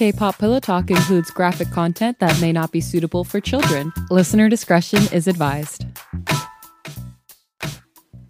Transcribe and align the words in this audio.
K 0.00 0.12
pop 0.12 0.38
Pillow 0.38 0.60
Talk 0.60 0.90
includes 0.90 1.30
graphic 1.30 1.70
content 1.72 2.20
that 2.20 2.40
may 2.40 2.52
not 2.52 2.72
be 2.72 2.80
suitable 2.80 3.22
for 3.22 3.38
children. 3.38 3.92
Listener 4.08 4.48
discretion 4.48 5.02
is 5.12 5.28
advised. 5.28 5.84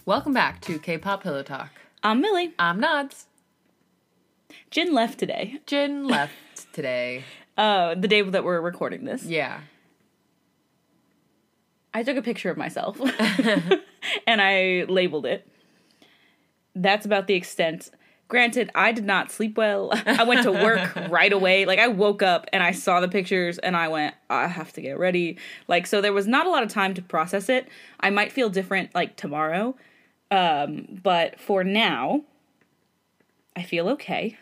Welcome 0.04 0.33
back 0.33 0.61
to 0.62 0.80
K 0.80 0.98
pop 0.98 1.22
Pillow 1.22 1.45
Talk. 1.45 1.71
I'm 2.03 2.21
Milly. 2.21 2.54
I'm 2.59 2.80
Nads. 2.80 3.27
Jin 4.72 4.93
left 4.93 5.21
today. 5.21 5.61
Jin 5.64 6.09
left 6.09 6.33
today. 6.72 7.22
Uh, 7.56 7.95
the 7.95 8.09
day 8.09 8.23
that 8.23 8.43
we're 8.43 8.59
recording 8.59 9.05
this. 9.05 9.25
Yeah. 9.25 9.61
I 11.93 12.03
took 12.03 12.17
a 12.17 12.23
picture 12.23 12.49
of 12.49 12.57
myself 12.57 12.99
and 14.27 14.41
I 14.41 14.87
labeled 14.89 15.27
it. 15.27 15.47
That's 16.75 17.05
about 17.05 17.27
the 17.27 17.34
extent. 17.34 17.91
Granted, 18.30 18.70
I 18.77 18.92
did 18.92 19.05
not 19.05 19.33
sleep 19.33 19.59
well. 19.59 19.91
I 20.06 20.23
went 20.23 20.45
to 20.45 20.52
work 20.52 20.95
right 21.10 21.33
away. 21.33 21.66
Like 21.66 21.80
I 21.80 21.88
woke 21.88 22.23
up 22.23 22.46
and 22.52 22.62
I 22.62 22.70
saw 22.70 23.00
the 23.00 23.09
pictures 23.09 23.59
and 23.59 23.77
I 23.77 23.88
went, 23.88 24.14
I 24.30 24.46
have 24.46 24.72
to 24.74 24.80
get 24.80 24.98
ready. 24.98 25.36
Like 25.66 25.86
so 25.86 26.00
there 26.00 26.12
was 26.12 26.28
not 26.28 26.46
a 26.46 26.50
lot 26.50 26.62
of 26.62 26.69
time 26.69 26.95
to 26.95 27.02
process 27.02 27.48
it. 27.48 27.69
I 27.98 28.10
might 28.10 28.30
feel 28.30 28.48
different 28.48 28.95
like 28.95 29.16
tomorrow. 29.16 29.74
Um, 30.30 31.00
but 31.02 31.41
for 31.41 31.64
now, 31.64 32.22
I 33.56 33.64
feel 33.64 33.88
okay. 33.91 34.38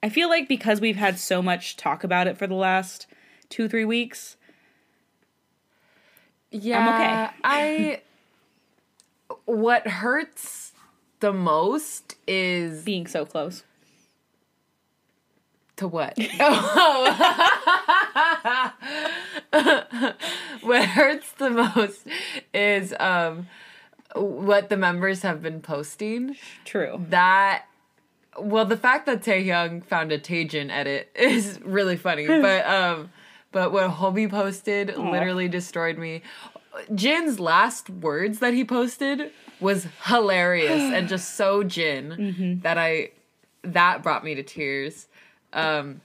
I 0.00 0.08
feel 0.08 0.28
like 0.28 0.46
because 0.48 0.80
we've 0.80 0.94
had 0.96 1.18
so 1.18 1.42
much 1.42 1.76
talk 1.76 2.04
about 2.04 2.28
it 2.28 2.38
for 2.38 2.46
the 2.46 2.54
last 2.54 3.08
2-3 3.50 3.84
weeks, 3.86 4.36
Yeah. 6.50 6.78
I'm 6.78 6.88
okay. 6.94 7.36
I. 7.42 8.00
What 9.46 9.86
hurts 9.86 10.63
the 11.24 11.32
most 11.32 12.16
is 12.26 12.84
being 12.84 13.06
so 13.06 13.24
close. 13.24 13.64
to 15.76 15.88
what? 15.88 16.18
what 20.60 20.84
hurts 20.84 21.32
the 21.32 21.48
most 21.48 22.06
is 22.52 22.92
um 23.00 23.46
what 24.14 24.68
the 24.68 24.76
members 24.76 25.22
have 25.22 25.40
been 25.40 25.62
posting. 25.62 26.36
True. 26.66 27.02
That 27.08 27.64
well, 28.38 28.66
the 28.66 28.76
fact 28.76 29.06
that 29.06 29.22
Taehyung 29.22 29.82
found 29.82 30.12
a 30.12 30.18
Taejin 30.18 30.70
edit 30.70 31.10
is 31.16 31.58
really 31.64 31.96
funny, 31.96 32.26
but 32.26 32.66
um, 32.66 33.10
but 33.50 33.72
what 33.72 33.90
Hobi 33.92 34.28
posted 34.28 34.94
literally 34.98 35.48
destroyed 35.48 35.96
me. 35.96 36.20
Jin's 36.94 37.38
last 37.40 37.88
words 37.90 38.38
that 38.40 38.54
he 38.54 38.64
posted 38.64 39.30
was 39.60 39.86
hilarious 40.06 40.82
and 40.82 41.08
just 41.08 41.34
so 41.36 41.62
Jin 41.62 42.58
that 42.62 42.78
I 42.78 43.10
that 43.62 44.02
brought 44.02 44.24
me 44.24 44.34
to 44.34 44.42
tears. 44.42 45.06
Um, 45.52 46.00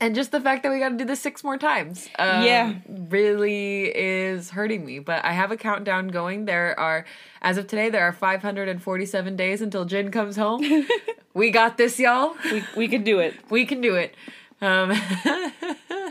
and 0.00 0.14
just 0.14 0.30
the 0.30 0.40
fact 0.40 0.62
that 0.62 0.70
we 0.72 0.78
got 0.78 0.90
to 0.90 0.96
do 0.96 1.04
this 1.06 1.20
six 1.20 1.42
more 1.42 1.56
times, 1.56 2.08
um, 2.18 2.42
Yeah. 2.42 2.74
really 2.86 3.84
is 3.96 4.50
hurting 4.50 4.84
me. 4.84 4.98
But 4.98 5.24
I 5.24 5.32
have 5.32 5.50
a 5.50 5.56
countdown 5.56 6.08
going. 6.08 6.44
There 6.44 6.78
are, 6.78 7.06
as 7.40 7.56
of 7.56 7.66
today, 7.66 7.88
there 7.88 8.02
are 8.02 8.12
547 8.12 9.36
days 9.36 9.62
until 9.62 9.84
Jin 9.86 10.10
comes 10.10 10.36
home. 10.36 10.62
we 11.34 11.50
got 11.50 11.78
this, 11.78 11.98
y'all. 11.98 12.34
We 12.50 12.62
we 12.76 12.88
could 12.88 13.04
do 13.04 13.20
it. 13.20 13.34
We 13.48 13.64
can 13.64 13.80
do 13.80 13.94
it. 13.94 14.14
Um, 14.60 14.90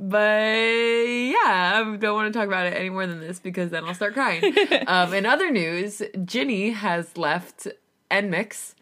but 0.00 0.18
yeah, 0.18 1.72
I 1.84 1.96
don't 1.98 2.14
want 2.14 2.32
to 2.32 2.38
talk 2.38 2.48
about 2.48 2.66
it 2.66 2.74
any 2.74 2.88
more 2.88 3.06
than 3.06 3.20
this 3.20 3.38
because 3.38 3.70
then 3.70 3.84
I'll 3.84 3.94
start 3.94 4.14
crying. 4.14 4.42
um, 4.86 5.12
in 5.12 5.26
other 5.26 5.50
news, 5.50 6.00
Jinni 6.14 6.72
has 6.72 7.18
left 7.18 7.68
NMIXX. 8.10 8.74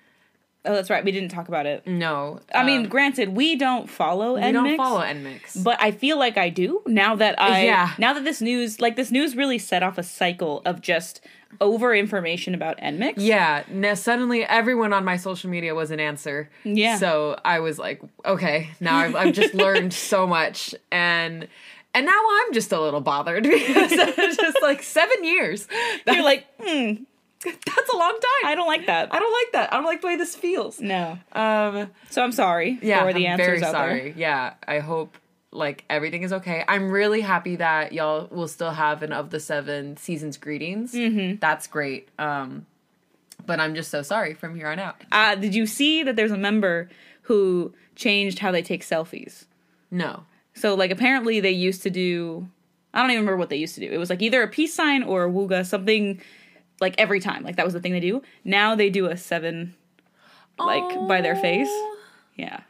Oh, 0.64 0.74
that's 0.74 0.90
right. 0.90 1.04
We 1.04 1.12
didn't 1.12 1.30
talk 1.30 1.48
about 1.48 1.66
it. 1.66 1.86
No, 1.86 2.40
I 2.54 2.64
mean, 2.64 2.82
um, 2.82 2.88
granted, 2.88 3.30
we 3.30 3.56
don't 3.56 3.88
follow 3.88 4.34
we 4.34 4.42
NMIXX, 4.42 4.52
don't 4.52 4.76
follow 4.76 5.00
NMIXX. 5.00 5.64
but 5.64 5.80
I 5.80 5.90
feel 5.90 6.18
like 6.18 6.36
I 6.36 6.50
do 6.50 6.82
now 6.86 7.16
that 7.16 7.40
I 7.40 7.64
Yeah. 7.64 7.92
now 7.98 8.12
that 8.12 8.24
this 8.24 8.40
news 8.40 8.80
like 8.80 8.94
this 8.96 9.10
news 9.10 9.34
really 9.34 9.58
set 9.58 9.82
off 9.82 9.98
a 9.98 10.02
cycle 10.02 10.62
of 10.64 10.80
just 10.80 11.20
over 11.60 11.94
information 11.94 12.54
about 12.54 12.78
NMIXX. 12.78 13.14
Yeah, 13.16 13.64
now 13.70 13.94
suddenly 13.94 14.44
everyone 14.44 14.92
on 14.92 15.04
my 15.04 15.16
social 15.16 15.50
media 15.50 15.74
was 15.74 15.90
an 15.90 15.98
NSWER. 15.98 16.48
Yeah. 16.64 16.96
So 16.98 17.38
I 17.44 17.60
was 17.60 17.78
like, 17.78 18.02
okay, 18.24 18.70
now 18.80 18.96
I've, 18.98 19.14
I've 19.16 19.34
just 19.34 19.54
learned 19.64 19.92
so 19.92 20.26
much, 20.26 20.74
and 20.92 21.48
and 21.94 22.06
now 22.06 22.20
I'm 22.42 22.52
just 22.52 22.70
a 22.72 22.80
little 22.80 23.00
bothered 23.00 23.42
because 23.44 23.92
it's 23.92 24.36
just 24.36 24.58
like 24.62 24.82
seven 24.82 25.24
years. 25.24 25.66
You're 26.06 26.22
like, 26.22 26.46
hmm, 26.60 26.94
That's 27.44 27.92
a 27.92 27.96
long 27.96 28.12
time. 28.12 28.50
I 28.50 28.54
don't 28.54 28.66
like 28.66 28.86
that. 28.86 29.12
I 29.14 29.18
don't 29.18 29.32
like 29.32 29.52
that. 29.52 29.72
I 29.72 29.76
don't 29.76 29.86
like 29.86 30.00
the 30.02 30.06
way 30.08 30.16
this 30.16 30.34
feels. 30.36 30.80
no. 30.80 31.18
Um, 31.32 31.90
So 32.10 32.22
I'm 32.22 32.32
sorry 32.32 32.78
yeah, 32.82 33.04
for 33.04 33.12
the 33.12 33.26
I'm 33.26 33.38
NSWERs 33.38 33.44
very 33.46 33.60
sorry. 33.60 34.14
Yeah, 34.16 34.54
I 34.66 34.80
hope 34.80 35.16
like 35.50 35.84
everything 35.88 36.22
is 36.22 36.32
okay. 36.32 36.64
I'm 36.68 36.90
really 36.90 37.20
happy 37.20 37.56
that 37.56 37.92
y'all 37.92 38.28
will 38.30 38.48
still 38.48 38.70
have 38.70 39.02
an 39.02 39.12
of 39.12 39.30
the 39.30 39.40
seven 39.40 39.96
seasons 39.96 40.36
greetings. 40.36 40.92
Mm-hmm. 40.92 41.36
That's 41.40 41.66
great. 41.66 42.08
Um, 42.18 42.66
but 43.46 43.60
I'm 43.60 43.74
just 43.74 43.90
so 43.90 44.02
sorry 44.02 44.34
from 44.34 44.54
here 44.54 44.68
on 44.68 44.78
out. 44.78 44.96
Uh, 45.10 45.34
did 45.34 45.54
you 45.54 45.66
see 45.66 46.02
that 46.02 46.16
there's 46.16 46.32
a 46.32 46.38
member 46.38 46.90
who 47.22 47.72
changed 47.96 48.40
how 48.40 48.52
they 48.52 48.62
take 48.62 48.84
selfies? 48.84 49.46
No. 49.90 50.24
So 50.54 50.74
like 50.74 50.90
apparently 50.90 51.40
they 51.40 51.50
used 51.50 51.82
to 51.82 51.90
do 51.90 52.48
I 52.92 53.02
don't 53.02 53.10
even 53.10 53.20
remember 53.20 53.38
what 53.38 53.50
they 53.50 53.56
used 53.56 53.74
to 53.74 53.80
do. 53.80 53.90
It 53.90 53.98
was 53.98 54.10
like 54.10 54.22
either 54.22 54.42
a 54.42 54.48
peace 54.48 54.74
sign 54.74 55.02
or 55.02 55.24
a 55.24 55.30
wooga, 55.30 55.64
something 55.64 56.20
like 56.80 56.94
every 56.98 57.20
time. 57.20 57.42
Like 57.42 57.56
that 57.56 57.64
was 57.64 57.74
the 57.74 57.80
thing 57.80 57.92
they 57.92 58.00
do. 58.00 58.22
Now 58.44 58.74
they 58.74 58.90
do 58.90 59.06
a 59.06 59.16
seven 59.16 59.74
like 60.58 61.08
by 61.08 61.20
their 61.20 61.36
face. 61.36 61.70
Yeah. 62.36 62.60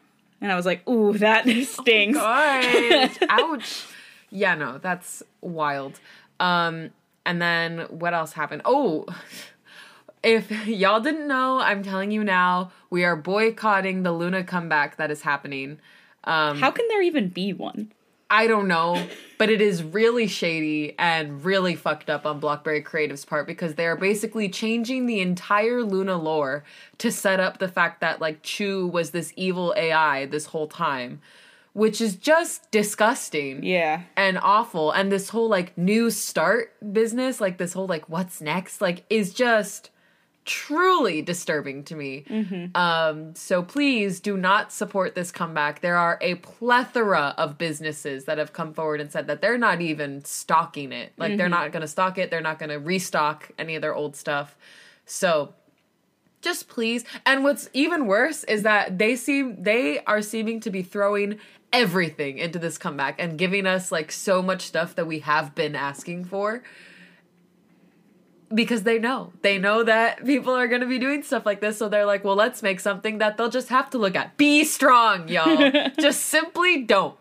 And 0.41 0.53
I 0.53 0.56
was 0.56 0.66
like, 0.66 0.87
ooh, 0.88 1.16
that 1.19 1.49
stings. 1.66 2.16
Gosh. 2.16 3.16
Ouch. 3.28 3.87
Yeah, 4.31 4.54
no, 4.54 4.78
that's 4.78 5.22
wild. 5.41 5.99
Um, 6.38 6.91
and 7.25 7.43
then 7.43 7.81
what 7.91 8.15
else 8.15 8.32
happened? 8.32 8.62
Oh, 8.65 9.06
if 10.22 10.50
y'all 10.66 11.00
didn't 11.00 11.28
know, 11.28 11.60
I'm 11.60 11.82
telling 11.82 12.10
you 12.10 12.25
now, 12.25 12.72
we 12.91 13.04
are 13.04 13.16
boycotting 13.16 14.03
the 14.03 14.12
LOONA 14.12 14.44
comeback 14.44 14.97
that 14.97 15.10
is 15.10 15.22
happening. 15.22 15.78
Um, 16.25 16.59
How 16.59 16.70
can 16.70 16.87
there 16.88 17.03
even 17.03 17.28
be 17.28 17.53
one? 17.53 17.93
I 18.30 18.46
don't 18.46 18.68
know, 18.68 19.06
but 19.38 19.48
it 19.48 19.62
is 19.62 19.82
really 19.82 20.26
shady 20.26 20.94
and 20.98 21.42
really 21.44 21.74
fucked 21.74 22.10
up 22.10 22.26
on 22.26 22.40
Blockberry 22.40 22.84
Creative's 22.84 23.24
part 23.24 23.46
because 23.46 23.74
they 23.74 23.86
are 23.86 23.96
basically 23.96 24.50
changing 24.50 25.06
the 25.06 25.20
entire 25.20 25.82
LOONA 25.82 26.18
lore 26.18 26.62
to 26.98 27.10
set 27.10 27.40
up 27.40 27.58
the 27.58 27.68
fact 27.68 28.00
that 28.02 28.20
like 28.20 28.42
Chuu 28.42 28.90
was 28.92 29.12
this 29.12 29.32
evil 29.36 29.72
AI 29.78 30.26
this 30.26 30.46
whole 30.46 30.66
time, 30.68 31.22
which 31.72 32.02
is 32.02 32.16
just 32.16 32.70
disgusting 32.70 33.62
Yeah. 33.64 34.02
and 34.14 34.38
awful. 34.42 34.90
And 34.90 35.10
this 35.10 35.30
whole 35.30 35.48
like 35.48 35.76
new 35.78 36.10
start 36.10 36.74
business, 36.92 37.40
like 37.40 37.56
this 37.56 37.72
whole 37.72 37.86
like 37.86 38.10
what's 38.10 38.42
next, 38.42 38.82
like 38.82 39.04
is 39.08 39.32
just 39.32 39.88
truly 40.48 41.22
disturbing 41.22 41.84
to 41.84 41.94
me. 41.94 42.25
Um, 42.75 43.34
so 43.34 43.62
please 43.62 44.19
do 44.19 44.36
not 44.36 44.72
support 44.72 45.14
this 45.14 45.31
comeback. 45.31 45.81
There 45.81 45.97
are 45.97 46.19
a 46.20 46.36
plethora 46.36 47.34
of 47.36 47.59
businesses 47.59 48.25
that 48.25 48.38
have 48.38 48.53
come 48.53 48.72
forward 48.72 49.00
and 49.00 49.12
said 49.12 49.26
that 49.28 49.42
they're 49.42 49.58
not 49.58 49.81
even 49.81 50.25
stocking 50.25 50.91
it. 50.91 51.12
Like 51.19 51.32
they're 51.37 51.48
not 51.50 51.70
going 51.70 51.82
to 51.82 51.88
stock 51.88 52.19
it. 52.19 52.31
They're 52.31 52.41
not 52.41 52.58
going 52.58 52.70
to 52.70 52.78
restock 52.78 53.50
any 53.58 53.76
of 53.76 53.82
their 53.82 53.94
old 53.94 54.16
stuff. 54.16 54.56
So 55.04 55.54
just 56.41 56.69
please. 56.69 57.04
And 57.26 57.44
what's 57.44 57.69
even 57.72 58.06
worse 58.06 58.42
is 58.44 58.62
that 58.62 58.98
they 58.98 59.16
seem 59.16 59.62
they 59.62 60.03
are 60.04 60.22
seeming 60.22 60.60
to 60.60 60.70
be 60.70 60.82
throwing 60.82 61.38
everything 61.72 62.38
into 62.38 62.58
this 62.58 62.78
comeback 62.78 63.16
and 63.19 63.37
giving 63.37 63.66
us 63.66 63.92
like 63.92 64.10
so 64.10 64.41
much 64.41 64.62
stuff 64.62 64.94
that 64.94 65.06
we 65.06 65.19
have 65.19 65.54
been 65.54 65.76
asking 65.76 66.25
for 66.25 66.62
because 68.54 68.82
they 68.84 68.98
know 68.98 69.32
they 69.42 69.59
know 69.59 69.82
that 69.84 70.25
people 70.25 70.54
are 70.54 70.66
going 70.66 70.81
to 70.81 70.86
be 70.86 70.98
doing 70.98 71.22
stuff 71.22 71.44
like 71.44 71.60
this 71.60 71.76
so 71.78 71.88
they're 71.88 72.06
like 72.06 72.25
well 72.25 72.34
let's 72.36 72.62
make 72.62 72.81
something 72.81 73.19
that 73.19 73.36
they'll 73.36 73.50
just 73.50 73.69
have 73.69 73.91
to 73.91 73.98
look 73.98 74.16
at 74.16 74.36
be 74.38 74.64
strong 74.64 75.28
y'all 75.28 75.70
just 76.00 76.20
simply 76.26 76.82
don't 76.82 77.17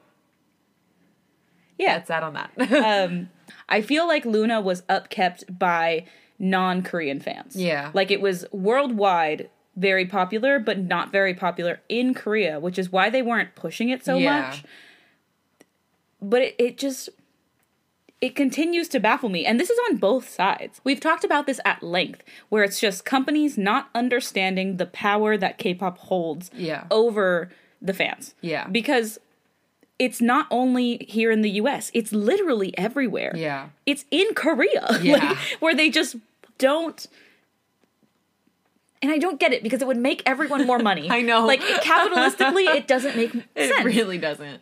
Yeah. 1.77 1.97
that's 1.97 2.07
that 2.07 2.23
on 2.23 2.33
that 2.33 2.51
um 2.71 3.29
I 3.69 3.81
feel 3.81 4.07
like 4.07 4.23
LOONA 4.25 4.61
was 4.61 4.83
upkept 4.83 5.59
by 5.59 6.05
non-Korean 6.39 7.19
fans. 7.19 7.55
Yeah. 7.57 7.91
Like 7.93 8.11
it 8.11 8.21
was 8.21 8.45
worldwide 8.53 9.49
very 9.75 10.05
popular, 10.05 10.57
but 10.59 10.77
not 10.79 11.11
very 11.11 11.33
popular 11.33 11.81
in 11.89 12.13
Korea, 12.13 12.59
which 12.61 12.79
is 12.79 12.91
why 12.91 13.09
they 13.09 13.21
weren't 13.21 13.55
pushing 13.55 13.89
it 13.89 14.05
so 14.05 14.17
Yeah. 14.17 14.41
much. 14.41 14.63
But 16.21 16.41
it, 16.43 16.55
it 16.57 16.77
just 16.77 17.09
it 18.19 18.35
continues 18.35 18.87
to 18.89 18.99
baffle 18.99 19.29
me. 19.29 19.45
And 19.45 19.59
this 19.59 19.69
is 19.69 19.77
on 19.89 19.97
both 19.97 20.27
sides. 20.29 20.81
We've 20.83 20.99
talked 20.99 21.23
about 21.23 21.45
this 21.45 21.59
at 21.65 21.83
length, 21.83 22.23
where 22.49 22.63
it's 22.63 22.79
just 22.79 23.05
companies 23.05 23.57
not 23.57 23.89
understanding 23.93 24.77
the 24.77 24.87
power 24.87 25.37
that 25.37 25.57
K-pop 25.59 25.97
holds 25.99 26.49
Yeah. 26.55 26.85
over 26.89 27.49
the 27.81 27.93
fans. 27.93 28.33
Yeah. 28.41 28.67
Because 28.67 29.19
it's 29.99 30.19
not 30.19 30.47
only 30.49 30.97
here 31.07 31.29
in 31.31 31.41
the 31.41 31.51
US, 31.61 31.91
it's 31.93 32.11
literally 32.11 32.75
everywhere. 32.77 33.33
yeah 33.35 33.69
It's 33.85 34.05
in 34.11 34.33
Korea. 34.33 34.87
Yeah. 35.01 35.17
like, 35.17 35.37
where 35.59 35.75
they 35.75 35.89
just 35.91 36.15
don't 36.57 37.05
And 39.01 39.11
I 39.11 39.19
don't 39.19 39.39
get 39.39 39.53
it 39.53 39.61
because 39.61 39.81
it 39.83 39.87
would 39.87 39.97
make 39.97 40.23
everyone 40.25 40.65
more 40.65 40.79
money. 40.79 41.07
I 41.17 41.21
know. 41.21 41.45
Like 41.45 41.61
capitalistically, 41.61 42.65
it 42.75 42.87
doesn't 42.87 43.15
make 43.15 43.31
sense. 43.31 43.45
It 43.55 43.83
really 43.85 44.17
doesn't. 44.17 44.59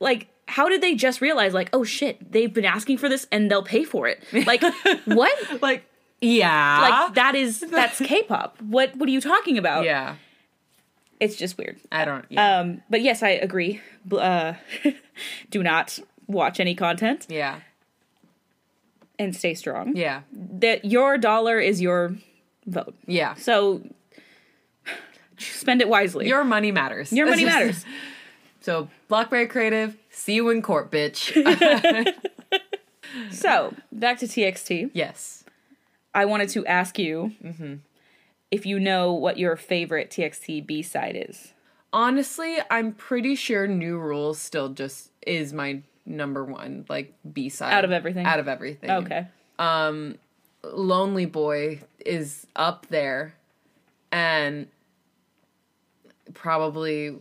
like 0.00 0.28
how 0.48 0.68
did 0.68 0.80
they 0.80 0.94
just 0.94 1.20
realize 1.20 1.52
like 1.54 1.68
oh 1.72 1.84
shit 1.84 2.32
they've 2.32 2.52
been 2.54 2.64
asking 2.64 2.96
for 2.98 3.08
this 3.08 3.26
and 3.30 3.50
they'll 3.50 3.62
pay 3.62 3.84
for 3.84 4.08
it 4.08 4.22
like 4.46 4.62
what 5.04 5.62
Like, 5.62 5.84
yeah. 6.20 6.80
like 7.06 7.14
that 7.14 7.34
is 7.34 7.60
that's 7.60 7.98
k-pop 8.00 8.60
what 8.62 8.96
what 8.96 9.08
are 9.08 9.12
you 9.12 9.20
talking 9.20 9.58
about 9.58 9.84
yeah. 9.84 10.16
it's 11.20 11.36
just 11.36 11.58
weird 11.58 11.76
I 11.92 12.04
don't. 12.04 12.24
Yeah. 12.30 12.58
um 12.60 12.82
but 12.90 13.02
yes 13.02 13.22
i 13.22 13.28
agree 13.30 13.80
uh 14.10 14.54
do 15.50 15.62
not 15.62 15.98
watch 16.26 16.60
any 16.60 16.74
content 16.74 17.26
yeah. 17.28 17.60
and 19.18 19.36
stay 19.36 19.54
strong 19.54 19.94
Yeah. 19.96 20.22
that 20.32 20.84
your 20.84 21.18
dollar 21.18 21.58
is 21.58 21.80
your 21.80 22.14
vote 22.66 22.94
Yeah. 23.06 23.34
so 23.34 23.82
spend 25.38 25.80
it 25.80 25.88
wisely 25.88 26.26
Your 26.28 26.42
money 26.44 26.72
matters. 26.72 27.12
your 27.12 27.26
money 27.28 27.44
matters 27.52 27.84
So, 28.60 28.88
Blockberry 29.08 29.48
Creative, 29.48 29.96
see 30.18 30.34
you 30.34 30.48
in 30.50 30.62
court, 30.62 30.90
bitch. 30.90 31.32
so 33.30 33.74
back 33.92 34.18
to 34.18 34.26
txt 34.26 34.90
yes. 34.92 35.44
i 36.14 36.24
wanted 36.24 36.48
to 36.50 36.66
ask 36.66 36.98
you 36.98 37.32
Mm-hmm. 37.42 37.74
if 38.50 38.66
you 38.66 38.78
know 38.78 39.12
what 39.14 39.38
your 39.38 39.56
favorite 39.56 40.10
txt 40.10 40.66
b-side 40.66 41.26
is 41.28 41.52
Honestly, 41.90 42.58
I'm 42.70 42.92
pretty 42.92 43.34
sure 43.34 43.66
New 43.66 43.96
Rules 43.96 44.38
still 44.38 44.68
just 44.68 45.10
is 45.26 45.54
my 45.54 45.80
number 46.04 46.44
one, 46.44 46.84
like 46.90 47.14
B 47.32 47.48
side. 47.48 47.72
Out 47.72 47.86
of 47.86 47.92
everything? 47.92 48.26
Out 48.26 48.38
of 48.40 48.46
everything. 48.46 48.90
okay 48.90 49.26
Lonely 50.62 51.24
Boy 51.24 51.80
is 52.04 52.46
up 52.56 52.86
there 52.88 53.34
and 54.12 54.66
probably 56.34 57.16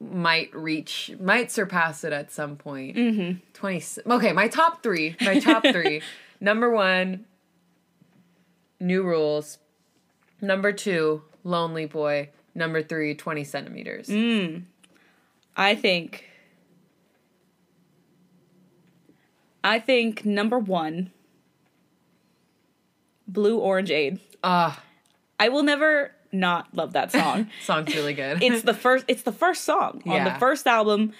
might 0.00 0.54
reach, 0.54 1.12
might 1.20 1.50
surpass 1.50 2.04
it 2.04 2.12
at 2.12 2.32
some 2.32 2.56
point. 2.56 2.96
Mm-hmm. 2.96 3.38
20. 3.52 3.82
Okay, 4.06 4.32
my 4.32 4.48
top 4.48 4.82
three. 4.82 5.16
My 5.20 5.38
top 5.38 5.62
three. 5.72 6.02
Number 6.40 6.70
one, 6.70 7.26
New 8.80 9.02
Rules. 9.02 9.58
Number 10.40 10.72
two, 10.72 11.22
Lonely 11.44 11.86
Boy. 11.86 12.30
Number 12.54 12.82
three, 12.82 13.14
20 13.14 13.44
centimeters. 13.44 14.08
I 15.56 15.74
think 15.74 16.24
I 19.62 19.78
think 19.78 20.24
number 20.24 20.58
1 20.58 21.10
Blue 23.28 23.60
Orangeade. 23.60 24.18
Ah, 24.42 24.82
I 25.38 25.48
will 25.50 25.62
never 25.62 26.12
not 26.32 26.68
love 26.74 26.92
that 26.92 27.12
song. 27.12 27.48
song's 27.64 27.94
really 27.94 28.14
good. 28.14 28.42
it's 28.42 28.62
the 28.62 28.74
first 28.74 29.04
it's 29.08 29.22
the 29.22 29.32
first 29.32 29.64
song 29.64 30.02
on 30.06 30.24
the 30.24 30.34
first 30.38 30.66
album 30.66 31.12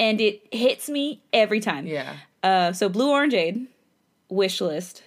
and 0.00 0.20
it 0.20 0.42
hits 0.52 0.88
me 0.88 1.20
every 1.32 1.60
time. 1.60 1.86
yeah. 1.86 2.16
Uh 2.42 2.72
so 2.72 2.88
Blue 2.88 3.08
Orangeade, 3.10 3.66
Wish 4.28 4.60
List. 4.60 5.02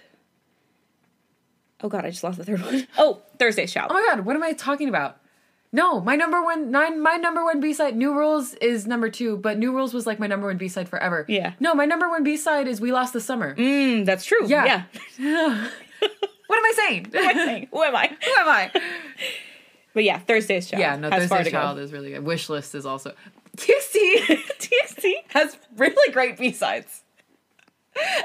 Oh 1.82 1.88
god, 1.88 2.04
I 2.04 2.10
just 2.10 2.22
lost 2.24 2.38
the 2.38 2.44
third 2.44 2.62
one. 2.64 2.86
Oh, 2.96 3.22
Thursday's 3.38 3.72
Child. 3.72 3.90
Oh 3.90 3.94
my 3.94 4.06
god, 4.08 4.24
what 4.24 4.36
am 4.36 4.42
I 4.42 4.52
talking 4.52 4.88
about? 4.88 5.18
No, 5.74 6.00
my 6.00 6.16
number 6.16 6.42
one 6.42 6.70
nine 6.70 7.02
my 7.02 7.16
number 7.16 7.42
one 7.44 7.58
B 7.58 7.72
side 7.72 7.96
New 7.96 8.14
Rules 8.14 8.52
is 8.54 8.86
number 8.86 9.08
two, 9.08 9.38
but 9.38 9.58
New 9.58 9.72
Rules 9.72 9.94
was 9.94 10.06
like 10.06 10.18
my 10.18 10.26
number 10.26 10.46
one 10.46 10.58
B 10.58 10.68
side 10.68 10.88
forever. 10.88 11.24
Yeah. 11.28 11.54
No, 11.60 11.74
my 11.74 11.86
number 11.86 12.08
one 12.10 12.22
B 12.22 12.36
side 12.36 12.68
is 12.68 12.80
We 12.80 12.92
Lost 12.92 13.14
the 13.14 13.20
Summer. 13.22 13.56
Mm, 13.56 14.04
that's 14.04 14.24
true. 14.26 14.46
Yeah. 14.46 14.84
yeah. 15.18 15.68
What 16.46 16.58
am 16.58 16.64
I 16.64 16.72
saying? 16.76 17.06
What 17.10 17.24
am 17.24 17.28
I 17.30 17.44
saying? 17.46 17.68
Who 17.72 17.82
am 17.82 17.96
I? 17.96 18.08
Who 18.08 18.30
am 18.40 18.48
I? 18.48 18.70
But 19.94 20.04
yeah, 20.04 20.18
Thursday's 20.18 20.68
Child. 20.68 20.80
Yeah, 20.80 20.96
no, 20.96 21.10
has 21.10 21.28
far 21.28 21.38
Thursday 21.38 21.50
to 21.50 21.56
go. 21.56 21.62
Child 21.62 21.78
is 21.78 21.92
really 21.92 22.10
good. 22.10 22.24
Wish 22.24 22.48
List 22.48 22.74
is 22.74 22.86
also 22.86 23.12
TXT 23.56 24.26
TXT. 24.58 25.12
has 25.28 25.58
really 25.76 26.12
great 26.12 26.38
B 26.38 26.52
sides. 26.52 27.02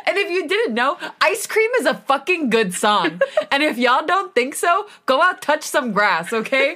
And 0.06 0.18
if 0.18 0.30
you 0.32 0.48
didn't 0.48 0.76
know, 0.76 0.98
Ice 1.20 1.46
Cream 1.46 1.70
is 1.80 1.86
a 1.86 1.96
fucking 1.96 2.50
good 2.50 2.74
song. 2.74 3.20
and 3.52 3.62
if 3.64 3.78
y'all 3.78 4.06
don't 4.06 4.34
think 4.34 4.56
so, 4.56 4.88
go 5.06 5.22
out 5.22 5.42
touch 5.42 5.64
some 5.64 5.92
grass, 5.92 6.32
okay? 6.32 6.76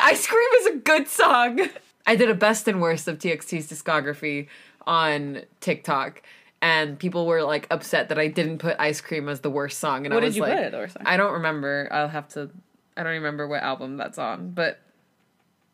Ice 0.00 0.26
Cream 0.26 0.48
is 0.60 0.66
a 0.66 0.76
good 0.76 1.08
song. 1.08 1.60
I 2.06 2.14
did 2.14 2.30
a 2.30 2.34
best 2.34 2.68
and 2.68 2.80
worst 2.80 3.08
of 3.08 3.18
TXT's 3.18 3.68
discography 3.68 4.46
on 4.86 5.42
TikTok. 5.60 6.22
And 6.62 6.98
people 6.98 7.26
were 7.26 7.42
like 7.42 7.66
upset 7.70 8.08
that 8.08 8.18
I 8.18 8.28
didn't 8.28 8.58
put 8.58 8.76
Ice 8.78 9.00
Cream 9.00 9.28
as 9.28 9.40
the 9.40 9.50
worst 9.50 9.78
song. 9.78 10.06
And 10.06 10.14
What 10.14 10.22
I 10.22 10.26
was 10.26 10.38
like, 10.38 10.52
put 10.52 10.62
as 10.64 10.72
the 10.72 10.78
worst 10.78 10.94
song? 10.94 11.02
I 11.06 11.16
don't 11.16 11.32
remember. 11.32 11.88
I'll 11.90 12.08
have 12.08 12.28
to. 12.30 12.50
I 12.96 13.02
don't 13.02 13.12
remember 13.12 13.46
what 13.46 13.62
album 13.62 13.96
that's 13.96 14.18
on, 14.18 14.50
but 14.50 14.80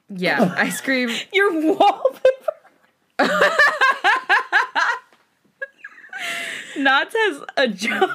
yeah, 0.08 0.54
Ice 0.58 0.80
Cream. 0.80 1.10
Your 1.32 1.52
wallpaper. 1.52 2.28
Nads 6.76 7.12
has 7.12 7.42
a 7.56 7.68
junk 7.68 8.10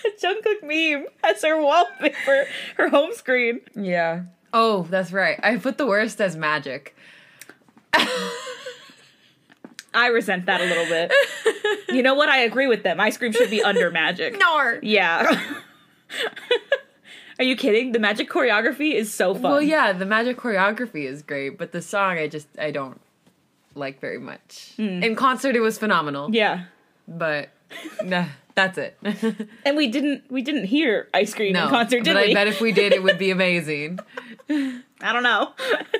a 0.04 0.08
Jungkook 0.20 0.62
meme 0.62 1.06
as 1.22 1.42
her 1.42 1.60
wallpaper, 1.60 2.46
her 2.76 2.88
home 2.88 3.12
screen. 3.14 3.60
Yeah. 3.74 4.22
Oh, 4.52 4.86
that's 4.90 5.12
right. 5.12 5.38
I 5.42 5.56
put 5.56 5.78
the 5.78 5.86
worst 5.86 6.20
as 6.20 6.36
Magic. 6.36 6.96
I 9.92 10.06
resent 10.06 10.46
that 10.46 10.60
a 10.60 10.64
little 10.64 10.86
bit. 10.86 11.12
You 11.88 12.02
know 12.02 12.14
what? 12.14 12.28
I 12.28 12.38
agree 12.42 12.68
with 12.68 12.84
them. 12.84 13.00
Ice 13.00 13.16
cream 13.16 13.32
should 13.32 13.50
be 13.50 13.62
under 13.62 13.90
magic. 13.90 14.38
Nor. 14.40 14.78
Yeah. 14.82 15.42
Are 17.40 17.42
you 17.42 17.56
kidding? 17.56 17.92
The 17.92 17.98
magic 17.98 18.28
choreography 18.28 18.92
is 18.92 19.12
so 19.12 19.32
fun. 19.32 19.50
Well, 19.50 19.62
yeah, 19.62 19.94
the 19.94 20.04
Magic 20.04 20.36
choreography 20.36 21.06
is 21.06 21.22
great, 21.22 21.56
but 21.56 21.72
the 21.72 21.80
song 21.80 22.18
I 22.18 22.28
just 22.28 22.46
I 22.58 22.70
don't 22.70 23.00
like 23.74 23.98
very 23.98 24.18
much. 24.18 24.74
Hmm. 24.76 25.02
In 25.02 25.16
concert, 25.16 25.56
it 25.56 25.60
was 25.60 25.78
phenomenal. 25.78 26.28
Yeah. 26.34 26.64
but 27.08 27.48
nah, 28.04 28.26
that's 28.54 28.76
it. 28.76 28.98
And 29.64 29.74
we 29.74 29.86
didn't 29.86 30.30
we 30.30 30.42
didn't 30.42 30.64
hear 30.64 31.08
ice 31.14 31.32
cream 31.32 31.54
no, 31.54 31.64
in 31.64 31.70
concert, 31.70 32.04
did 32.04 32.12
but 32.12 32.26
we? 32.26 32.32
I 32.32 32.34
bet 32.34 32.46
if 32.46 32.60
we 32.60 32.72
did, 32.72 32.92
it 32.92 33.02
would 33.02 33.16
be 33.16 33.30
amazing. 33.30 34.00
I 34.50 34.82
don't 35.00 35.22
know. 35.22 35.54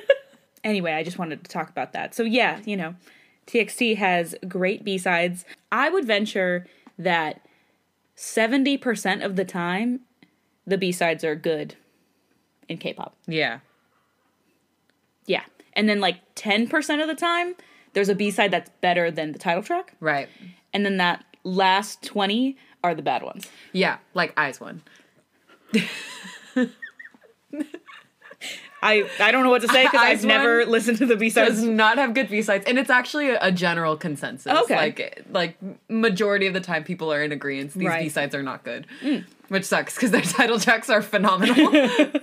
anyway, 0.63 0.91
I 0.91 1.01
just 1.01 1.17
wanted 1.17 1.43
to 1.43 1.49
talk 1.49 1.71
about 1.71 1.93
that. 1.93 2.13
So 2.13 2.21
yeah, 2.21 2.59
you 2.65 2.77
know, 2.77 2.93
TXT 3.47 3.97
has 3.97 4.35
great 4.47 4.83
B-sides. 4.83 5.43
I 5.71 5.89
would 5.89 6.05
venture 6.05 6.67
that 6.99 7.41
70% 8.15 9.25
of 9.25 9.35
the 9.37 9.45
time 9.45 10.01
the 10.71 10.77
B-sides 10.77 11.23
are 11.23 11.35
good 11.35 11.75
in 12.69 12.77
K-pop. 12.77 13.15
Yeah. 13.27 13.59
Yeah. 15.27 15.43
And 15.73 15.87
then 15.87 15.99
like 15.99 16.17
10% 16.35 17.01
of 17.01 17.07
the 17.07 17.15
time 17.15 17.55
there's 17.93 18.07
a 18.09 18.15
B-side 18.15 18.51
that's 18.51 18.71
better 18.79 19.11
than 19.11 19.33
the 19.33 19.39
title 19.39 19.61
track, 19.61 19.93
Right. 19.99 20.29
and 20.73 20.85
then 20.85 20.95
that 20.97 21.25
last 21.43 22.01
20 22.03 22.55
are 22.85 22.95
the 22.95 23.01
bad 23.01 23.21
ones. 23.21 23.47
Yeah, 23.73 23.97
like 24.13 24.33
IZ*ONE. 24.39 24.81
I 28.83 29.03
I 29.19 29.31
don't 29.31 29.43
know 29.43 29.49
what 29.51 29.61
to 29.61 29.67
say 29.67 29.83
because 29.85 30.01
I've 30.01 30.23
never 30.25 30.65
listened 30.65 30.97
to 30.99 31.05
the 31.05 31.15
B-sides. 31.15 31.55
does 31.57 31.63
not 31.63 31.97
have 31.99 32.13
good 32.15 32.29
B 32.29 32.41
sides, 32.41 32.65
and 32.65 32.79
it's 32.79 32.89
actually 32.89 33.29
a, 33.29 33.37
a 33.41 33.51
general 33.51 33.95
consensus. 33.95 34.51
Okay. 34.63 34.75
like 34.75 35.23
like 35.29 35.57
majority 35.87 36.47
of 36.47 36.53
the 36.53 36.61
time, 36.61 36.83
people 36.83 37.13
are 37.13 37.21
in 37.21 37.31
agreement. 37.31 37.73
These 37.73 37.87
Right. 37.87 37.99
Mm. 38.01 38.03
B 38.05 38.09
sides 38.09 38.33
are 38.33 38.41
not 38.41 38.63
good, 38.63 38.87
which 39.51 39.65
sucks 39.65 39.95
because 39.95 40.11
their 40.11 40.21
title 40.39 40.59
tracks 40.59 40.89
are 40.89 41.01
phenomenal. 41.01 41.71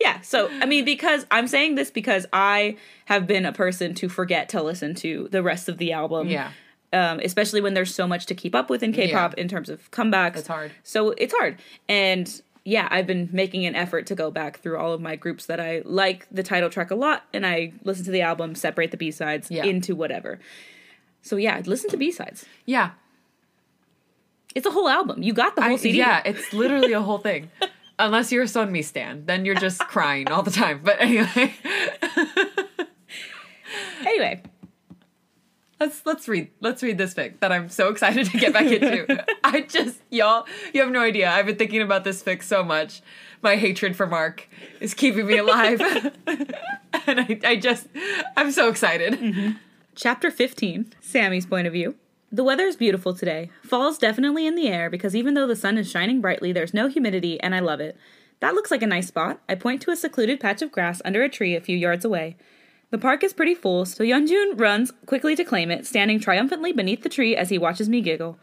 Yeah, 0.00 0.20
so 0.20 0.48
I 0.60 0.66
mean, 0.66 0.84
because 0.84 1.26
I'm 1.30 1.46
saying 1.46 1.76
this 1.76 1.90
because 1.92 2.26
I 2.32 2.76
have 3.04 3.26
been 3.26 3.46
a 3.46 3.52
person 3.52 3.94
to 3.94 4.08
forget 4.08 4.48
to 4.50 4.62
listen 4.62 4.94
to 4.96 5.28
the 5.30 5.42
rest 5.44 5.68
of 5.68 5.78
the 5.78 5.92
album. 5.92 6.28
yeah, 6.28 6.50
Um, 6.92 7.20
especially 7.20 7.60
when 7.60 7.74
there's 7.74 7.94
so 7.94 8.06
much 8.08 8.26
to 8.26 8.34
keep 8.34 8.54
up 8.54 8.68
with 8.68 8.82
in 8.82 8.92
K-pop 8.92 9.34
in 9.34 9.46
terms 9.46 9.68
of 9.70 9.88
comebacks. 9.92 10.38
It's 10.38 10.48
hard. 10.48 10.72
So 10.82 11.10
it's 11.10 11.32
hard, 11.32 11.58
and 11.88 12.42
yeah, 12.64 12.88
I've 12.90 13.06
been 13.06 13.28
making 13.32 13.64
an 13.64 13.76
effort 13.76 14.06
to 14.06 14.14
go 14.16 14.30
back 14.32 14.58
through 14.58 14.76
all 14.78 14.92
of 14.92 15.00
my 15.00 15.14
groups 15.14 15.46
that 15.46 15.60
I 15.60 15.82
like 15.84 16.26
the 16.32 16.42
title 16.42 16.68
track 16.68 16.90
a 16.90 16.96
lot, 16.96 17.24
and 17.32 17.46
I 17.46 17.72
listen 17.84 18.04
to 18.06 18.10
the 18.10 18.22
album, 18.22 18.56
separate 18.56 18.90
the 18.90 18.96
B 18.96 19.12
sides 19.12 19.50
Yeah. 19.52 19.64
into 19.64 19.94
whatever. 19.94 20.40
So 21.22 21.36
yeah, 21.36 21.62
listen 21.64 21.88
to 21.90 21.96
B 21.96 22.10
sides. 22.10 22.44
yeah, 22.66 22.90
It's 24.54 24.66
a 24.66 24.70
whole 24.70 24.88
album. 24.88 25.22
You 25.22 25.32
got 25.32 25.56
the 25.56 25.62
whole 25.62 25.72
I- 25.72 25.76
CD. 25.76 25.98
yeah. 25.98 26.22
It's 26.24 26.52
literally 26.52 26.92
a 26.92 27.00
whole 27.00 27.18
thing. 27.18 27.50
Unless 27.98 28.32
you're 28.32 28.42
a 28.44 28.48
Son 28.48 28.72
Me 28.72 28.82
stan, 28.82 29.26
then 29.26 29.44
you're 29.44 29.54
just 29.54 29.78
crying 29.88 30.28
all 30.28 30.42
the 30.42 30.50
time. 30.50 30.80
But 30.82 31.00
anyway, 31.00 31.54
Anyway, 34.04 34.42
let's 35.80 36.04
let's 36.04 36.28
read 36.28 36.50
let's 36.60 36.82
read 36.82 36.98
this 36.98 37.14
fic 37.14 37.38
that 37.40 37.52
I'm 37.52 37.68
so 37.68 37.88
excited 37.88 38.26
to 38.26 38.38
get 38.38 38.52
back 38.52 38.66
into. 38.66 39.24
I 39.44 39.62
just 39.62 39.98
y'all, 40.10 40.46
you 40.74 40.82
have 40.82 40.90
no 40.90 41.00
idea. 41.00 41.30
I've 41.30 41.46
been 41.46 41.56
thinking 41.56 41.80
about 41.80 42.04
this 42.04 42.22
fic 42.22 42.42
so 42.42 42.62
much. 42.64 43.00
My 43.40 43.56
hatred 43.56 43.96
for 43.96 44.06
Mark 44.06 44.48
is 44.80 44.92
keeping 44.94 45.26
me 45.26 45.38
alive, 45.38 45.80
and 46.26 46.54
I, 47.20 47.40
I 47.44 47.56
just 47.56 47.86
I'm 48.36 48.50
so 48.50 48.68
excited. 48.68 49.14
Mm-hmm. 49.14 49.52
chapter 49.94 50.30
15, 50.30 50.92
Sammy's 51.00 51.46
point 51.46 51.66
of 51.66 51.72
view. 51.72 51.94
The 52.34 52.44
weather 52.44 52.64
is 52.64 52.76
beautiful 52.76 53.12
today. 53.12 53.50
Fall's 53.62 53.98
definitely 53.98 54.46
in 54.46 54.54
the 54.54 54.68
air 54.68 54.88
because 54.88 55.14
even 55.14 55.34
though 55.34 55.46
the 55.46 55.54
sun 55.54 55.76
is 55.76 55.90
shining 55.90 56.22
brightly, 56.22 56.50
there's 56.50 56.72
no 56.72 56.88
humidity 56.88 57.38
and 57.38 57.54
I 57.54 57.60
love 57.60 57.78
it. 57.78 57.94
That 58.40 58.54
looks 58.54 58.70
like 58.70 58.80
a 58.80 58.86
nice 58.86 59.08
spot. 59.08 59.40
I 59.50 59.54
point 59.54 59.82
to 59.82 59.90
a 59.90 59.96
secluded 59.96 60.40
patch 60.40 60.62
of 60.62 60.72
grass 60.72 61.02
under 61.04 61.22
a 61.22 61.28
tree 61.28 61.54
a 61.54 61.60
few 61.60 61.76
yards 61.76 62.06
away. 62.06 62.38
The 62.90 62.96
park 62.96 63.22
is 63.22 63.34
pretty 63.34 63.54
full, 63.54 63.84
so 63.84 64.02
Yeonjun 64.02 64.58
runs 64.58 64.92
quickly 65.04 65.36
to 65.36 65.44
claim 65.44 65.70
it, 65.70 65.86
standing 65.86 66.18
triumphantly 66.18 66.72
beneath 66.72 67.02
the 67.02 67.10
tree 67.10 67.36
as 67.36 67.50
he 67.50 67.58
watches 67.58 67.90
me 67.90 68.00
giggle. 68.00 68.38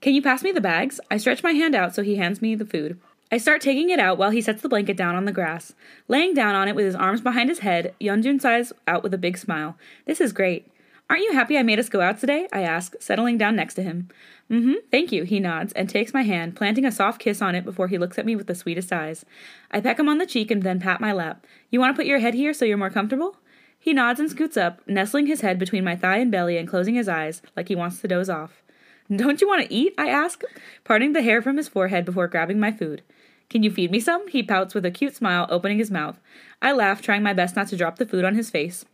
Can 0.00 0.14
you 0.14 0.22
pass 0.22 0.42
me 0.42 0.50
the 0.50 0.62
bags? 0.62 0.98
I 1.10 1.18
stretch 1.18 1.42
my 1.42 1.52
hand 1.52 1.74
out 1.74 1.94
so 1.94 2.02
he 2.02 2.16
hands 2.16 2.40
me 2.40 2.54
the 2.54 2.64
food. 2.64 2.98
I 3.30 3.36
start 3.36 3.60
taking 3.60 3.90
it 3.90 4.00
out 4.00 4.16
while 4.16 4.30
he 4.30 4.40
sets 4.40 4.62
the 4.62 4.68
blanket 4.70 4.96
down 4.96 5.14
on 5.14 5.26
the 5.26 5.32
grass. 5.32 5.74
Laying 6.08 6.32
down 6.32 6.54
on 6.54 6.68
it 6.68 6.74
with 6.74 6.86
his 6.86 6.94
arms 6.94 7.20
behind 7.20 7.50
his 7.50 7.58
head, 7.58 7.94
Yeonjun 8.00 8.40
sighs 8.40 8.72
out 8.88 9.02
with 9.02 9.12
a 9.12 9.18
big 9.18 9.36
smile. 9.36 9.76
This 10.06 10.22
is 10.22 10.32
great. 10.32 10.66
Aren't 11.10 11.24
you 11.24 11.32
happy 11.32 11.58
I 11.58 11.64
made 11.64 11.80
us 11.80 11.88
go 11.88 12.00
out 12.00 12.20
today? 12.20 12.46
I 12.52 12.62
ask, 12.62 12.94
settling 13.00 13.36
down 13.36 13.56
next 13.56 13.74
to 13.74 13.82
him. 13.82 14.08
Mm 14.48 14.62
hmm, 14.62 14.74
thank 14.92 15.10
you, 15.10 15.24
he 15.24 15.40
nods 15.40 15.72
and 15.72 15.88
takes 15.88 16.14
my 16.14 16.22
hand, 16.22 16.54
planting 16.54 16.84
a 16.84 16.92
soft 16.92 17.20
kiss 17.20 17.42
on 17.42 17.56
it 17.56 17.64
before 17.64 17.88
he 17.88 17.98
looks 17.98 18.16
at 18.16 18.24
me 18.24 18.36
with 18.36 18.46
the 18.46 18.54
sweetest 18.54 18.92
eyes. 18.92 19.24
I 19.72 19.80
peck 19.80 19.98
him 19.98 20.08
on 20.08 20.18
the 20.18 20.26
cheek 20.26 20.52
and 20.52 20.62
then 20.62 20.78
pat 20.78 21.00
my 21.00 21.12
lap. 21.12 21.44
You 21.68 21.80
want 21.80 21.92
to 21.92 21.98
put 21.98 22.06
your 22.06 22.20
head 22.20 22.34
here 22.34 22.54
so 22.54 22.64
you're 22.64 22.76
more 22.76 22.90
comfortable? 22.90 23.38
He 23.76 23.92
nods 23.92 24.20
and 24.20 24.30
scoots 24.30 24.56
up, 24.56 24.86
nestling 24.86 25.26
his 25.26 25.40
head 25.40 25.58
between 25.58 25.82
my 25.82 25.96
thigh 25.96 26.18
and 26.18 26.30
belly 26.30 26.56
and 26.56 26.68
closing 26.68 26.94
his 26.94 27.08
eyes, 27.08 27.42
like 27.56 27.66
he 27.66 27.74
wants 27.74 28.00
to 28.00 28.08
doze 28.08 28.30
off. 28.30 28.62
Don't 29.12 29.40
you 29.40 29.48
want 29.48 29.66
to 29.66 29.74
eat? 29.74 29.94
I 29.98 30.10
ask, 30.10 30.44
parting 30.84 31.12
the 31.12 31.22
hair 31.22 31.42
from 31.42 31.56
his 31.56 31.66
forehead 31.66 32.04
before 32.04 32.28
grabbing 32.28 32.60
my 32.60 32.70
food. 32.70 33.02
Can 33.48 33.64
you 33.64 33.72
feed 33.72 33.90
me 33.90 33.98
some? 33.98 34.28
He 34.28 34.44
pouts 34.44 34.74
with 34.74 34.86
a 34.86 34.92
cute 34.92 35.16
smile, 35.16 35.48
opening 35.50 35.78
his 35.78 35.90
mouth. 35.90 36.20
I 36.62 36.70
laugh, 36.70 37.02
trying 37.02 37.24
my 37.24 37.32
best 37.32 37.56
not 37.56 37.66
to 37.68 37.76
drop 37.76 37.96
the 37.96 38.06
food 38.06 38.24
on 38.24 38.36
his 38.36 38.48
face. 38.48 38.84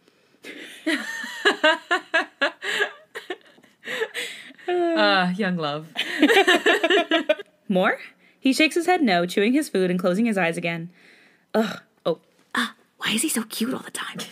Ah, 4.69 5.31
young 5.33 5.57
love. 5.57 5.89
More? 7.69 7.99
He 8.41 8.53
shakes 8.53 8.75
his 8.75 8.87
head 8.87 9.03
no, 9.03 9.27
chewing 9.27 9.53
his 9.53 9.69
food 9.69 9.91
and 9.91 9.99
closing 10.01 10.27
his 10.27 10.39
eyes 10.39 10.57
again. 10.57 10.91
Ugh. 11.55 11.81
Oh. 12.05 12.21
Ah, 12.55 12.75
why 12.99 13.13
is 13.13 13.23
he 13.23 13.29
so 13.29 13.43
cute 13.45 13.75
all 13.75 13.81
the 13.81 13.91
time? 13.91 14.19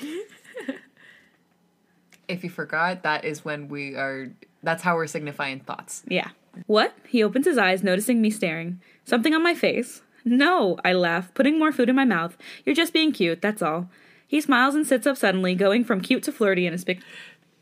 If 2.26 2.42
you 2.42 2.48
forgot, 2.48 3.02
that 3.02 3.26
is 3.26 3.44
when 3.44 3.68
we 3.68 3.96
are. 3.96 4.32
That's 4.62 4.82
how 4.82 4.96
we're 4.96 5.06
signifying 5.06 5.60
thoughts. 5.60 6.02
Yeah. 6.08 6.30
What? 6.66 6.96
He 7.06 7.22
opens 7.22 7.44
his 7.44 7.58
eyes, 7.58 7.82
noticing 7.82 8.22
me 8.22 8.30
staring. 8.30 8.80
Something 9.04 9.34
on 9.34 9.42
my 9.42 9.54
face? 9.54 10.00
No, 10.24 10.78
I 10.82 10.94
laugh, 10.94 11.34
putting 11.34 11.58
more 11.58 11.70
food 11.70 11.90
in 11.90 11.96
my 11.96 12.06
mouth. 12.06 12.38
You're 12.64 12.74
just 12.74 12.94
being 12.94 13.12
cute, 13.12 13.42
that's 13.42 13.60
all. 13.60 13.90
He 14.26 14.40
smiles 14.40 14.74
and 14.74 14.86
sits 14.86 15.06
up 15.06 15.16
suddenly, 15.16 15.54
going 15.54 15.84
from 15.84 16.00
cute 16.00 16.22
to 16.24 16.32
flirty 16.32 16.66
in 16.66 16.74
a 16.74 16.76
spic. 16.76 17.00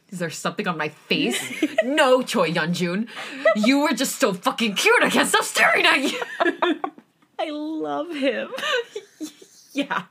Is 0.09 0.19
there 0.19 0.31
something 0.31 0.69
on 0.69 0.76
my 0.76 0.90
face? 0.90 1.40
no, 1.85 2.23
Choi 2.23 2.50
Yeonjun. 2.50 3.09
You 3.57 3.81
were 3.81 3.95
just 3.95 4.16
so 4.21 4.35
fucking 4.35 4.75
cute. 4.75 5.02
I 5.02 5.09
can't 5.09 5.28
stop 5.28 5.45
staring 5.45 5.87
at 5.87 6.00
you. 6.02 6.21
I 7.38 7.50
love 7.50 8.14
him. 8.14 8.50
yeah. 9.73 10.04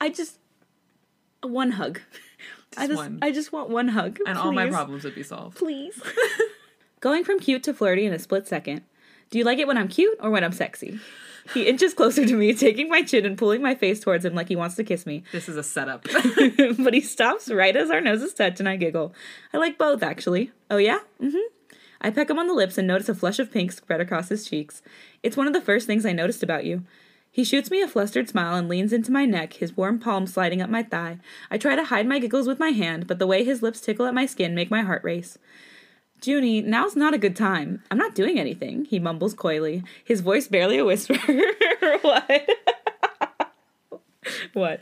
I 0.00 0.08
just 0.10 0.38
one 1.42 1.70
hug. 1.70 2.00
I 2.76 2.88
just 2.88 2.96
one. 2.96 3.20
I 3.22 3.30
just 3.30 3.52
want 3.52 3.70
one 3.70 3.88
hug. 3.88 4.18
And 4.26 4.36
all 4.36 4.52
my 4.52 4.68
problems 4.68 5.04
would 5.04 5.14
be 5.14 5.22
solved. 5.22 5.56
Please. 5.58 6.00
Going 7.00 7.22
from 7.22 7.38
cute 7.38 7.62
to 7.64 7.72
flirty 7.72 8.06
in 8.06 8.12
a 8.12 8.18
split 8.18 8.48
second. 8.48 8.82
Do 9.30 9.38
you 9.38 9.44
like 9.44 9.58
it 9.58 9.68
when 9.68 9.78
I'm 9.78 9.88
cute 9.88 10.18
or 10.20 10.30
when 10.30 10.42
I'm 10.42 10.52
sexy? 10.52 10.98
He 11.52 11.66
inches 11.66 11.92
closer 11.92 12.24
to 12.24 12.34
me, 12.34 12.54
taking 12.54 12.88
my 12.88 13.02
chin 13.02 13.26
and 13.26 13.36
pulling 13.36 13.60
my 13.60 13.74
face 13.74 14.00
towards 14.00 14.24
him 14.24 14.34
like 14.34 14.48
he 14.48 14.56
wants 14.56 14.76
to 14.76 14.84
kiss 14.84 15.04
me. 15.04 15.24
This 15.32 15.48
is 15.48 15.56
a 15.56 15.62
setup. 15.62 16.04
but 16.78 16.94
he 16.94 17.00
stops 17.00 17.50
right 17.50 17.76
as 17.76 17.90
our 17.90 18.00
noses 18.00 18.32
touch 18.32 18.60
and 18.60 18.68
I 18.68 18.76
giggle. 18.76 19.14
I 19.52 19.58
like 19.58 19.76
both, 19.76 20.02
actually. 20.02 20.52
Oh, 20.70 20.78
yeah? 20.78 21.00
Mm 21.20 21.32
hmm. 21.32 21.76
I 22.00 22.10
peck 22.10 22.28
him 22.28 22.38
on 22.38 22.46
the 22.46 22.54
lips 22.54 22.76
and 22.76 22.86
notice 22.86 23.08
a 23.08 23.14
flush 23.14 23.38
of 23.38 23.50
pink 23.50 23.72
spread 23.72 24.00
across 24.00 24.28
his 24.28 24.46
cheeks. 24.46 24.82
It's 25.22 25.38
one 25.38 25.46
of 25.46 25.54
the 25.54 25.60
first 25.60 25.86
things 25.86 26.04
I 26.04 26.12
noticed 26.12 26.42
about 26.42 26.66
you. 26.66 26.84
He 27.34 27.44
shoots 27.44 27.70
me 27.70 27.80
a 27.80 27.88
flustered 27.88 28.28
smile 28.28 28.54
and 28.54 28.68
leans 28.68 28.92
into 28.92 29.10
my 29.10 29.24
neck, 29.24 29.54
his 29.54 29.76
warm 29.76 29.98
palm 29.98 30.26
sliding 30.26 30.62
up 30.62 30.70
my 30.70 30.82
thigh. 30.82 31.18
I 31.50 31.58
try 31.58 31.74
to 31.74 31.84
hide 31.84 32.06
my 32.06 32.18
giggles 32.20 32.46
with 32.46 32.60
my 32.60 32.70
hand, 32.70 33.06
but 33.06 33.18
the 33.18 33.26
way 33.26 33.42
his 33.42 33.62
lips 33.62 33.80
tickle 33.80 34.06
at 34.06 34.14
my 34.14 34.26
skin 34.26 34.54
make 34.54 34.70
my 34.70 34.82
heart 34.82 35.02
race. 35.02 35.38
Junie, 36.26 36.62
now's 36.62 36.96
not 36.96 37.14
a 37.14 37.18
good 37.18 37.36
time. 37.36 37.82
I'm 37.90 37.98
not 37.98 38.14
doing 38.14 38.38
anything, 38.38 38.84
he 38.84 38.98
mumbles 38.98 39.34
coyly, 39.34 39.82
his 40.04 40.20
voice 40.20 40.48
barely 40.48 40.78
a 40.78 40.84
whisper. 40.84 41.14
what? 42.02 42.30
what? 44.52 44.80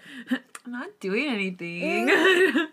I'm 0.65 0.73
not 0.73 1.01
doing 1.01 1.29
anything. 1.29 2.11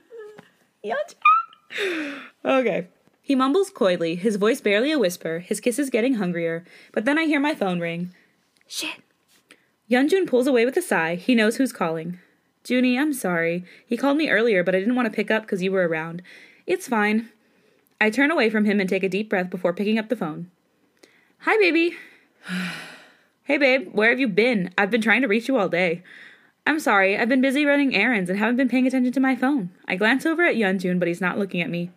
okay. 2.45 2.87
He 3.21 3.35
mumbles 3.35 3.69
coyly, 3.69 4.15
his 4.15 4.37
voice 4.37 4.61
barely 4.61 4.91
a 4.91 4.99
whisper, 4.99 5.39
his 5.39 5.59
kisses 5.59 5.89
getting 5.89 6.15
hungrier, 6.15 6.65
but 6.91 7.05
then 7.05 7.17
I 7.17 7.25
hear 7.25 7.39
my 7.39 7.55
phone 7.55 7.79
ring. 7.79 8.13
Shit. 8.67 8.97
Yeonjun 9.89 10.27
pulls 10.27 10.47
away 10.47 10.65
with 10.65 10.77
a 10.77 10.81
sigh. 10.81 11.15
He 11.15 11.33
knows 11.33 11.57
who's 11.57 11.73
calling. 11.73 12.19
Junie, 12.67 12.99
I'm 12.99 13.13
sorry. 13.13 13.65
He 13.85 13.97
called 13.97 14.17
me 14.17 14.29
earlier, 14.29 14.63
but 14.63 14.75
I 14.75 14.79
didn't 14.79 14.95
want 14.95 15.07
to 15.07 15.15
pick 15.15 15.31
up 15.31 15.43
because 15.43 15.63
you 15.63 15.71
were 15.71 15.87
around. 15.87 16.21
It's 16.67 16.87
fine. 16.87 17.29
I 18.01 18.09
turn 18.09 18.31
away 18.31 18.49
from 18.49 18.65
him 18.65 18.79
and 18.79 18.89
take 18.89 19.03
a 19.03 19.09
deep 19.09 19.29
breath 19.29 19.49
before 19.49 19.73
picking 19.73 19.97
up 19.97 20.09
the 20.09 20.15
phone. 20.15 20.49
Hi, 21.39 21.57
baby. 21.57 21.95
hey, 23.43 23.57
babe, 23.57 23.89
where 23.93 24.09
have 24.09 24.19
you 24.19 24.27
been? 24.27 24.71
I've 24.77 24.91
been 24.91 25.01
trying 25.01 25.21
to 25.21 25.27
reach 25.27 25.47
you 25.47 25.57
all 25.57 25.69
day. 25.69 26.03
I'm 26.67 26.79
sorry, 26.79 27.17
I've 27.17 27.29
been 27.29 27.41
busy 27.41 27.65
running 27.65 27.95
errands 27.95 28.29
and 28.29 28.37
haven't 28.37 28.57
been 28.57 28.69
paying 28.69 28.85
attention 28.85 29.11
to 29.13 29.19
my 29.19 29.35
phone. 29.35 29.71
I 29.87 29.95
glance 29.95 30.25
over 30.25 30.43
at 30.45 30.55
Yeonjun, 30.55 30.99
but 30.99 31.07
he's 31.07 31.21
not 31.21 31.37
looking 31.37 31.61
at 31.61 31.69
me. 31.69 31.91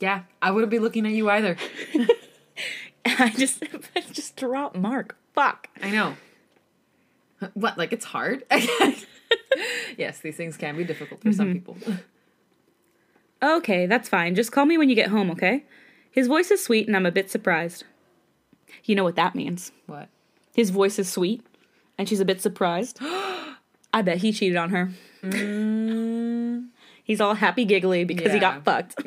yeah, 0.00 0.22
I 0.40 0.50
wouldn't 0.50 0.70
be 0.70 0.78
looking 0.78 1.04
at 1.04 1.12
you 1.12 1.28
either. 1.28 1.56
I 3.04 3.30
just 3.30 3.62
I 3.94 4.00
just 4.12 4.36
drop 4.36 4.74
Mark. 4.74 5.16
Fuck. 5.34 5.68
I 5.82 5.90
know. 5.90 6.16
What? 7.54 7.76
Like 7.76 7.92
it's 7.92 8.06
hard? 8.06 8.44
yes, 9.96 10.20
these 10.20 10.36
things 10.36 10.56
can 10.56 10.76
be 10.76 10.84
difficult 10.84 11.22
for 11.22 11.32
some 11.32 11.54
mm-hmm. 11.54 11.74
people. 11.74 11.96
Okay, 13.42 13.86
that's 13.86 14.08
fine. 14.08 14.34
Just 14.34 14.52
call 14.52 14.64
me 14.66 14.76
when 14.78 14.88
you 14.88 14.94
get 14.96 15.08
home, 15.10 15.30
okay? 15.30 15.64
His 16.10 16.26
voice 16.26 16.50
is 16.50 16.62
sweet 16.64 16.86
and 16.86 16.96
I'm 16.96 17.06
a 17.06 17.12
bit 17.12 17.30
surprised. 17.30 17.84
You 18.84 18.94
know 18.96 19.04
what 19.04 19.16
that 19.16 19.34
means. 19.34 19.72
What? 19.86 20.08
His 20.54 20.70
voice 20.70 20.98
is 20.98 21.08
sweet 21.08 21.46
and 21.96 22.08
she's 22.08 22.20
a 22.20 22.24
bit 22.24 22.40
surprised. 22.40 22.98
I 23.92 24.02
bet 24.02 24.18
he 24.18 24.32
cheated 24.32 24.56
on 24.56 24.70
her. 24.70 24.90
Mm, 25.22 26.68
He's 27.02 27.20
all 27.22 27.34
happy 27.34 27.64
giggly 27.64 28.04
because 28.04 28.32
he 28.32 28.38
got 28.38 28.64
fucked. 28.64 28.96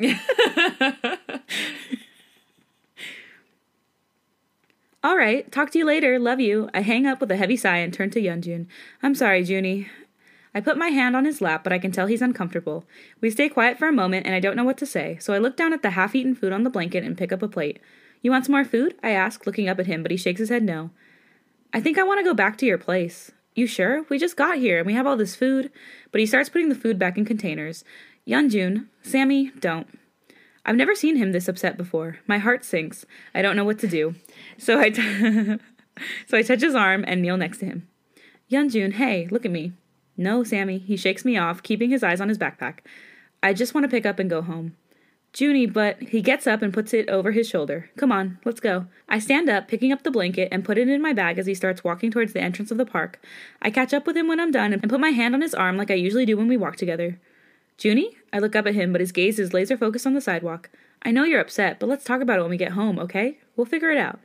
All 5.04 5.16
right, 5.16 5.50
talk 5.50 5.70
to 5.72 5.78
you 5.78 5.84
later. 5.84 6.18
Love 6.18 6.38
you. 6.38 6.68
I 6.72 6.80
hang 6.82 7.06
up 7.06 7.20
with 7.20 7.30
a 7.32 7.36
heavy 7.36 7.56
sigh 7.56 7.78
and 7.78 7.92
turn 7.92 8.10
to 8.10 8.20
Yeonjun. 8.20 8.66
I'm 9.02 9.14
sorry, 9.16 9.42
Junie. 9.42 9.88
I 10.54 10.60
put 10.60 10.76
my 10.76 10.88
hand 10.88 11.16
on 11.16 11.24
his 11.24 11.40
lap, 11.40 11.64
but 11.64 11.72
I 11.72 11.78
can 11.78 11.92
tell 11.92 12.06
he's 12.06 12.22
uncomfortable. 12.22 12.84
We 13.20 13.30
stay 13.30 13.48
quiet 13.48 13.78
for 13.78 13.88
a 13.88 13.92
moment, 13.92 14.26
and 14.26 14.34
I 14.34 14.40
don't 14.40 14.56
know 14.56 14.64
what 14.64 14.78
to 14.78 14.86
say, 14.86 15.16
so 15.20 15.32
I 15.32 15.38
look 15.38 15.56
down 15.56 15.72
at 15.72 15.82
the 15.82 15.90
half 15.90 16.14
eaten 16.14 16.34
food 16.34 16.52
on 16.52 16.62
the 16.62 16.70
blanket 16.70 17.04
and 17.04 17.16
pick 17.16 17.32
up 17.32 17.42
a 17.42 17.48
plate. 17.48 17.80
You 18.20 18.30
want 18.30 18.46
some 18.46 18.52
more 18.52 18.64
food? 18.64 18.94
I 19.02 19.10
ask, 19.10 19.46
looking 19.46 19.68
up 19.68 19.80
at 19.80 19.86
him, 19.86 20.02
but 20.02 20.10
he 20.10 20.16
shakes 20.16 20.38
his 20.38 20.48
head 20.48 20.62
no. 20.62 20.90
I 21.72 21.80
think 21.80 21.98
I 21.98 22.02
want 22.02 22.20
to 22.20 22.24
go 22.24 22.34
back 22.34 22.58
to 22.58 22.66
your 22.66 22.78
place. 22.78 23.32
You 23.54 23.66
sure? 23.66 24.04
We 24.08 24.18
just 24.18 24.36
got 24.36 24.58
here 24.58 24.78
and 24.78 24.86
we 24.86 24.94
have 24.94 25.06
all 25.06 25.16
this 25.16 25.36
food. 25.36 25.70
But 26.10 26.20
he 26.20 26.26
starts 26.26 26.48
putting 26.48 26.68
the 26.68 26.74
food 26.74 26.98
back 26.98 27.18
in 27.18 27.24
containers. 27.24 27.84
Yeonjun, 28.26 28.86
Sammy, 29.02 29.50
don't. 29.58 29.86
I've 30.64 30.76
never 30.76 30.94
seen 30.94 31.16
him 31.16 31.32
this 31.32 31.48
upset 31.48 31.76
before. 31.76 32.18
My 32.26 32.38
heart 32.38 32.64
sinks. 32.64 33.04
I 33.34 33.42
don't 33.42 33.56
know 33.56 33.64
what 33.64 33.78
to 33.80 33.88
do. 33.88 34.14
So 34.58 34.78
I, 34.78 34.90
t- 34.90 35.02
so 36.26 36.38
I 36.38 36.42
touch 36.42 36.60
his 36.60 36.74
arm 36.74 37.04
and 37.06 37.20
kneel 37.20 37.36
next 37.36 37.58
to 37.58 37.66
him. 37.66 37.88
Yeonjun, 38.50 38.94
hey, 38.94 39.26
look 39.30 39.44
at 39.44 39.50
me. 39.50 39.72
No, 40.16 40.44
Sammy. 40.44 40.78
He 40.78 40.96
shakes 40.96 41.24
me 41.24 41.36
off, 41.36 41.62
keeping 41.62 41.90
his 41.90 42.02
eyes 42.02 42.20
on 42.20 42.28
his 42.28 42.38
backpack. 42.38 42.78
I 43.42 43.52
just 43.52 43.74
want 43.74 43.84
to 43.84 43.90
pick 43.90 44.06
up 44.06 44.18
and 44.18 44.30
go 44.30 44.42
home. 44.42 44.76
Junie, 45.34 45.64
but 45.64 46.00
he 46.02 46.20
gets 46.20 46.46
up 46.46 46.60
and 46.60 46.74
puts 46.74 46.92
it 46.92 47.08
over 47.08 47.32
his 47.32 47.48
shoulder. 47.48 47.88
Come 47.96 48.12
on, 48.12 48.38
let's 48.44 48.60
go. 48.60 48.86
I 49.08 49.18
stand 49.18 49.48
up, 49.48 49.66
picking 49.66 49.90
up 49.90 50.02
the 50.02 50.10
blanket, 50.10 50.48
and 50.52 50.64
put 50.64 50.76
it 50.76 50.88
in 50.88 51.00
my 51.00 51.14
bag 51.14 51.38
as 51.38 51.46
he 51.46 51.54
starts 51.54 51.82
walking 51.82 52.10
towards 52.10 52.34
the 52.34 52.42
entrance 52.42 52.70
of 52.70 52.76
the 52.76 52.84
park. 52.84 53.18
I 53.62 53.70
catch 53.70 53.94
up 53.94 54.06
with 54.06 54.16
him 54.16 54.28
when 54.28 54.40
I'm 54.40 54.50
done 54.50 54.74
and 54.74 54.90
put 54.90 55.00
my 55.00 55.08
hand 55.08 55.34
on 55.34 55.40
his 55.40 55.54
arm 55.54 55.78
like 55.78 55.90
I 55.90 55.94
usually 55.94 56.26
do 56.26 56.36
when 56.36 56.48
we 56.48 56.58
walk 56.58 56.76
together. 56.76 57.18
Junie? 57.78 58.14
I 58.30 58.38
look 58.40 58.54
up 58.54 58.66
at 58.66 58.74
him, 58.74 58.92
but 58.92 59.00
his 59.00 59.12
gaze 59.12 59.38
is 59.38 59.54
laser 59.54 59.78
focused 59.78 60.06
on 60.06 60.12
the 60.12 60.20
sidewalk. 60.20 60.68
I 61.02 61.10
know 61.10 61.24
you're 61.24 61.40
upset, 61.40 61.80
but 61.80 61.88
let's 61.88 62.04
talk 62.04 62.20
about 62.20 62.38
it 62.38 62.42
when 62.42 62.50
we 62.50 62.58
get 62.58 62.72
home, 62.72 62.98
okay? 62.98 63.38
We'll 63.56 63.64
figure 63.64 63.90
it 63.90 63.98
out. 63.98 64.20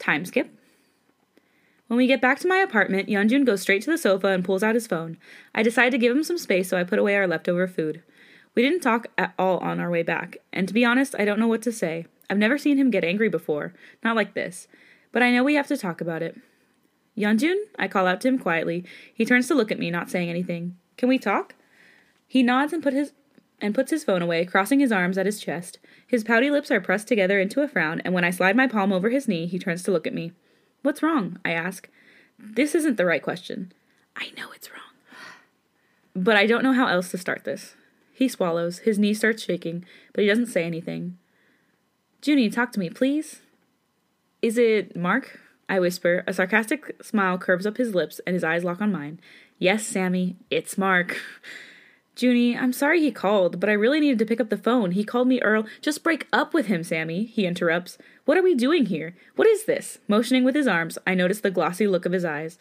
Time 0.00 0.24
skip. 0.24 0.50
When 1.94 1.98
we 1.98 2.08
get 2.08 2.20
back 2.20 2.40
to 2.40 2.48
my 2.48 2.56
apartment, 2.56 3.08
Yeonjun 3.08 3.46
goes 3.46 3.62
straight 3.62 3.82
to 3.82 3.90
the 3.92 3.96
sofa 3.96 4.26
and 4.26 4.44
pulls 4.44 4.64
out 4.64 4.74
his 4.74 4.88
phone. 4.88 5.16
I 5.54 5.62
decide 5.62 5.90
to 5.90 5.98
give 5.98 6.10
him 6.10 6.24
some 6.24 6.38
space, 6.38 6.68
so 6.68 6.76
I 6.76 6.82
put 6.82 6.98
away 6.98 7.14
our 7.14 7.28
leftover 7.28 7.68
food. 7.68 8.02
We 8.56 8.62
didn't 8.62 8.80
talk 8.80 9.06
at 9.16 9.32
all 9.38 9.58
on 9.58 9.78
our 9.78 9.88
way 9.88 10.02
back, 10.02 10.38
and 10.52 10.66
to 10.66 10.74
be 10.74 10.84
honest, 10.84 11.14
I 11.16 11.24
don't 11.24 11.38
know 11.38 11.46
what 11.46 11.62
to 11.62 11.70
say. 11.70 12.06
I've 12.28 12.36
never 12.36 12.58
seen 12.58 12.78
him 12.78 12.90
get 12.90 13.04
angry 13.04 13.28
before, 13.28 13.74
not 14.02 14.16
like 14.16 14.34
this. 14.34 14.66
But 15.12 15.22
I 15.22 15.30
know 15.30 15.44
we 15.44 15.54
have 15.54 15.68
to 15.68 15.76
talk 15.76 16.00
about 16.00 16.20
it. 16.20 16.36
Yeonjun? 17.16 17.54
I 17.78 17.86
call 17.86 18.08
out 18.08 18.20
to 18.22 18.28
him 18.28 18.40
quietly. 18.40 18.84
He 19.14 19.24
turns 19.24 19.46
to 19.46 19.54
look 19.54 19.70
at 19.70 19.78
me, 19.78 19.88
not 19.88 20.10
saying 20.10 20.28
anything. 20.28 20.76
Can 20.96 21.08
we 21.08 21.20
talk? 21.20 21.54
He 22.26 22.42
nods 22.42 22.72
and 22.72 22.82
put 22.82 22.92
his 22.92 23.12
and 23.60 23.72
puts 23.72 23.92
his 23.92 24.02
phone 24.02 24.20
away, 24.20 24.44
crossing 24.44 24.80
his 24.80 24.90
arms 24.90 25.16
at 25.16 25.26
his 25.26 25.38
chest. 25.38 25.78
His 26.08 26.24
pouty 26.24 26.50
lips 26.50 26.72
are 26.72 26.80
pressed 26.80 27.06
together 27.06 27.38
into 27.38 27.62
a 27.62 27.68
frown, 27.68 28.00
and 28.00 28.12
when 28.12 28.24
I 28.24 28.30
slide 28.30 28.56
my 28.56 28.66
palm 28.66 28.92
over 28.92 29.10
his 29.10 29.28
knee, 29.28 29.46
he 29.46 29.60
turns 29.60 29.84
to 29.84 29.92
look 29.92 30.08
at 30.08 30.12
me. 30.12 30.32
What's 30.84 31.02
wrong? 31.02 31.38
I 31.46 31.52
ask. 31.52 31.88
This 32.38 32.74
isn't 32.74 32.98
the 32.98 33.06
right 33.06 33.22
question. 33.22 33.72
I 34.14 34.30
know 34.36 34.52
it's 34.54 34.70
wrong. 34.70 34.80
But 36.14 36.36
I 36.36 36.46
don't 36.46 36.62
know 36.62 36.74
how 36.74 36.88
else 36.88 37.10
to 37.10 37.18
start 37.18 37.44
this. 37.44 37.74
He 38.12 38.28
swallows, 38.28 38.80
his 38.80 38.98
knee 38.98 39.14
starts 39.14 39.42
shaking, 39.42 39.86
but 40.12 40.22
he 40.22 40.28
doesn't 40.28 40.46
say 40.46 40.62
anything. 40.64 41.16
Junie, 42.22 42.50
talk 42.50 42.70
to 42.72 42.78
me, 42.78 42.90
please. 42.90 43.40
Is 44.42 44.58
it 44.58 44.94
Mark? 44.94 45.40
I 45.70 45.80
whisper. 45.80 46.22
A 46.26 46.34
sarcastic 46.34 47.02
smile 47.02 47.38
curves 47.38 47.64
up 47.64 47.78
his 47.78 47.94
lips 47.94 48.20
and 48.26 48.34
his 48.34 48.44
eyes 48.44 48.62
lock 48.62 48.82
on 48.82 48.92
mine. 48.92 49.20
Yes, 49.58 49.86
Sammy, 49.86 50.36
it's 50.50 50.76
Mark. 50.76 51.16
Junie, 52.18 52.58
I'm 52.58 52.74
sorry 52.74 53.00
he 53.00 53.10
called, 53.10 53.58
but 53.58 53.70
I 53.70 53.72
really 53.72 54.00
needed 54.00 54.18
to 54.18 54.26
pick 54.26 54.38
up 54.38 54.50
the 54.50 54.58
phone. 54.58 54.90
He 54.90 55.02
called 55.02 55.28
me 55.28 55.40
Earl. 55.40 55.64
Just 55.80 56.04
break 56.04 56.28
up 56.30 56.52
with 56.52 56.66
him, 56.66 56.84
Sammy, 56.84 57.24
he 57.24 57.46
interrupts. 57.46 57.96
What 58.25 58.37
are 58.37 58.43
we 58.43 58.55
doing 58.55 58.85
here? 58.85 59.15
What 59.35 59.47
is 59.47 59.65
this? 59.65 59.99
Motioning 60.07 60.43
with 60.43 60.55
his 60.55 60.67
arms, 60.67 60.97
I 61.07 61.15
notice 61.15 61.41
the 61.41 61.51
glossy 61.51 61.87
look 61.87 62.05
of 62.05 62.11
his 62.11 62.25
eyes. 62.25 62.57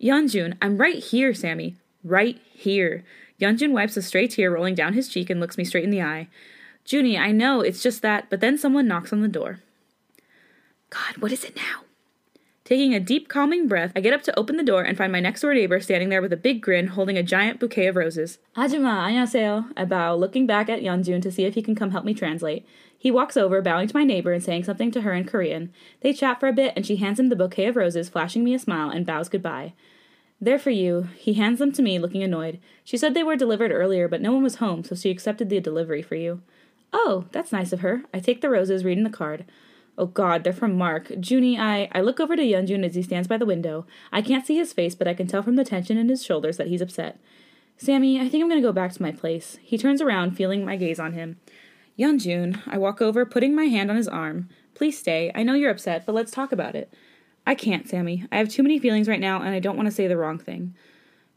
Yeonjun, 0.00 0.56
I'm 0.60 0.76
right 0.76 1.02
here, 1.02 1.32
Sammy. 1.32 1.76
Right 2.04 2.38
here. 2.52 3.04
Yeonjun 3.40 3.72
wipes 3.72 3.96
a 3.96 4.02
stray 4.02 4.26
tear 4.26 4.52
rolling 4.52 4.74
down 4.74 4.94
his 4.94 5.08
cheek 5.08 5.30
and 5.30 5.40
looks 5.40 5.58
me 5.58 5.64
straight 5.64 5.84
in 5.84 5.90
the 5.90 6.02
eye. 6.02 6.28
Junie, 6.86 7.18
I 7.18 7.32
know, 7.32 7.60
it's 7.60 7.82
just 7.82 8.02
that, 8.02 8.30
but 8.30 8.40
then 8.40 8.56
someone 8.58 8.86
knocks 8.86 9.12
on 9.12 9.20
the 9.20 9.28
door. 9.28 9.60
God, 10.90 11.16
what 11.18 11.32
is 11.32 11.44
it 11.44 11.56
now? 11.56 11.82
Taking 12.64 12.94
a 12.94 13.00
deep, 13.00 13.28
calming 13.28 13.68
breath, 13.68 13.92
I 13.94 14.00
get 14.00 14.12
up 14.12 14.22
to 14.22 14.36
open 14.38 14.56
the 14.56 14.64
door 14.64 14.82
and 14.82 14.98
find 14.98 15.12
my 15.12 15.20
next 15.20 15.42
door 15.42 15.54
neighbor 15.54 15.78
standing 15.80 16.08
there 16.08 16.20
with 16.20 16.32
a 16.32 16.36
big 16.36 16.60
grin 16.60 16.88
holding 16.88 17.16
a 17.16 17.22
giant 17.22 17.60
bouquet 17.60 17.86
of 17.86 17.94
roses. 17.94 18.38
Ajima, 18.56 19.06
안녕하세요. 19.06 19.72
I 19.76 19.84
bow, 19.84 20.16
looking 20.16 20.46
back 20.46 20.68
at 20.68 20.80
Yeonjun 20.80 21.22
to 21.22 21.30
see 21.30 21.44
if 21.44 21.54
he 21.54 21.62
can 21.62 21.76
come 21.76 21.92
help 21.92 22.04
me 22.04 22.12
translate. 22.12 22.66
He 23.01 23.09
walks 23.09 23.35
over, 23.35 23.63
bowing 23.63 23.87
to 23.87 23.97
my 23.97 24.03
neighbor 24.03 24.31
and 24.31 24.43
saying 24.43 24.65
something 24.65 24.91
to 24.91 25.01
her 25.01 25.11
in 25.11 25.25
Korean. 25.25 25.73
They 26.01 26.13
chat 26.13 26.39
for 26.39 26.47
a 26.47 26.53
bit 26.53 26.71
and 26.75 26.85
she 26.85 26.97
hands 26.97 27.19
him 27.19 27.29
the 27.29 27.35
bouquet 27.35 27.65
of 27.65 27.75
roses, 27.75 28.09
flashing 28.09 28.43
me 28.43 28.53
a 28.53 28.59
smile 28.59 28.91
and 28.91 29.07
bows 29.07 29.27
goodbye. 29.27 29.73
They're 30.39 30.59
for 30.59 30.69
you. 30.69 31.09
He 31.17 31.33
hands 31.33 31.57
them 31.57 31.71
to 31.71 31.81
me, 31.81 31.97
looking 31.97 32.21
annoyed. 32.21 32.59
She 32.83 32.97
said 32.97 33.15
they 33.15 33.23
were 33.23 33.35
delivered 33.35 33.71
earlier, 33.71 34.07
but 34.07 34.21
no 34.21 34.31
one 34.31 34.43
was 34.43 34.57
home, 34.57 34.83
so 34.83 34.93
she 34.93 35.09
accepted 35.09 35.49
the 35.49 35.59
delivery 35.59 36.03
for 36.03 36.13
you. 36.13 36.43
Oh, 36.93 37.25
that's 37.31 37.51
nice 37.51 37.73
of 37.73 37.79
her. 37.79 38.03
I 38.13 38.19
take 38.19 38.41
the 38.41 38.51
roses, 38.51 38.85
reading 38.85 39.03
the 39.03 39.09
card. 39.09 39.45
Oh 39.97 40.05
god, 40.05 40.43
they're 40.43 40.53
from 40.53 40.77
Mark. 40.77 41.11
Junie, 41.27 41.57
I 41.57 41.89
I 41.93 42.01
look 42.01 42.19
over 42.19 42.35
to 42.35 42.43
Yeonjun 42.43 42.85
as 42.85 42.93
he 42.93 43.01
stands 43.01 43.27
by 43.27 43.37
the 43.37 43.47
window. 43.47 43.87
I 44.11 44.21
can't 44.21 44.45
see 44.45 44.57
his 44.57 44.73
face, 44.73 44.93
but 44.93 45.07
I 45.07 45.15
can 45.15 45.25
tell 45.25 45.41
from 45.41 45.55
the 45.55 45.65
tension 45.65 45.97
in 45.97 46.07
his 46.07 46.23
shoulders 46.23 46.57
that 46.57 46.67
he's 46.67 46.81
upset. 46.81 47.19
Sammy, 47.77 48.19
I 48.21 48.29
think 48.29 48.43
I'm 48.43 48.49
gonna 48.49 48.61
go 48.61 48.71
back 48.71 48.91
to 48.93 49.01
my 49.01 49.11
place. 49.11 49.57
He 49.63 49.75
turns 49.75 50.03
around, 50.03 50.37
feeling 50.37 50.63
my 50.63 50.75
gaze 50.75 50.99
on 50.99 51.13
him. 51.13 51.37
Yeonjun, 51.99 52.61
I 52.67 52.77
walk 52.77 53.01
over, 53.01 53.25
putting 53.25 53.55
my 53.55 53.65
hand 53.65 53.89
on 53.89 53.97
his 53.97 54.07
arm. 54.07 54.49
Please 54.73 54.97
stay. 54.97 55.31
I 55.35 55.43
know 55.43 55.53
you're 55.53 55.71
upset, 55.71 56.05
but 56.05 56.15
let's 56.15 56.31
talk 56.31 56.51
about 56.51 56.75
it. 56.75 56.91
I 57.45 57.55
can't, 57.55 57.87
Sammy. 57.87 58.25
I 58.31 58.37
have 58.37 58.49
too 58.49 58.63
many 58.63 58.79
feelings 58.79 59.07
right 59.07 59.19
now, 59.19 59.41
and 59.41 59.49
I 59.53 59.59
don't 59.59 59.75
want 59.75 59.87
to 59.87 59.91
say 59.91 60.07
the 60.07 60.17
wrong 60.17 60.37
thing. 60.39 60.75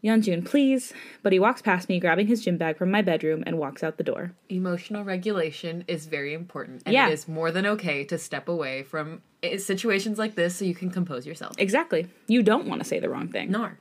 Yeonjun, 0.03 0.45
please. 0.45 0.93
But 1.23 1.33
he 1.33 1.39
walks 1.39 1.63
past 1.63 1.89
me, 1.89 1.99
grabbing 1.99 2.27
his 2.27 2.45
gym 2.45 2.59
bag 2.59 2.77
from 2.77 2.91
my 2.91 3.01
bedroom, 3.01 3.43
and 3.47 3.59
walks 3.59 3.83
out 3.83 3.97
the 3.97 4.05
door. 4.05 4.33
Emotional 4.51 5.03
regulation 5.03 5.83
is 5.89 6.07
very 6.07 6.35
important. 6.35 6.83
And 6.85 6.93
Yeah. 6.93 7.09
it 7.09 7.13
is 7.15 7.27
more 7.27 7.51
than 7.51 7.65
okay 7.67 8.05
to 8.05 8.19
step 8.19 8.49
away 8.49 8.83
from 8.83 9.23
situations 9.59 10.19
like 10.19 10.35
this 10.35 10.57
so 10.57 10.65
you 10.67 10.75
can 10.75 10.91
compose 10.91 11.27
yourself. 11.27 11.55
Exactly. 11.59 12.07
You 12.27 12.43
don't 12.43 12.67
want 12.67 12.83
to 12.83 12.89
say 12.89 13.01
the 13.01 13.09
wrong 13.09 13.29
thing. 13.29 13.51
Nor. 13.51 13.79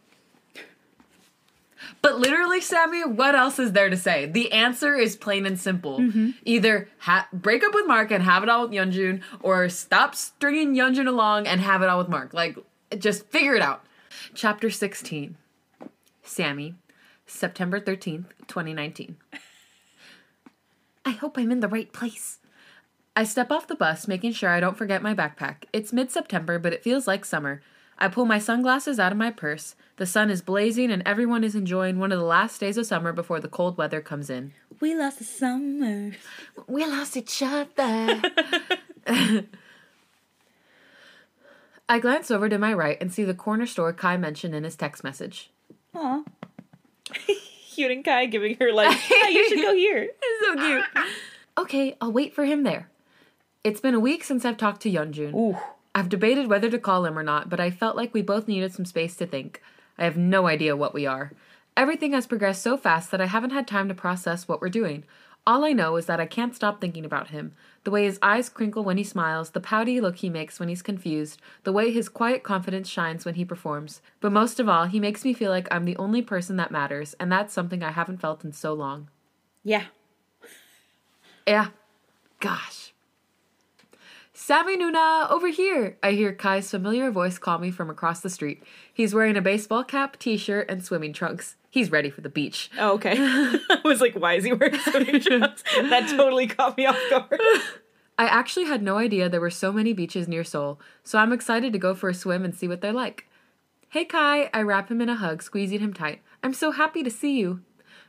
But 2.02 2.20
literally, 2.20 2.62
Sammy, 2.62 3.06
what 3.06 3.36
else 3.36 3.60
is 3.60 3.72
there 3.72 3.90
to 3.90 3.98
say? 3.98 4.26
The 4.26 4.52
answer 4.52 4.96
is 4.96 5.16
plain 5.16 5.46
and 5.46 5.60
simple. 5.60 6.00
Mm-hmm. 6.00 6.32
Either 6.46 6.90
ha- 7.00 7.28
break 7.32 7.64
up 7.64 7.74
with 7.74 7.88
Mark 7.88 8.12
and 8.12 8.24
have 8.24 8.44
it 8.44 8.50
all 8.50 8.64
with 8.64 8.72
Yeonjun, 8.72 9.22
or 9.42 9.70
stop 9.70 10.16
stringing 10.16 10.76
Yeonjun 10.76 11.08
along 11.08 11.48
and 11.48 11.62
have 11.62 11.82
it 11.82 11.90
all 11.90 11.98
with 11.98 12.10
Mark. 12.10 12.34
Like, 12.34 12.58
just 12.98 13.28
figure 13.28 13.56
it 13.56 13.62
out. 13.62 13.86
Chapter 14.34 14.70
16 14.70 15.38
Sammy, 16.24 16.76
September 17.26 17.80
13th, 17.80 18.26
2019. 18.48 19.18
I 21.06 21.12
hope 21.12 21.38
I'm 21.38 21.52
in 21.52 21.60
the 21.60 21.68
right 21.68 21.92
place. 21.92 22.40
I 23.16 23.24
step 23.24 23.52
off 23.52 23.68
the 23.68 23.76
bus, 23.76 24.08
making 24.08 24.34
sure 24.34 24.50
I 24.50 24.60
don't 24.60 24.78
forget 24.78 25.04
my 25.04 25.14
backpack. 25.14 25.66
It's 25.72 25.94
mid 25.94 26.12
September, 26.12 26.58
but 26.58 26.74
it 26.74 26.84
feels 26.84 27.08
like 27.08 27.26
summer. 27.26 27.62
I 27.98 28.08
pull 28.08 28.26
my 28.26 28.40
sunglasses 28.40 29.00
out 29.00 29.12
of 29.12 29.18
my 29.18 29.32
purse. 29.32 29.76
The 29.98 30.06
sun 30.06 30.30
is 30.30 30.42
blazing, 30.42 30.92
and 30.92 31.04
everyone 31.06 31.44
is 31.44 31.56
enjoying 31.56 32.00
one 32.00 32.12
of 32.12 32.20
the 32.20 32.26
last 32.26 32.60
days 32.60 32.78
of 32.78 32.86
summer 32.86 33.14
before 33.14 33.40
the 33.40 33.48
cold 33.48 33.78
weather 33.78 34.02
comes 34.02 34.30
in. 34.30 34.54
We 34.80 34.96
lost 34.96 35.20
the 35.20 35.24
summer. 35.24 36.14
We 36.68 36.86
lost 36.86 37.16
each 37.16 37.42
other. 37.44 38.22
I 41.88 42.00
glance 42.00 42.32
over 42.32 42.50
to 42.50 42.58
my 42.58 42.74
right 42.74 42.98
and 43.00 43.14
see 43.14 43.24
the 43.24 43.34
corner 43.34 43.66
store 43.66 43.94
Kai 43.94 44.18
mentioned 44.18 44.56
in 44.56 44.64
his 44.64 44.76
text 44.76 45.04
message. 45.04 45.52
Aw. 45.96 46.24
Huening 47.76 48.04
Kai 48.04 48.26
giving 48.28 48.56
her 48.60 48.72
like, 48.72 48.98
yeah, 49.10 49.28
you 49.28 49.48
should 49.50 49.62
go 49.62 49.74
here. 49.76 50.10
It's 50.22 50.46
so 50.46 50.56
cute. 50.56 50.84
okay, 51.58 51.96
I'll 52.02 52.12
wait 52.12 52.34
for 52.34 52.46
him 52.46 52.64
there. 52.64 52.90
It's 53.64 53.80
been 53.80 53.94
a 53.94 54.00
week 54.00 54.24
since 54.24 54.44
I've 54.46 54.58
talked 54.58 54.82
to 54.84 54.92
Yeonjun. 54.92 55.34
Ooh. 55.36 55.58
I've 55.96 56.10
debated 56.10 56.48
whether 56.48 56.70
to 56.70 56.80
call 56.80 57.06
him 57.06 57.18
or 57.18 57.24
not, 57.24 57.50
but 57.50 57.60
I 57.60 57.70
felt 57.70 57.96
like 57.96 58.14
we 58.14 58.22
both 58.22 58.48
needed 58.48 58.74
some 58.74 58.86
space 58.86 59.16
to 59.18 59.28
think. 59.28 59.62
I 59.98 60.06
have 60.06 60.18
no 60.18 60.48
idea 60.48 60.76
what 60.76 60.94
we 60.94 61.06
are. 61.06 61.34
Everything 61.78 62.14
has 62.14 62.28
progressed 62.28 62.62
so 62.62 62.78
fast 62.78 63.12
that 63.12 63.22
I 63.22 63.26
haven't 63.28 63.52
had 63.52 63.68
time 63.68 63.88
to 63.88 63.94
process 63.94 64.48
what 64.48 64.62
we're 64.62 64.70
doing. 64.70 65.04
All 65.46 65.66
I 65.66 65.74
know 65.74 65.98
is 65.98 66.06
that 66.06 66.20
I 66.20 66.26
can't 66.26 66.56
stop 66.56 66.80
thinking 66.80 67.04
about 67.04 67.28
him. 67.28 67.54
The 67.84 67.92
way 67.92 68.06
his 68.06 68.18
eyes 68.22 68.48
crinkle 68.48 68.84
when 68.84 68.98
he 68.98 69.04
smiles, 69.04 69.50
the 69.50 69.60
pouty 69.60 70.00
look 70.00 70.18
he 70.18 70.30
makes 70.30 70.60
when 70.60 70.70
he's 70.70 70.82
confused, 70.82 71.42
the 71.64 71.74
way 71.74 71.92
his 71.92 72.08
quiet 72.08 72.42
confidence 72.44 72.88
shines 72.88 73.26
when 73.26 73.36
he 73.36 73.44
performs. 73.44 74.02
But 74.22 74.32
most 74.32 74.60
of 74.60 74.70
all, 74.70 74.86
he 74.86 75.02
makes 75.02 75.26
me 75.26 75.34
feel 75.34 75.52
like 75.52 75.68
I'm 75.70 75.84
the 75.84 75.98
only 75.98 76.22
person 76.22 76.56
that 76.58 76.72
matters, 76.72 77.14
and 77.20 77.30
that's 77.30 77.54
something 77.54 77.84
I 77.84 77.92
haven't 77.92 78.22
felt 78.22 78.46
in 78.46 78.54
so 78.54 78.74
long. 78.74 79.10
Yeah. 79.64 79.86
Yeah. 81.46 81.68
Gosh. 82.40 82.93
Sammy 84.46 84.76
Nuna, 84.76 85.32
over 85.32 85.48
here! 85.48 85.98
I 86.04 86.12
hear 86.12 86.34
Kai's 86.34 86.70
familiar 86.70 87.10
voice 87.12 87.38
call 87.38 87.60
me 87.60 87.72
from 87.72 87.90
across 87.90 88.20
the 88.20 88.30
street. 88.30 88.62
He's 88.94 89.16
wearing 89.16 89.38
a 89.38 89.42
baseball 89.42 89.86
cap, 89.86 90.20
t 90.20 90.36
shirt, 90.36 90.70
and 90.70 90.84
swimming 90.84 91.14
trunks. 91.14 91.56
He's 91.70 91.90
ready 91.90 92.10
for 92.10 92.20
the 92.20 92.28
beach. 92.28 92.70
Oh, 92.78 92.96
okay. 92.96 93.16
I 93.18 93.80
was 93.86 94.02
like, 94.02 94.16
why 94.16 94.34
is 94.34 94.44
he 94.44 94.52
wearing 94.52 94.78
swimming 94.80 95.22
trunks? 95.22 95.64
That 95.78 96.10
totally 96.10 96.48
caught 96.48 96.76
me 96.76 96.86
off 96.86 97.00
guard. 97.10 97.40
I 98.18 98.26
actually 98.26 98.66
had 98.66 98.84
no 98.84 98.98
idea 98.98 99.30
there 99.30 99.40
were 99.40 99.50
so 99.50 99.72
many 99.72 99.94
beaches 99.94 100.28
near 100.28 100.44
Seoul, 100.44 100.78
so 101.06 101.20
I'm 101.20 101.32
excited 101.32 101.72
to 101.72 101.80
go 101.80 101.96
for 101.96 102.10
a 102.10 102.14
swim 102.14 102.44
and 102.44 102.54
see 102.54 102.68
what 102.68 102.82
they're 102.82 102.92
like. 102.92 103.30
Hey 103.88 104.04
Kai, 104.04 104.50
I 104.54 104.62
wrap 104.62 104.92
him 104.92 105.00
in 105.00 105.08
a 105.08 105.16
hug, 105.16 105.42
squeezing 105.42 105.80
him 105.80 105.94
tight. 105.94 106.22
I'm 106.44 106.54
so 106.54 106.72
happy 106.72 107.02
to 107.02 107.10
see 107.10 107.40
you. 107.40 107.62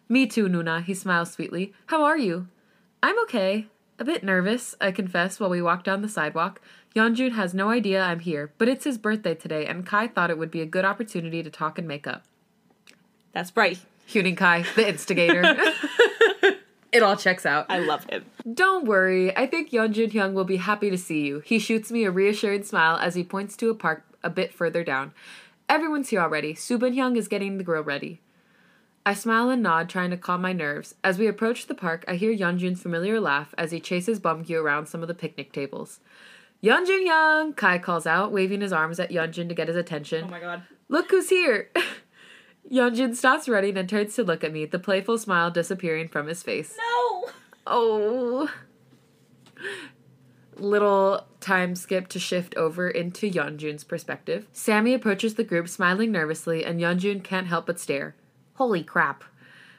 Me 0.09 0.27
too, 0.27 0.49
Nuna, 0.49 0.83
he 0.83 0.94
smiles 0.94 1.31
sweetly. 1.31 1.73
How 1.87 2.03
are 2.03 2.18
you? 2.18 2.49
I'm 3.05 3.20
okay. 3.23 3.68
A 3.96 4.04
bit 4.04 4.24
nervous, 4.24 4.74
I 4.80 4.90
confess, 4.90 5.38
while 5.38 5.50
we 5.50 5.62
walk 5.62 5.85
down 5.85 6.02
the 6.02 6.09
sidewalk. 6.09 6.61
Yeonjun 6.96 7.33
has 7.33 7.54
no 7.54 7.70
idea 7.70 8.02
I'm 8.02 8.20
here, 8.20 8.52
but 8.59 8.68
it's 8.68 8.85
his 8.85 8.98
birthday 8.98 9.35
today, 9.35 9.66
and 9.66 9.87
Kai 9.87 10.09
thought 10.09 10.30
it 10.30 10.38
would 10.38 10.50
be 10.50 10.61
a 10.61 10.66
good 10.66 10.85
opportunity 10.85 11.44
to 11.44 11.50
talk 11.50 11.78
and 11.78 11.87
make 11.87 12.07
up. 12.07 12.24
That's 13.33 13.57
right. 13.57 13.78
Huening 14.09 14.37
Kai, 14.37 14.64
the 14.74 14.88
instigator. 14.88 15.42
it 16.92 17.02
all 17.04 17.16
checks 17.16 17.46
out. 17.46 17.66
I 17.68 17.78
love 17.78 18.04
him. 18.11 18.24
Don't 18.52 18.85
worry, 18.85 19.37
I 19.37 19.46
think 19.46 19.70
Yeonjun 19.70 20.11
Hyung 20.11 20.33
will 20.33 20.44
be 20.44 20.57
happy 20.57 20.90
to 20.90 20.98
see 20.98 21.24
you. 21.24 21.40
He 21.40 21.61
shoots 21.61 21.92
me 21.92 22.04
a 22.04 22.11
reassuring 22.11 22.64
smile 22.64 22.96
as 22.96 23.14
he 23.14 23.22
points 23.22 23.57
to 23.59 23.70
a 23.70 23.74
park 23.74 24.04
a 24.24 24.30
bit 24.30 24.52
further 24.52 24.83
down. 24.83 25.12
Everyone's 25.68 26.09
here 26.09 26.20
already. 26.20 26.54
Soobin 26.54 26.94
Hyung 26.96 27.16
is 27.16 27.28
getting 27.28 27.59
the 27.59 27.64
grill 27.64 27.83
ready. 27.83 28.20
I 29.07 29.12
smile 29.12 29.51
and 29.51 29.62
nod, 29.62 29.90
trying 29.90 30.11
to 30.11 30.17
calm 30.17 30.40
my 30.40 30.55
nerves. 30.55 30.95
As 31.05 31.19
we 31.19 31.27
approach 31.27 31.67
the 31.67 31.75
park, 31.75 32.07
I 32.09 32.14
hear 32.14 32.35
Yeonjun's 32.35 32.81
familiar 32.81 33.21
laugh 33.21 33.55
as 33.59 33.71
he 33.71 33.79
chases 33.79 34.19
Beomgyu 34.19 34.62
around 34.62 34.87
some 34.87 35.03
of 35.03 35.09
the 35.09 35.14
picnic 35.14 35.53
tables. 35.53 36.01
Yeonjun 36.62 37.07
Hyung! 37.07 37.55
Kai 37.55 37.79
calls 37.79 38.07
out, 38.07 38.33
waving 38.33 38.62
his 38.62 38.73
arms 38.73 38.99
at 38.99 39.11
Yeonjun 39.11 39.49
to 39.49 39.55
get 39.55 39.69
his 39.69 39.77
attention. 39.77 40.25
Oh 40.25 40.31
my 40.31 40.40
god. 40.40 40.62
Look 40.88 41.11
who's 41.11 41.29
here! 41.29 41.71
Yeonjun 42.73 43.14
stops 43.14 43.47
running 43.47 43.77
and 43.77 43.87
turns 43.87 44.14
to 44.14 44.25
look 44.25 44.43
at 44.43 44.55
me, 44.55 44.64
the 44.64 44.79
playful 44.79 45.19
smile 45.19 45.51
disappearing 45.51 46.09
from 46.09 46.27
his 46.27 46.43
face. 46.43 46.75
No! 46.79 47.29
Oh. 47.67 48.51
Little 50.57 51.27
time 51.40 51.75
skip 51.75 52.09
to 52.09 52.19
shift 52.19 52.55
over 52.57 52.88
into 52.88 53.31
Yeonjun's 53.31 53.85
perspective. 53.85 54.47
Sammy 54.55 54.95
approaches 54.95 55.35
the 55.35 55.45
group 55.45 55.69
smiling 55.69 56.11
nervously, 56.11 56.64
and 56.64 56.81
Yeonjun 56.81 57.23
can't 57.23 57.49
help 57.49 57.67
but 57.67 57.79
stare. 57.79 58.14
Holy 58.55 58.85
crap. 58.85 59.25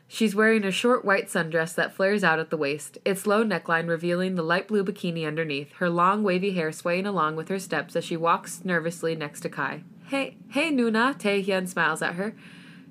She's 0.08 0.36
wearing 0.36 0.64
a 0.64 0.72
short 0.72 1.04
white 1.04 1.28
sundress 1.28 1.74
that 1.76 1.94
flares 1.94 2.24
out 2.24 2.40
at 2.40 2.50
the 2.50 2.58
waist, 2.58 2.98
its 3.04 3.26
low 3.26 3.44
neckline 3.44 3.88
revealing 3.88 4.36
the 4.36 4.44
light 4.44 4.68
blue 4.68 4.84
bikini 4.84 5.26
underneath, 5.26 5.72
her 5.74 5.90
long 5.90 6.24
wavy 6.24 6.52
hair 6.52 6.72
swaying 6.72 7.08
along 7.08 7.36
with 7.36 7.50
her 7.50 7.58
steps 7.58 7.96
as 7.96 8.04
she 8.04 8.16
walks 8.16 8.64
nervously 8.64 9.16
next 9.16 9.42
to 9.42 9.50
Kai. 9.50 9.84
Hey, 10.08 10.38
hey 10.50 10.72
Nuna, 10.72 11.18
Taehyun 11.18 11.68
smiles 11.68 12.02
at 12.02 12.16
her. 12.16 12.36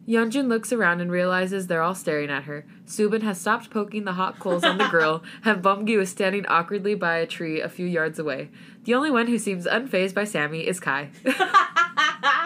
Yeonjun 0.09 0.49
looks 0.49 0.73
around 0.73 1.01
and 1.01 1.11
realizes 1.11 1.67
they're 1.67 1.81
all 1.81 1.95
staring 1.95 2.31
at 2.31 2.45
her. 2.45 2.67
Soobin 2.87 3.23
has 3.23 3.41
stopped 3.41 3.71
poking 3.71 4.05
the 4.05 4.13
hot 4.13 4.39
coals 4.39 4.65
on 4.65 4.77
the 4.77 4.89
grill, 4.89 5.23
and 5.45 5.63
Beomgyu 5.63 6.01
is 6.01 6.11
standing 6.11 6.45
awkwardly 6.47 6.95
by 6.95 7.17
a 7.17 7.27
tree 7.27 7.61
a 7.61 7.69
few 7.69 7.87
yards 7.87 8.19
away. 8.19 8.51
The 8.85 8.95
only 8.95 9.11
one 9.11 9.29
who 9.29 9.39
seems 9.39 9.67
unfazed 9.67 10.15
by 10.15 10.25
Sammy 10.25 10.67
is 10.67 10.81
Kai. 10.81 11.11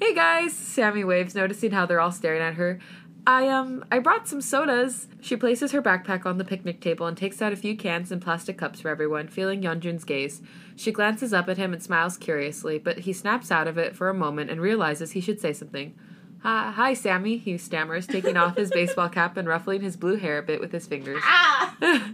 hey 0.00 0.14
guys, 0.14 0.52
Sammy 0.52 1.04
waves, 1.04 1.34
noticing 1.34 1.70
how 1.70 1.86
they're 1.86 2.00
all 2.00 2.12
staring 2.12 2.42
at 2.42 2.54
her. 2.54 2.78
I 3.26 3.48
um 3.48 3.84
I 3.90 4.00
brought 4.00 4.28
some 4.28 4.42
sodas. 4.42 5.08
She 5.20 5.36
places 5.36 5.72
her 5.72 5.80
backpack 5.80 6.26
on 6.26 6.36
the 6.36 6.44
picnic 6.44 6.80
table 6.80 7.06
and 7.06 7.16
takes 7.16 7.40
out 7.40 7.54
a 7.54 7.56
few 7.56 7.74
cans 7.76 8.12
and 8.12 8.20
plastic 8.20 8.58
cups 8.58 8.80
for 8.80 8.90
everyone, 8.90 9.28
feeling 9.28 9.62
Yeonjun's 9.62 10.04
gaze. 10.04 10.42
She 10.76 10.92
glances 10.92 11.32
up 11.32 11.48
at 11.48 11.56
him 11.56 11.72
and 11.72 11.82
smiles 11.82 12.18
curiously, 12.18 12.78
but 12.78 13.00
he 13.00 13.12
snaps 13.14 13.50
out 13.50 13.66
of 13.66 13.78
it 13.78 13.96
for 13.96 14.10
a 14.10 14.14
moment 14.14 14.50
and 14.50 14.60
realizes 14.60 15.12
he 15.12 15.22
should 15.22 15.40
say 15.40 15.54
something. 15.54 15.94
Hi, 16.42 16.70
hi, 16.72 16.92
Sammy, 16.92 17.38
he 17.38 17.56
stammers, 17.56 18.06
taking 18.06 18.36
off 18.36 18.58
his 18.58 18.70
baseball 18.70 19.08
cap 19.08 19.38
and 19.38 19.48
ruffling 19.48 19.80
his 19.80 19.96
blue 19.96 20.16
hair 20.16 20.36
a 20.36 20.42
bit 20.42 20.60
with 20.60 20.72
his 20.72 20.86
fingers. 20.86 21.22
Ah! 21.24 21.74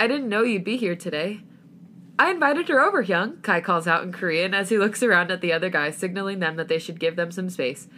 I 0.00 0.08
didn't 0.08 0.28
know 0.28 0.42
you'd 0.42 0.64
be 0.64 0.76
here 0.76 0.96
today. 0.96 1.42
I 2.18 2.30
invited 2.30 2.68
her 2.68 2.80
over, 2.80 3.04
Hyung, 3.04 3.42
Kai 3.42 3.60
calls 3.60 3.88
out 3.88 4.04
in 4.04 4.12
Korean 4.12 4.54
as 4.54 4.68
he 4.68 4.78
looks 4.78 5.02
around 5.02 5.30
at 5.32 5.40
the 5.40 5.52
other 5.52 5.68
guys, 5.68 5.96
signaling 5.96 6.38
them 6.38 6.56
that 6.56 6.68
they 6.68 6.78
should 6.78 7.00
give 7.00 7.16
them 7.16 7.32
some 7.32 7.50
space. 7.50 7.88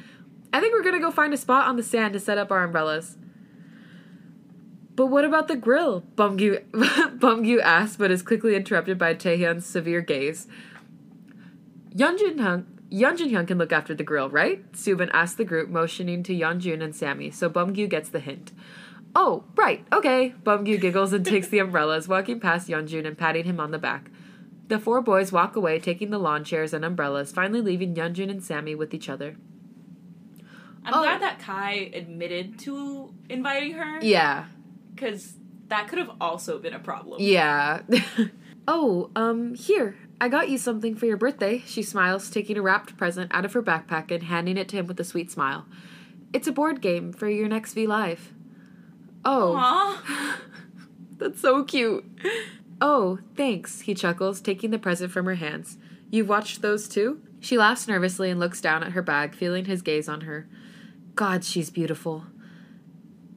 I 0.53 0.61
think 0.61 0.73
we're 0.73 0.83
gonna 0.83 1.01
go 1.01 1.11
find 1.11 1.35
a 1.35 1.37
spot 1.37 1.69
on 1.69 1.77
the 1.77 1.83
sand 1.83 2.15
to 2.15 2.21
set 2.21 2.39
up 2.39 2.51
our 2.51 2.65
umbrellas. 2.65 3.19
But 4.95 5.09
what 5.09 5.27
about 5.27 5.49
the 5.49 5.57
grill? 5.57 6.05
Beomgyu, 6.15 6.65
Beomgyu 7.19 7.61
asks, 7.61 7.97
but 7.97 8.11
is 8.11 8.23
quickly 8.23 8.57
interrupted 8.57 8.97
by 8.97 9.15
Taehyun's 9.15 9.67
severe 9.67 10.01
gaze. 10.01 10.49
Yeonjun 11.95 12.65
Hyung 12.91 13.47
can 13.47 13.59
look 13.59 13.73
after 13.73 13.95
the 13.95 14.05
grill, 14.05 14.31
right? 14.31 14.73
Soobin 14.73 15.11
asks 15.13 15.37
the 15.37 15.45
group, 15.45 15.69
motioning 15.69 16.23
to 16.23 16.35
Yeonjun 16.35 16.83
and 16.83 16.97
Sammy, 16.97 17.31
so 17.31 17.51
Beomgyu 17.51 17.91
gets 17.91 18.09
the 18.09 18.21
hint. 18.21 18.53
Oh, 19.19 19.45
right, 19.57 19.83
okay. 19.93 20.35
Beomgyu 20.45 20.79
giggles 20.79 21.15
and 21.15 21.25
takes 21.25 21.49
the 21.49 21.59
umbrellas, 21.59 22.07
walking 22.07 22.39
past 22.39 22.69
Yeonjun 22.69 23.07
and 23.07 23.17
patting 23.17 23.45
him 23.45 23.59
on 23.59 23.71
the 23.71 23.79
back. 23.79 24.11
The 24.69 24.79
four 24.79 25.01
boys 25.01 25.33
walk 25.33 25.57
away, 25.57 25.79
taking 25.79 26.11
the 26.11 26.19
lawn 26.19 26.45
chairs 26.45 26.75
and 26.75 26.85
umbrellas, 26.85 27.33
finally 27.33 27.63
leaving 27.63 27.95
Yeonjun 27.95 28.31
and 28.31 28.45
Sammy 28.45 28.75
with 28.75 28.93
each 28.93 29.09
other. 29.09 29.37
I'm 30.85 30.93
Oh. 30.95 31.03
glad 31.03 31.23
that 31.23 31.39
Kai 31.39 31.91
admitted 31.95 32.59
to 32.61 33.15
inviting 33.31 33.73
her 33.73 34.01
Yeah, 34.03 34.45
because 34.95 35.37
that 35.69 35.89
could 35.89 35.99
have 35.99 36.11
also 36.21 36.59
been 36.59 36.75
a 36.75 36.79
problem. 36.79 37.17
yeah. 37.21 37.81
oh, 38.69 39.11
um, 39.17 39.55
here. 39.55 39.97
I 40.21 40.29
got 40.29 40.49
you 40.51 40.59
something 40.59 40.95
for 40.95 41.07
your 41.07 41.17
birthday. 41.17 41.63
She 41.67 41.83
smiles, 41.83 42.29
taking 42.31 42.57
a 42.57 42.63
wrapped 42.63 42.97
present 42.99 43.31
out 43.35 43.45
of 43.47 43.53
her 43.55 43.63
backpack 43.63 44.11
and 44.11 44.25
handing 44.25 44.57
it 44.59 44.69
to 44.69 44.77
him 44.77 44.87
with 44.87 45.01
a 45.01 45.05
sweet 45.05 45.31
smile. 45.31 45.67
It's 46.33 46.47
a 46.47 46.53
board 46.53 46.81
game 46.83 47.13
for 47.13 47.29
your 47.29 47.49
next 47.49 47.73
V 47.75 47.87
Live. 47.87 48.33
Oh. 49.29 50.03
That's 51.19 51.41
so 51.41 51.65
cute. 51.65 52.05
Oh, 52.81 53.19
thanks, 53.37 53.81
he 53.81 53.95
chuckles, 53.95 54.41
taking 54.41 54.71
the 54.71 54.79
present 54.79 55.11
from 55.11 55.27
her 55.27 55.35
hands. 55.35 55.79
You've 56.11 56.29
watched 56.29 56.63
those 56.63 56.89
too? 56.89 57.21
She 57.41 57.59
laughs 57.59 57.89
nervously 57.89 58.31
and 58.31 58.39
looks 58.39 58.61
down 58.61 58.83
at 58.83 58.93
her 58.93 59.03
bag, 59.03 59.35
feeling 59.35 59.65
his 59.65 59.83
gaze 59.83 60.09
on 60.09 60.23
her. 60.23 60.49
God, 61.15 61.43
she's 61.45 61.71
beautiful. 61.71 62.25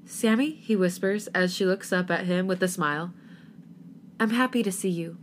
Sammy, 0.06 0.52
he 0.52 0.76
whispers 0.76 1.28
as 1.28 1.54
she 1.54 1.66
looks 1.66 1.92
up 1.92 2.12
at 2.12 2.26
him 2.26 2.46
with 2.48 2.62
a 2.62 2.68
smile. 2.68 3.14
I'm 4.20 4.32
happy 4.32 4.62
to 4.64 4.72
see 4.72 4.90
you. 4.90 5.18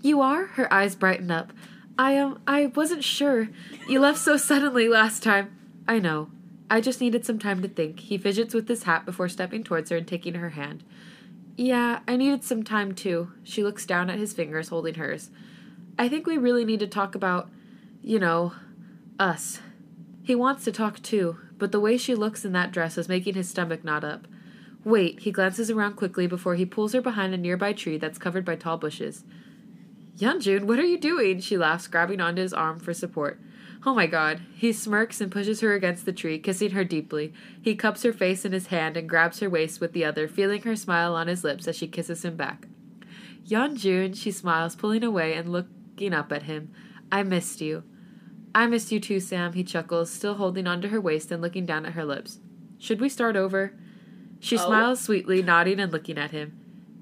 You 0.00 0.20
are? 0.20 0.46
Her 0.46 0.72
eyes 0.72 0.96
brighten 0.96 1.30
up. 1.30 1.52
I 1.98 2.16
um 2.16 2.40
I 2.46 2.66
wasn't 2.66 3.04
sure. 3.04 3.48
You 3.88 4.00
left 4.00 4.18
so 4.18 4.36
suddenly 4.36 4.88
last 4.88 5.22
time. 5.22 5.56
I 5.86 5.98
know. 5.98 6.30
I 6.70 6.80
just 6.80 7.00
needed 7.00 7.24
some 7.24 7.38
time 7.38 7.62
to 7.62 7.68
think. 7.68 8.00
He 8.00 8.18
fidgets 8.18 8.54
with 8.54 8.68
his 8.68 8.82
hat 8.82 9.06
before 9.06 9.28
stepping 9.28 9.64
towards 9.64 9.90
her 9.90 9.96
and 9.96 10.06
taking 10.06 10.34
her 10.34 10.50
hand. 10.50 10.84
Yeah, 11.56 12.00
I 12.06 12.16
needed 12.16 12.44
some 12.44 12.62
time 12.62 12.94
too. 12.94 13.32
She 13.42 13.64
looks 13.64 13.86
down 13.86 14.10
at 14.10 14.18
his 14.18 14.32
fingers 14.32 14.68
holding 14.68 14.94
hers. 14.94 15.30
I 15.98 16.08
think 16.08 16.26
we 16.26 16.38
really 16.38 16.64
need 16.64 16.80
to 16.80 16.86
talk 16.86 17.14
about, 17.14 17.50
you 18.02 18.18
know, 18.18 18.52
us. 19.18 19.60
He 20.22 20.34
wants 20.34 20.64
to 20.64 20.72
talk 20.72 21.02
too, 21.02 21.38
but 21.56 21.72
the 21.72 21.80
way 21.80 21.96
she 21.96 22.14
looks 22.14 22.44
in 22.44 22.52
that 22.52 22.70
dress 22.70 22.98
is 22.98 23.08
making 23.08 23.34
his 23.34 23.48
stomach 23.48 23.82
knot 23.82 24.04
up. 24.04 24.28
Wait, 24.84 25.20
he 25.20 25.32
glances 25.32 25.70
around 25.70 25.96
quickly 25.96 26.26
before 26.26 26.54
he 26.54 26.64
pulls 26.64 26.92
her 26.92 27.00
behind 27.00 27.34
a 27.34 27.38
nearby 27.38 27.72
tree 27.72 27.98
that's 27.98 28.18
covered 28.18 28.44
by 28.44 28.54
tall 28.54 28.76
bushes. 28.76 29.24
Yeonjun, 30.18 30.64
what 30.64 30.78
are 30.78 30.86
you 30.86 30.98
doing? 30.98 31.40
She 31.40 31.58
laughs, 31.58 31.88
grabbing 31.88 32.20
onto 32.20 32.42
his 32.42 32.52
arm 32.52 32.78
for 32.78 32.94
support. 32.94 33.40
Oh 33.88 33.94
my 33.94 34.06
god. 34.06 34.42
He 34.54 34.74
smirks 34.74 35.18
and 35.18 35.32
pushes 35.32 35.62
her 35.62 35.72
against 35.72 36.04
the 36.04 36.12
tree, 36.12 36.38
kissing 36.38 36.72
her 36.72 36.84
deeply. 36.84 37.32
He 37.62 37.74
cups 37.74 38.02
her 38.02 38.12
face 38.12 38.44
in 38.44 38.52
his 38.52 38.66
hand 38.66 38.98
and 38.98 39.08
grabs 39.08 39.40
her 39.40 39.48
waist 39.48 39.80
with 39.80 39.94
the 39.94 40.04
other, 40.04 40.28
feeling 40.28 40.60
her 40.64 40.76
smile 40.76 41.14
on 41.14 41.26
his 41.26 41.42
lips 41.42 41.66
as 41.66 41.74
she 41.74 41.88
kisses 41.88 42.22
him 42.22 42.36
back. 42.36 42.66
Yeonjun, 43.46 44.14
she 44.14 44.30
smiles, 44.30 44.76
pulling 44.76 45.02
away 45.02 45.32
and 45.32 45.50
looking 45.50 46.12
up 46.12 46.30
at 46.32 46.42
him. 46.42 46.70
I 47.10 47.22
missed 47.22 47.62
you. 47.62 47.82
I 48.54 48.66
missed 48.66 48.92
you 48.92 49.00
too, 49.00 49.20
Sam, 49.20 49.54
he 49.54 49.64
chuckles, 49.64 50.10
still 50.10 50.34
holding 50.34 50.66
onto 50.66 50.88
her 50.88 51.00
waist 51.00 51.32
and 51.32 51.40
looking 51.40 51.64
down 51.64 51.86
at 51.86 51.94
her 51.94 52.04
lips. 52.04 52.40
Should 52.76 53.00
we 53.00 53.08
start 53.08 53.36
over? 53.36 53.72
She 54.38 54.58
Oh. 54.58 54.66
smiles 54.66 55.00
sweetly, 55.00 55.42
nodding 55.42 55.80
and 55.80 55.90
looking 55.90 56.18
at 56.18 56.32
him. 56.32 56.52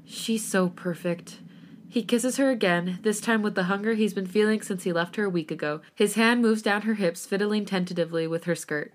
She's 0.04 0.44
so 0.44 0.68
perfect. 0.68 1.40
He 1.88 2.02
kisses 2.02 2.36
her 2.36 2.50
again, 2.50 2.98
this 3.02 3.20
time 3.20 3.42
with 3.42 3.54
the 3.54 3.64
hunger 3.64 3.94
he's 3.94 4.14
been 4.14 4.26
feeling 4.26 4.60
since 4.60 4.84
he 4.84 4.92
left 4.92 5.16
her 5.16 5.24
a 5.24 5.30
week 5.30 5.50
ago. 5.50 5.80
His 5.94 6.14
hand 6.14 6.42
moves 6.42 6.62
down 6.62 6.82
her 6.82 6.94
hips, 6.94 7.26
fiddling 7.26 7.64
tentatively 7.64 8.26
with 8.26 8.44
her 8.44 8.54
skirt. 8.54 8.92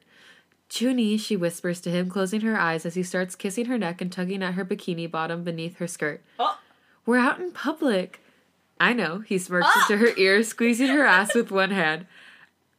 Junie, 0.69 1.17
she 1.17 1.35
whispers 1.35 1.81
to 1.81 1.89
him, 1.89 2.09
closing 2.09 2.41
her 2.41 2.59
eyes 2.59 2.85
as 2.85 2.95
he 2.95 3.03
starts 3.03 3.35
kissing 3.35 3.65
her 3.65 3.77
neck 3.77 4.01
and 4.01 4.11
tugging 4.11 4.43
at 4.43 4.53
her 4.53 4.65
bikini 4.65 5.09
bottom 5.09 5.43
beneath 5.43 5.77
her 5.77 5.87
skirt. 5.87 6.21
Oh, 6.39 6.59
We're 7.05 7.17
out 7.17 7.39
in 7.39 7.51
public. 7.51 8.21
I 8.79 8.93
know, 8.93 9.19
he 9.19 9.37
smirks 9.37 9.69
into 9.75 9.93
ah. 9.93 10.07
her 10.07 10.17
ear, 10.17 10.43
squeezing 10.43 10.87
her 10.87 11.05
ass 11.05 11.35
with 11.35 11.51
one 11.51 11.71
hand. 11.71 12.07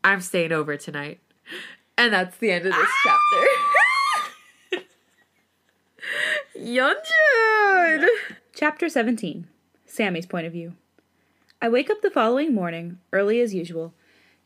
I'm 0.03 0.21
staying 0.21 0.53
over 0.53 0.77
tonight. 0.77 1.21
And 1.97 2.13
that's 2.13 2.37
the 2.39 2.51
end 2.51 2.67
of 2.67 2.73
this 2.73 2.89
ah. 3.07 3.19
chapter. 4.73 4.85
Yeonjun! 6.59 8.09
Chapter 8.55 8.89
17 8.89 9.49
Sammy's 9.93 10.25
Point 10.25 10.47
of 10.47 10.55
View. 10.55 10.73
I 11.61 11.69
wake 11.69 11.91
up 11.91 12.01
the 12.01 12.11
following 12.11 12.55
morning, 12.55 12.99
early 13.13 13.43
as 13.43 13.53
usual. 13.53 13.93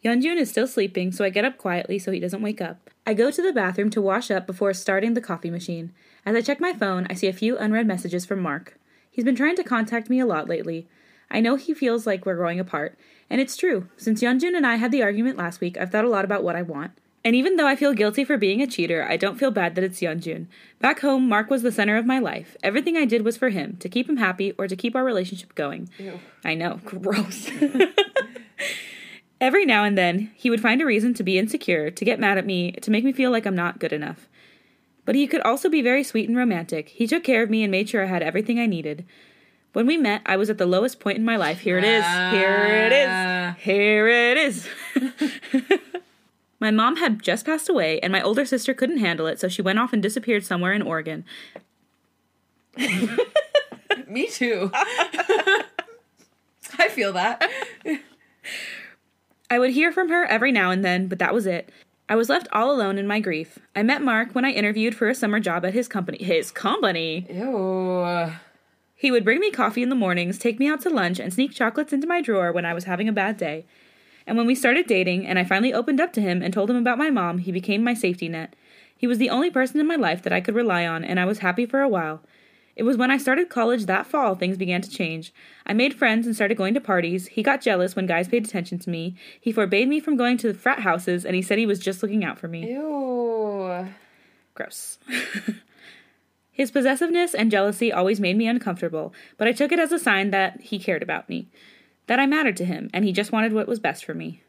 Yeonjun 0.05 0.39
is 0.39 0.51
still 0.51 0.67
sleeping, 0.67 1.13
so 1.13 1.25
I 1.25 1.31
get 1.31 1.45
up 1.45 1.57
quietly 1.57 2.01
so 2.01 2.11
he 2.11 2.19
doesn't 2.19 2.43
wake 2.43 2.61
up. 2.61 2.91
I 3.07 3.15
go 3.15 3.31
to 3.31 3.43
the 3.43 3.53
bathroom 3.53 3.89
to 3.91 4.03
wash 4.03 4.29
up 4.29 4.45
before 4.45 4.75
starting 4.75 5.15
the 5.15 5.21
coffee 5.21 5.49
machine. 5.49 5.93
As 6.25 6.35
I 6.35 6.41
check 6.41 6.59
my 6.59 6.73
phone, 6.73 7.07
I 7.09 7.15
see 7.15 7.29
a 7.29 7.33
few 7.33 7.57
unread 7.57 7.87
messages 7.87 8.27
from 8.27 8.41
Mark. 8.41 8.77
He's 9.09 9.25
been 9.25 9.37
trying 9.37 9.55
to 9.55 9.63
contact 9.63 10.11
me 10.11 10.19
a 10.19 10.27
lot 10.27 10.49
lately. 10.49 10.89
I 11.31 11.39
know 11.39 11.55
he 11.55 11.75
feels 11.75 12.09
like 12.09 12.27
we're 12.27 12.35
growing 12.35 12.59
apart, 12.59 12.99
and 13.31 13.41
it's 13.41 13.57
true. 13.57 13.87
Since 13.97 14.23
Yeonjun 14.23 14.57
and 14.57 14.67
I 14.67 14.77
had 14.77 14.91
the 14.91 15.05
argument 15.05 15.39
last 15.39 15.61
week, 15.61 15.79
I've 15.79 15.93
thought 15.93 16.05
a 16.05 16.11
lot 16.11 16.25
about 16.25 16.43
what 16.43 16.57
I 16.57 16.63
want. 16.63 16.91
And 17.27 17.35
even 17.35 17.57
though 17.57 17.67
I 17.67 17.75
feel 17.75 17.93
guilty 17.93 18.25
for 18.25 18.37
being 18.37 18.63
a 18.63 18.69
cheater, 18.69 19.03
I 19.03 19.17
don't 19.17 19.37
feel 19.37 19.51
bad 19.51 19.75
that 19.75 19.83
it's 19.83 19.99
Yeonjun. 19.99 20.47
Back 20.79 21.01
home, 21.01 21.29
Mark 21.29 21.51
was 21.51 21.63
the 21.63 21.73
center 21.73 21.97
of 21.97 22.07
my 22.07 22.21
life. 22.21 22.57
Everything 22.63 22.97
I 22.97 23.05
did 23.05 23.25
was 23.25 23.37
for 23.37 23.49
him, 23.49 23.77
to 23.79 23.89
keep 23.89 24.09
him 24.09 24.19
happy 24.19 24.53
or 24.53 24.69
to 24.69 24.77
keep 24.77 24.95
our 24.95 25.03
relationship 25.03 25.53
going. 25.57 25.91
I 26.45 26.55
know, 26.55 26.79
gross. 26.85 27.51
Every 29.41 29.67
now 29.67 29.83
and 29.83 29.99
then, 29.99 30.31
he 30.37 30.51
would 30.51 30.61
find 30.61 30.81
a 30.81 30.87
reason 30.87 31.15
to 31.15 31.25
be 31.25 31.37
insecure, 31.37 31.91
to 31.91 32.05
get 32.05 32.21
mad 32.21 32.39
at 32.39 32.47
me, 32.47 32.71
to 32.71 32.93
make 32.93 33.03
me 33.03 33.13
feel 33.13 33.33
like 33.33 33.45
I'm 33.45 33.57
not 33.57 33.81
good 33.81 33.93
enough. 33.93 34.29
But 35.05 35.17
he 35.17 35.27
could 35.27 35.41
also 35.41 35.69
be 35.69 35.83
very 35.83 36.05
sweet 36.05 36.29
and 36.29 36.39
romantic. 36.39 36.91
He 36.91 37.09
took 37.09 37.25
care 37.25 37.43
of 37.43 37.51
me 37.51 37.65
and 37.65 37.73
made 37.73 37.89
sure 37.89 38.05
I 38.05 38.07
had 38.07 38.23
everything 38.23 38.61
I 38.61 38.67
needed. 38.67 39.05
When 39.73 39.89
we 39.89 39.97
met, 39.97 40.23
I 40.27 40.37
was 40.37 40.49
at 40.49 40.59
the 40.59 40.65
lowest 40.65 41.01
point 41.01 41.19
in 41.19 41.25
my 41.25 41.37
life. 41.37 41.59
Here 41.59 41.77
it 41.77 41.83
is. 41.83 42.05
Here 42.05 42.67
it 42.87 42.93
is. 42.93 43.09
Ah. 43.11 43.57
Here 43.59 44.07
it 44.07 44.37
is. 44.39 44.69
my 46.61 46.71
mom 46.71 46.97
had 46.97 47.23
just 47.23 47.45
passed 47.47 47.69
away, 47.69 48.01
and 48.01 48.13
my 48.13 48.23
older 48.23 48.45
sister 48.45 48.75
couldn't 48.75 48.99
handle 48.99 49.27
it, 49.27 49.41
so 49.41 49.49
she 49.49 49.63
went 49.63 49.79
off 49.79 49.93
and 49.93 50.03
disappeared 50.03 50.45
somewhere 50.45 50.73
in 50.73 50.83
Oregon. 50.83 51.25
Me 54.09 54.27
too. 54.29 54.71
I 56.79 56.89
feel 56.91 57.13
that. 57.13 57.49
I 59.51 59.59
would 59.59 59.71
hear 59.71 59.93
from 59.93 60.09
her 60.09 60.25
every 60.25 60.53
now 60.53 60.71
and 60.71 60.85
then, 60.85 61.09
but 61.09 61.19
that 61.19 61.35
was 61.35 61.47
it. 61.47 61.71
I 62.09 62.15
was 62.15 62.29
left 62.29 62.49
all 62.53 62.71
alone 62.71 62.99
in 62.99 63.07
my 63.07 63.19
grief. 63.21 63.59
I 63.75 63.83
met 63.83 64.03
Mark 64.03 64.33
when 64.35 64.45
I 64.45 64.51
interviewed 64.51 64.95
for 64.95 65.09
a 65.09 65.15
summer 65.15 65.41
job 65.41 65.65
at 65.65 65.75
his 65.75 65.89
company. 65.89 66.23
His 66.23 66.51
company? 66.51 67.27
Ew. 67.29 68.33
He 68.95 69.11
would 69.11 69.25
bring 69.25 69.41
me 69.41 69.51
coffee 69.51 69.83
in 69.83 69.89
the 69.89 69.95
mornings, 69.95 70.39
take 70.39 70.59
me 70.59 70.69
out 70.69 70.81
to 70.83 70.91
lunch, 70.91 71.19
and 71.19 71.33
sneak 71.33 71.53
chocolates 71.53 71.93
into 71.93 72.07
my 72.07 72.21
drawer 72.21 72.53
when 72.53 72.65
I 72.65 72.75
was 72.75 72.85
having 72.85 73.09
a 73.09 73.13
bad 73.13 73.37
day. 73.37 73.67
And 74.27 74.37
when 74.37 74.47
we 74.47 74.55
started 74.55 74.87
dating, 74.87 75.27
and 75.27 75.39
I 75.39 75.45
finally 75.45 75.73
opened 75.73 76.01
up 76.01 76.13
to 76.15 76.21
him 76.21 76.43
and 76.43 76.53
told 76.53 76.69
him 76.69 76.77
about 76.77 76.99
my 76.99 77.11
mom, 77.11 77.39
he 77.39 77.53
became 77.53 77.85
my 77.85 77.95
safety 77.95 78.29
net. 78.29 78.57
He 78.97 79.07
was 79.07 79.19
the 79.19 79.31
only 79.31 79.51
person 79.51 79.79
in 79.79 79.87
my 79.87 79.97
life 79.97 80.23
that 80.23 80.33
I 80.33 80.41
could 80.41 80.55
rely 80.55 80.87
on, 80.87 81.05
and 81.05 81.21
I 81.21 81.25
was 81.25 81.39
happy 81.39 81.67
for 81.67 81.81
a 81.81 81.89
while. 81.89 82.23
It 82.77 82.83
was 82.83 82.99
when 82.99 83.11
I 83.11 83.17
started 83.17 83.49
college 83.49 83.87
that 83.87 84.07
fall 84.07 84.35
things 84.35 84.59
began 84.59 84.83
to 84.83 84.91
change. 84.91 85.33
I 85.65 85.73
made 85.73 85.95
friends 85.95 86.27
and 86.27 86.35
started 86.35 86.59
going 86.59 86.75
to 86.75 86.81
parties. 86.81 87.29
He 87.29 87.43
got 87.43 87.63
jealous 87.63 87.97
when 87.97 88.05
guys 88.05 88.29
paid 88.29 88.45
attention 88.45 88.79
to 88.81 88.91
me. 88.91 89.17
He 89.41 89.51
forbade 89.51 89.89
me 89.89 89.99
from 89.99 90.19
going 90.19 90.37
to 90.39 90.49
the 90.53 90.59
frat 90.59 90.81
houses 90.81 91.25
and 91.25 91.35
he 91.35 91.41
said 91.41 91.59
he 91.59 91.65
was 91.65 91.79
just 91.79 92.03
looking 92.03 92.23
out 92.23 92.39
for 92.39 92.49
me. 92.49 92.71
Ew. 92.71 93.89
Gross. 94.53 94.99
His 96.53 96.71
possessiveness 96.71 97.35
and 97.35 97.51
jealousy 97.51 97.93
always 97.93 98.21
made 98.21 98.37
me 98.37 98.47
uncomfortable, 98.47 99.13
but 99.37 99.49
I 99.49 99.53
took 99.53 99.73
it 99.73 99.79
as 99.79 99.93
a 99.93 99.99
sign 99.99 100.31
that 100.31 100.61
he 100.61 100.79
cared 100.79 101.03
about 101.03 101.29
me, 101.29 101.49
that 102.07 102.21
I 102.21 102.27
mattered 102.27 102.57
to 102.59 102.65
him, 102.65 102.91
and 102.93 103.05
he 103.05 103.13
just 103.13 103.33
wanted 103.33 103.53
what 103.53 103.69
was 103.69 103.81
best 103.81 104.05
for 104.05 104.15
me. 104.15 104.43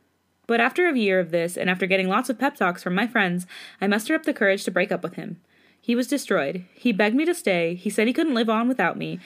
But 0.48 0.62
after 0.62 0.88
a 0.88 0.98
year 0.98 1.20
of 1.20 1.32
this, 1.32 1.58
and 1.58 1.70
after 1.70 1.86
getting 1.86 2.08
lots 2.08 2.30
of 2.30 2.40
pep 2.40 2.56
talks 2.56 2.82
from 2.82 2.96
my 2.96 3.08
friends, 3.08 3.46
I 3.82 3.88
mustered 3.88 4.16
up 4.16 4.24
the 4.24 4.34
courage 4.34 4.64
to 4.64 4.72
break 4.72 4.92
up 4.92 5.04
with 5.04 5.16
him. 5.16 5.42
He 5.80 5.96
was 5.96 6.08
destroyed. 6.08 6.66
He 6.74 6.92
begged 6.92 7.16
me 7.16 7.26
to 7.26 7.34
stay. 7.34 7.76
He 7.76 7.90
said 7.90 8.08
he 8.08 8.14
couldn't 8.14 8.34
live 8.34 8.50
on 8.50 8.68
without 8.68 8.98
me, 8.98 9.20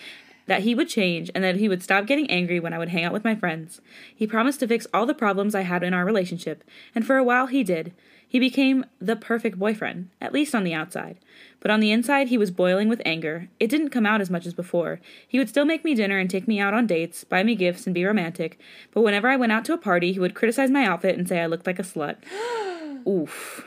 that 0.52 0.64
he 0.64 0.76
would 0.76 0.90
change, 0.90 1.32
and 1.34 1.46
that 1.46 1.56
he 1.56 1.70
would 1.70 1.82
stop 1.82 2.06
getting 2.06 2.30
angry 2.30 2.60
when 2.60 2.74
I 2.74 2.78
would 2.78 2.90
hang 2.90 3.06
out 3.06 3.14
with 3.14 3.24
my 3.24 3.36
friends. 3.36 3.80
He 4.14 4.28
promised 4.28 4.60
to 4.60 4.68
fix 4.68 4.86
all 4.94 5.06
the 5.06 5.14
problems 5.14 5.56
I 5.56 5.62
had 5.62 5.82
in 5.82 5.94
our 5.94 6.04
relationship, 6.04 6.66
and 6.94 7.08
for 7.08 7.16
a 7.16 7.24
while 7.24 7.48
he 7.48 7.64
did. 7.64 7.94
He 8.28 8.38
became 8.38 8.84
the 9.00 9.16
perfect 9.16 9.58
boyfriend, 9.58 10.10
at 10.20 10.34
least 10.34 10.54
on 10.54 10.66
the 10.66 10.74
outside. 10.74 11.20
But 11.62 11.72
on 11.72 11.80
the 11.80 11.94
inside, 11.94 12.28
he 12.28 12.38
was 12.38 12.52
boiling 12.52 12.90
with 12.90 13.02
anger. 13.06 13.48
It 13.62 13.70
didn't 13.70 13.92
come 13.92 14.06
out 14.06 14.20
as 14.20 14.30
much 14.30 14.46
as 14.46 14.54
before. 14.54 15.00
He 15.26 15.40
would 15.40 15.48
still 15.48 15.64
make 15.64 15.86
me 15.86 15.96
dinner 15.96 16.20
and 16.20 16.30
take 16.30 16.50
me 16.50 16.60
out 16.60 16.74
on 16.74 16.86
dates, 16.86 17.24
buy 17.24 17.44
me 17.44 17.56
gifts, 17.56 17.86
and 17.86 17.94
be 17.94 18.04
romantic. 18.04 18.60
But 18.94 19.04
whenever 19.04 19.30
I 19.30 19.38
went 19.38 19.54
out 19.54 19.64
to 19.66 19.74
a 19.74 19.78
party, 19.78 20.12
he 20.12 20.20
would 20.20 20.36
criticize 20.36 20.70
my 20.70 20.84
outfit 20.84 21.18
and 21.18 21.30
say 21.30 21.40
I 21.40 21.46
looked 21.46 21.68
like 21.68 21.80
a 21.80 21.84
slut. 21.84 22.18
Oof. 23.08 23.64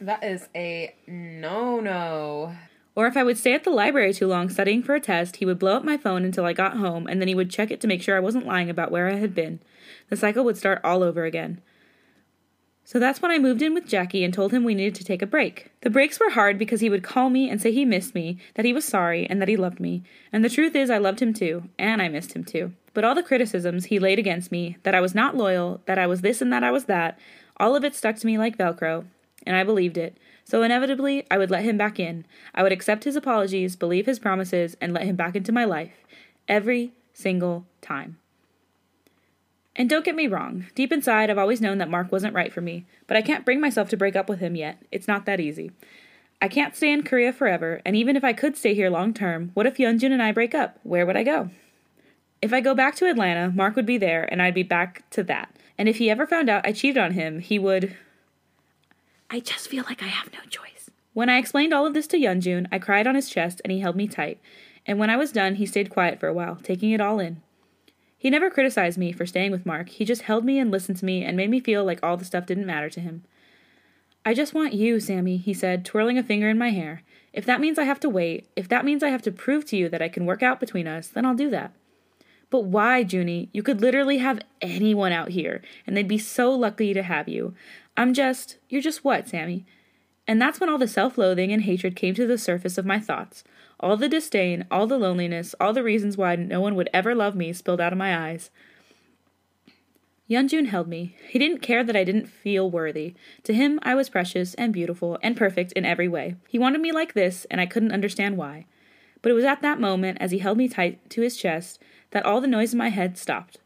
That 0.00 0.24
is 0.24 0.48
a 0.52 0.96
no 1.06 1.78
no. 1.78 2.56
Or 2.96 3.06
if 3.06 3.16
I 3.16 3.24
would 3.24 3.38
stay 3.38 3.54
at 3.54 3.64
the 3.64 3.70
library 3.70 4.12
too 4.14 4.28
long 4.28 4.48
studying 4.48 4.82
for 4.82 4.94
a 4.94 5.00
test, 5.00 5.36
he 5.36 5.46
would 5.46 5.58
blow 5.58 5.76
up 5.76 5.84
my 5.84 5.96
phone 5.96 6.24
until 6.24 6.44
I 6.44 6.52
got 6.52 6.76
home, 6.76 7.06
and 7.06 7.20
then 7.20 7.28
he 7.28 7.34
would 7.34 7.50
check 7.50 7.70
it 7.70 7.80
to 7.80 7.88
make 7.88 8.02
sure 8.02 8.16
I 8.16 8.20
wasn't 8.20 8.46
lying 8.46 8.70
about 8.70 8.92
where 8.92 9.08
I 9.08 9.16
had 9.16 9.34
been. 9.34 9.60
The 10.10 10.16
cycle 10.16 10.44
would 10.44 10.56
start 10.56 10.80
all 10.84 11.02
over 11.02 11.24
again. 11.24 11.60
So 12.86 12.98
that's 12.98 13.22
when 13.22 13.30
I 13.30 13.38
moved 13.38 13.62
in 13.62 13.72
with 13.72 13.88
Jackie 13.88 14.22
and 14.22 14.32
told 14.32 14.52
him 14.52 14.62
we 14.62 14.74
needed 14.74 14.94
to 14.96 15.04
take 15.04 15.22
a 15.22 15.26
break. 15.26 15.70
The 15.80 15.88
breaks 15.88 16.20
were 16.20 16.30
hard 16.30 16.58
because 16.58 16.82
he 16.82 16.90
would 16.90 17.02
call 17.02 17.30
me 17.30 17.48
and 17.48 17.60
say 17.60 17.72
he 17.72 17.86
missed 17.86 18.14
me, 18.14 18.38
that 18.54 18.66
he 18.66 18.74
was 18.74 18.84
sorry, 18.84 19.26
and 19.28 19.40
that 19.40 19.48
he 19.48 19.56
loved 19.56 19.80
me. 19.80 20.04
And 20.32 20.44
the 20.44 20.50
truth 20.50 20.76
is, 20.76 20.90
I 20.90 20.98
loved 20.98 21.20
him 21.20 21.32
too, 21.32 21.70
and 21.78 22.02
I 22.02 22.08
missed 22.08 22.34
him 22.34 22.44
too. 22.44 22.74
But 22.92 23.02
all 23.02 23.14
the 23.14 23.22
criticisms 23.22 23.86
he 23.86 23.98
laid 23.98 24.18
against 24.18 24.52
me, 24.52 24.76
that 24.82 24.94
I 24.94 25.00
was 25.00 25.14
not 25.14 25.36
loyal, 25.36 25.80
that 25.86 25.98
I 25.98 26.06
was 26.06 26.20
this 26.20 26.42
and 26.42 26.52
that 26.52 26.62
I 26.62 26.70
was 26.70 26.84
that, 26.84 27.18
all 27.56 27.74
of 27.74 27.84
it 27.84 27.94
stuck 27.94 28.16
to 28.16 28.26
me 28.26 28.36
like 28.36 28.58
Velcro, 28.58 29.06
and 29.46 29.56
I 29.56 29.64
believed 29.64 29.96
it. 29.96 30.18
So 30.44 30.62
inevitably, 30.62 31.26
I 31.30 31.38
would 31.38 31.50
let 31.50 31.64
him 31.64 31.78
back 31.78 31.98
in. 31.98 32.26
I 32.54 32.62
would 32.62 32.72
accept 32.72 33.04
his 33.04 33.16
apologies, 33.16 33.76
believe 33.76 34.06
his 34.06 34.18
promises, 34.18 34.76
and 34.80 34.92
let 34.92 35.04
him 35.04 35.16
back 35.16 35.34
into 35.34 35.52
my 35.52 35.64
life. 35.64 36.04
Every 36.46 36.92
single 37.14 37.66
time. 37.80 38.18
And 39.76 39.90
don't 39.90 40.04
get 40.04 40.14
me 40.14 40.28
wrong, 40.28 40.66
deep 40.74 40.92
inside, 40.92 41.30
I've 41.30 41.38
always 41.38 41.60
known 41.60 41.78
that 41.78 41.90
Mark 41.90 42.12
wasn't 42.12 42.34
right 42.34 42.52
for 42.52 42.60
me, 42.60 42.86
but 43.08 43.16
I 43.16 43.22
can't 43.22 43.44
bring 43.44 43.60
myself 43.60 43.88
to 43.88 43.96
break 43.96 44.14
up 44.14 44.28
with 44.28 44.38
him 44.38 44.54
yet. 44.54 44.80
It's 44.92 45.08
not 45.08 45.26
that 45.26 45.40
easy. 45.40 45.72
I 46.40 46.46
can't 46.46 46.76
stay 46.76 46.92
in 46.92 47.02
Korea 47.02 47.32
forever, 47.32 47.80
and 47.84 47.96
even 47.96 48.16
if 48.16 48.22
I 48.22 48.34
could 48.34 48.56
stay 48.56 48.74
here 48.74 48.90
long 48.90 49.14
term, 49.14 49.50
what 49.54 49.66
if 49.66 49.78
Yeonjun 49.78 50.12
and 50.12 50.22
I 50.22 50.30
break 50.30 50.54
up? 50.54 50.78
Where 50.82 51.06
would 51.06 51.16
I 51.16 51.24
go? 51.24 51.50
If 52.40 52.52
I 52.52 52.60
go 52.60 52.74
back 52.74 52.94
to 52.96 53.08
Atlanta, 53.08 53.50
Mark 53.50 53.74
would 53.74 53.86
be 53.86 53.98
there, 53.98 54.28
and 54.30 54.42
I'd 54.42 54.54
be 54.54 54.62
back 54.62 55.08
to 55.10 55.24
that. 55.24 55.56
And 55.78 55.88
if 55.88 55.96
he 55.96 56.10
ever 56.10 56.26
found 56.26 56.48
out 56.48 56.66
I 56.66 56.72
cheated 56.72 56.98
on 56.98 57.12
him, 57.12 57.40
he 57.40 57.58
would. 57.58 57.96
I 59.34 59.40
just 59.40 59.66
feel 59.66 59.82
like 59.88 60.00
I 60.00 60.06
have 60.06 60.32
no 60.32 60.38
choice. 60.48 60.90
When 61.12 61.28
I 61.28 61.38
explained 61.38 61.74
all 61.74 61.84
of 61.88 61.92
this 61.92 62.06
to 62.06 62.16
Yeonjun, 62.16 62.68
I 62.70 62.78
cried 62.78 63.08
on 63.08 63.16
his 63.16 63.28
chest, 63.28 63.60
and 63.64 63.72
he 63.72 63.80
held 63.80 63.96
me 63.96 64.06
tight. 64.06 64.38
And 64.86 64.96
when 64.96 65.10
I 65.10 65.16
was 65.16 65.32
done, 65.32 65.56
he 65.56 65.66
stayed 65.66 65.90
quiet 65.90 66.20
for 66.20 66.28
a 66.28 66.32
while, 66.32 66.60
taking 66.62 66.92
it 66.92 67.00
all 67.00 67.18
in. 67.18 67.42
He 68.16 68.30
never 68.30 68.48
criticized 68.48 68.96
me 68.96 69.10
for 69.10 69.26
staying 69.26 69.50
with 69.50 69.66
Mark. 69.66 69.88
He 69.88 70.04
just 70.04 70.22
held 70.22 70.44
me 70.44 70.60
and 70.60 70.70
listened 70.70 70.98
to 70.98 71.04
me 71.04 71.24
and 71.24 71.36
made 71.36 71.50
me 71.50 71.58
feel 71.58 71.84
like 71.84 71.98
all 72.00 72.16
the 72.16 72.24
stuff 72.24 72.46
didn't 72.46 72.64
matter 72.64 72.88
to 72.90 73.00
him. 73.00 73.24
I 74.24 74.34
just 74.34 74.54
want 74.54 74.72
you, 74.72 75.00
Sammy, 75.00 75.36
he 75.36 75.52
said, 75.52 75.84
twirling 75.84 76.16
a 76.16 76.22
finger 76.22 76.48
in 76.48 76.56
my 76.56 76.70
hair. 76.70 77.02
If 77.32 77.44
that 77.44 77.60
means 77.60 77.76
I 77.76 77.84
have 77.86 77.98
to 78.00 78.08
wait, 78.08 78.46
if 78.54 78.68
that 78.68 78.84
means 78.84 79.02
I 79.02 79.08
have 79.08 79.22
to 79.22 79.32
prove 79.32 79.64
to 79.66 79.76
you 79.76 79.88
that 79.88 80.00
I 80.00 80.08
can 80.08 80.26
work 80.26 80.44
out 80.44 80.60
between 80.60 80.86
us, 80.86 81.08
then 81.08 81.26
I'll 81.26 81.34
do 81.34 81.50
that. 81.50 81.72
But 82.50 82.66
why, 82.66 82.98
Junie? 82.98 83.48
You 83.52 83.64
could 83.64 83.80
literally 83.80 84.18
have 84.18 84.38
anyone 84.60 85.10
out 85.10 85.30
here, 85.30 85.60
and 85.88 85.96
they'd 85.96 86.06
be 86.06 86.18
so 86.18 86.52
lucky 86.52 86.94
to 86.94 87.02
have 87.02 87.28
you. 87.28 87.52
I'm 87.96 88.14
just. 88.14 88.58
You're 88.68 88.82
just 88.82 89.04
what, 89.04 89.28
Sammy? 89.28 89.64
And 90.26 90.40
that's 90.40 90.58
when 90.58 90.70
all 90.70 90.78
the 90.78 90.88
self 90.88 91.18
loathing 91.18 91.52
and 91.52 91.62
hatred 91.62 91.96
came 91.96 92.14
to 92.14 92.26
the 92.26 92.38
surface 92.38 92.78
of 92.78 92.86
my 92.86 92.98
thoughts. 92.98 93.44
All 93.78 93.96
the 93.96 94.08
disdain, 94.08 94.64
all 94.70 94.86
the 94.86 94.98
loneliness, 94.98 95.54
all 95.60 95.72
the 95.72 95.82
reasons 95.82 96.16
why 96.16 96.36
no 96.36 96.60
one 96.60 96.74
would 96.74 96.88
ever 96.94 97.14
love 97.14 97.34
me 97.34 97.52
spilled 97.52 97.80
out 97.80 97.92
of 97.92 97.98
my 97.98 98.30
eyes. 98.30 98.50
Yeonjun 100.28 100.68
held 100.68 100.88
me. 100.88 101.14
He 101.28 101.38
didn't 101.38 101.60
care 101.60 101.84
that 101.84 101.96
I 101.96 102.02
didn't 102.02 102.28
feel 102.28 102.70
worthy. 102.70 103.14
To 103.42 103.52
him, 103.52 103.78
I 103.82 103.94
was 103.94 104.08
precious 104.08 104.54
and 104.54 104.72
beautiful 104.72 105.18
and 105.22 105.36
perfect 105.36 105.72
in 105.72 105.84
every 105.84 106.08
way. 106.08 106.36
He 106.48 106.58
wanted 106.58 106.80
me 106.80 106.92
like 106.92 107.12
this, 107.12 107.46
and 107.50 107.60
I 107.60 107.66
couldn't 107.66 107.92
understand 107.92 108.38
why. 108.38 108.64
But 109.20 109.30
it 109.30 109.34
was 109.34 109.44
at 109.44 109.60
that 109.60 109.80
moment, 109.80 110.16
as 110.22 110.30
he 110.30 110.38
held 110.38 110.56
me 110.56 110.66
tight 110.66 111.10
to 111.10 111.20
his 111.20 111.36
chest, 111.36 111.78
that 112.12 112.24
all 112.24 112.40
the 112.40 112.46
noise 112.46 112.72
in 112.72 112.78
my 112.78 112.88
head 112.88 113.18
stopped. 113.18 113.58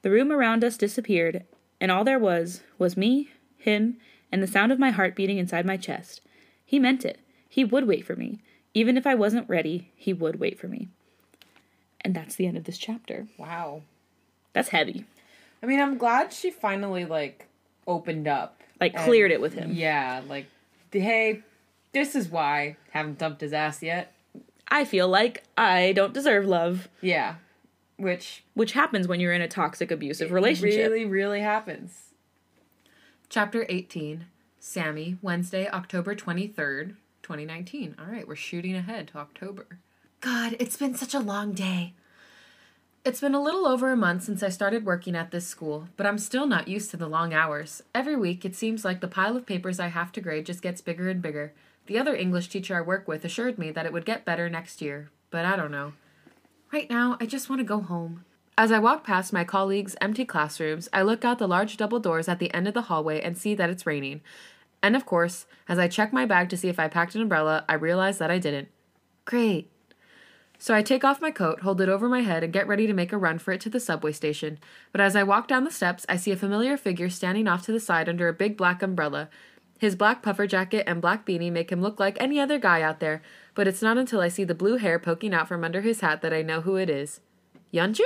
The 0.00 0.10
room 0.10 0.32
around 0.32 0.64
us 0.64 0.78
disappeared, 0.78 1.44
and 1.78 1.90
all 1.90 2.04
there 2.04 2.18
was 2.18 2.62
was 2.78 2.96
me, 2.96 3.30
him, 3.58 3.98
and 4.32 4.42
the 4.42 4.46
sound 4.46 4.72
of 4.72 4.78
my 4.78 4.90
heart 4.90 5.14
beating 5.14 5.38
inside 5.38 5.66
my 5.66 5.76
chest. 5.76 6.20
He 6.64 6.78
meant 6.78 7.04
it. 7.04 7.18
He 7.48 7.64
would 7.64 7.86
wait 7.86 8.06
for 8.06 8.16
me. 8.16 8.40
Even 8.74 8.96
if 8.96 9.06
I 9.06 9.14
wasn't 9.14 9.48
ready, 9.48 9.90
he 9.96 10.12
would 10.12 10.38
wait 10.38 10.58
for 10.58 10.68
me. 10.68 10.88
And 12.02 12.14
that's 12.14 12.36
the 12.36 12.46
end 12.46 12.56
of 12.56 12.64
this 12.64 12.78
chapter. 12.78 13.26
Wow. 13.38 13.82
That's 14.52 14.68
heavy. 14.68 15.04
I 15.62 15.66
mean, 15.66 15.80
I'm 15.80 15.98
glad 15.98 16.32
she 16.32 16.50
finally 16.50 17.04
like 17.04 17.46
opened 17.86 18.28
up. 18.28 18.62
Like 18.80 18.94
and- 18.94 19.04
cleared 19.04 19.32
it 19.32 19.40
with 19.40 19.54
him. 19.54 19.72
Yeah, 19.72 20.22
like 20.28 20.46
hey, 20.92 21.42
this 21.92 22.14
is 22.14 22.28
why 22.28 22.60
I 22.60 22.76
haven't 22.90 23.18
dumped 23.18 23.40
his 23.40 23.52
ass 23.52 23.82
yet. 23.82 24.12
I 24.68 24.84
feel 24.84 25.08
like 25.08 25.42
I 25.56 25.92
don't 25.92 26.12
deserve 26.14 26.46
love, 26.46 26.88
Yeah. 27.00 27.36
Which 27.96 28.44
which 28.54 28.72
happens 28.72 29.08
when 29.08 29.18
you're 29.18 29.32
in 29.32 29.40
a 29.42 29.48
toxic 29.48 29.90
abusive 29.90 30.30
relationship. 30.30 30.78
really 30.90 31.04
really 31.04 31.40
happens. 31.40 32.07
Chapter 33.30 33.66
18. 33.68 34.24
Sammy, 34.58 35.18
Wednesday, 35.20 35.68
October 35.68 36.14
23rd, 36.14 36.94
2019. 37.22 37.94
All 37.98 38.06
right, 38.06 38.26
we're 38.26 38.34
shooting 38.34 38.74
ahead 38.74 39.08
to 39.08 39.18
October. 39.18 39.66
God, 40.22 40.56
it's 40.58 40.78
been 40.78 40.94
such 40.94 41.12
a 41.12 41.20
long 41.20 41.52
day. 41.52 41.92
It's 43.04 43.20
been 43.20 43.34
a 43.34 43.42
little 43.42 43.66
over 43.66 43.92
a 43.92 43.96
month 43.98 44.22
since 44.22 44.42
I 44.42 44.48
started 44.48 44.86
working 44.86 45.14
at 45.14 45.30
this 45.30 45.46
school, 45.46 45.88
but 45.98 46.06
I'm 46.06 46.16
still 46.16 46.46
not 46.46 46.68
used 46.68 46.90
to 46.92 46.96
the 46.96 47.06
long 47.06 47.34
hours. 47.34 47.82
Every 47.94 48.16
week, 48.16 48.46
it 48.46 48.56
seems 48.56 48.82
like 48.82 49.02
the 49.02 49.08
pile 49.08 49.36
of 49.36 49.44
papers 49.44 49.78
I 49.78 49.88
have 49.88 50.10
to 50.12 50.22
grade 50.22 50.46
just 50.46 50.62
gets 50.62 50.80
bigger 50.80 51.10
and 51.10 51.20
bigger. 51.20 51.52
The 51.84 51.98
other 51.98 52.16
English 52.16 52.48
teacher 52.48 52.78
I 52.78 52.80
work 52.80 53.06
with 53.06 53.26
assured 53.26 53.58
me 53.58 53.70
that 53.72 53.84
it 53.84 53.92
would 53.92 54.06
get 54.06 54.24
better 54.24 54.48
next 54.48 54.80
year, 54.80 55.10
but 55.30 55.44
I 55.44 55.54
don't 55.54 55.70
know. 55.70 55.92
Right 56.72 56.88
now, 56.88 57.18
I 57.20 57.26
just 57.26 57.50
want 57.50 57.60
to 57.60 57.64
go 57.64 57.82
home. 57.82 58.24
As 58.58 58.72
I 58.72 58.80
walk 58.80 59.04
past 59.04 59.32
my 59.32 59.44
colleagues' 59.44 59.94
empty 60.00 60.24
classrooms, 60.24 60.88
I 60.92 61.02
look 61.02 61.24
out 61.24 61.38
the 61.38 61.46
large 61.46 61.76
double 61.76 62.00
doors 62.00 62.26
at 62.26 62.40
the 62.40 62.52
end 62.52 62.66
of 62.66 62.74
the 62.74 62.82
hallway 62.82 63.20
and 63.20 63.38
see 63.38 63.54
that 63.54 63.70
it's 63.70 63.86
raining. 63.86 64.20
And 64.82 64.96
of 64.96 65.06
course, 65.06 65.46
as 65.68 65.78
I 65.78 65.86
check 65.86 66.12
my 66.12 66.26
bag 66.26 66.48
to 66.48 66.56
see 66.56 66.68
if 66.68 66.80
I 66.80 66.88
packed 66.88 67.14
an 67.14 67.22
umbrella, 67.22 67.64
I 67.68 67.74
realize 67.74 68.18
that 68.18 68.32
I 68.32 68.40
didn't. 68.40 68.66
Great. 69.24 69.70
So 70.58 70.74
I 70.74 70.82
take 70.82 71.04
off 71.04 71.22
my 71.22 71.30
coat, 71.30 71.60
hold 71.60 71.80
it 71.80 71.88
over 71.88 72.08
my 72.08 72.22
head, 72.22 72.42
and 72.42 72.52
get 72.52 72.66
ready 72.66 72.88
to 72.88 72.92
make 72.92 73.12
a 73.12 73.16
run 73.16 73.38
for 73.38 73.52
it 73.52 73.60
to 73.60 73.70
the 73.70 73.78
subway 73.78 74.10
station. 74.10 74.58
But 74.90 75.02
as 75.02 75.14
I 75.14 75.22
walk 75.22 75.46
down 75.46 75.62
the 75.62 75.70
steps, 75.70 76.04
I 76.08 76.16
see 76.16 76.32
a 76.32 76.36
familiar 76.36 76.76
figure 76.76 77.10
standing 77.10 77.46
off 77.46 77.64
to 77.66 77.72
the 77.72 77.78
side 77.78 78.08
under 78.08 78.26
a 78.26 78.32
big 78.32 78.56
black 78.56 78.82
umbrella. 78.82 79.28
His 79.78 79.94
black 79.94 80.20
puffer 80.20 80.48
jacket 80.48 80.82
and 80.84 81.00
black 81.00 81.24
beanie 81.24 81.52
make 81.52 81.70
him 81.70 81.80
look 81.80 82.00
like 82.00 82.16
any 82.18 82.40
other 82.40 82.58
guy 82.58 82.82
out 82.82 82.98
there, 82.98 83.22
but 83.54 83.68
it's 83.68 83.82
not 83.82 83.98
until 83.98 84.20
I 84.20 84.26
see 84.26 84.42
the 84.42 84.52
blue 84.52 84.78
hair 84.78 84.98
poking 84.98 85.32
out 85.32 85.46
from 85.46 85.62
under 85.62 85.80
his 85.80 86.00
hat 86.00 86.22
that 86.22 86.32
I 86.32 86.42
know 86.42 86.62
who 86.62 86.74
it 86.74 86.90
is. 86.90 87.20
Yeonjun? 87.72 88.02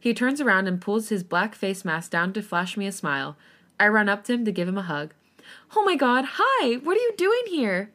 He 0.00 0.14
turns 0.14 0.40
around 0.40 0.66
and 0.66 0.80
pulls 0.80 1.10
his 1.10 1.22
black 1.22 1.54
face 1.54 1.84
mask 1.84 2.10
down 2.10 2.32
to 2.32 2.42
flash 2.42 2.76
me 2.76 2.86
a 2.86 2.92
smile. 2.92 3.36
I 3.78 3.86
run 3.88 4.08
up 4.08 4.24
to 4.24 4.32
him 4.32 4.46
to 4.46 4.52
give 4.52 4.66
him 4.66 4.78
a 4.78 4.82
hug. 4.82 5.12
Oh 5.76 5.84
my 5.84 5.94
god, 5.94 6.24
hi! 6.32 6.76
What 6.76 6.96
are 6.96 7.00
you 7.00 7.12
doing 7.16 7.42
here? 7.48 7.90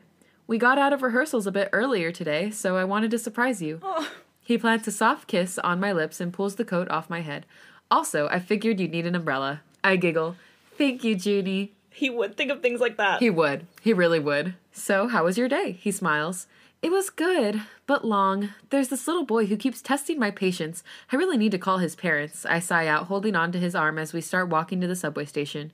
We 0.48 0.60
got 0.60 0.78
out 0.78 0.94
of 0.94 1.02
rehearsals 1.02 1.48
a 1.48 1.52
bit 1.52 1.70
earlier 1.74 2.12
today, 2.12 2.52
so 2.52 2.78
I 2.78 2.84
wanted 2.84 3.10
to 3.12 3.18
surprise 3.18 3.62
you. 3.62 3.80
Oh. 3.82 4.12
He 4.44 4.60
plants 4.60 4.88
a 4.88 4.91
soft 4.91 5.28
kiss 5.28 5.58
on 5.58 5.80
my 5.80 5.91
lips 5.91 6.22
and 6.22 6.32
pulls 6.32 6.56
the 6.56 6.65
coat 6.65 6.88
off 6.91 7.10
my 7.10 7.22
head. 7.22 7.48
Also, 7.89 8.28
I 8.28 8.38
figured 8.38 8.80
you'd 8.80 8.91
need 8.91 9.08
an 9.08 9.15
umbrella. 9.15 9.62
I 9.84 9.96
giggle. 9.96 10.36
Thank 10.78 11.04
you, 11.04 11.15
Junie. 11.15 11.74
He 11.89 12.12
would 12.12 12.38
think 12.38 12.52
of 12.52 12.62
things 12.62 12.80
like 12.80 12.98
that. 12.98 13.22
He 13.22 13.32
would. 13.32 13.65
He 13.82 13.94
really 13.94 14.20
would. 14.20 14.54
So, 14.72 15.08
how 15.08 15.24
was 15.24 15.38
your 15.38 15.48
day? 15.48 15.72
He 15.72 15.91
smiles. 15.91 16.46
It 16.86 16.91
was 16.91 17.10
good, 17.10 17.63
but 17.88 18.06
long. 18.06 18.54
There's 18.69 18.89
this 18.89 19.08
little 19.08 19.26
boy 19.26 19.48
who 19.48 19.58
keeps 19.58 19.82
testing 19.82 20.19
my 20.19 20.30
patience. 20.30 20.84
I 21.12 21.15
really 21.15 21.36
need 21.36 21.52
to 21.54 21.58
call 21.58 21.80
his 21.80 21.95
parents. 21.95 22.45
I 22.45 22.60
sigh 22.60 22.86
out, 22.86 23.08
holding 23.08 23.36
on 23.36 23.52
to 23.54 23.60
his 23.60 23.74
arm 23.74 23.98
as 23.98 24.13
we 24.13 24.21
start 24.21 24.50
walking 24.50 24.82
to 24.82 24.88
the 24.88 24.95
subway 24.95 25.26
station. 25.26 25.74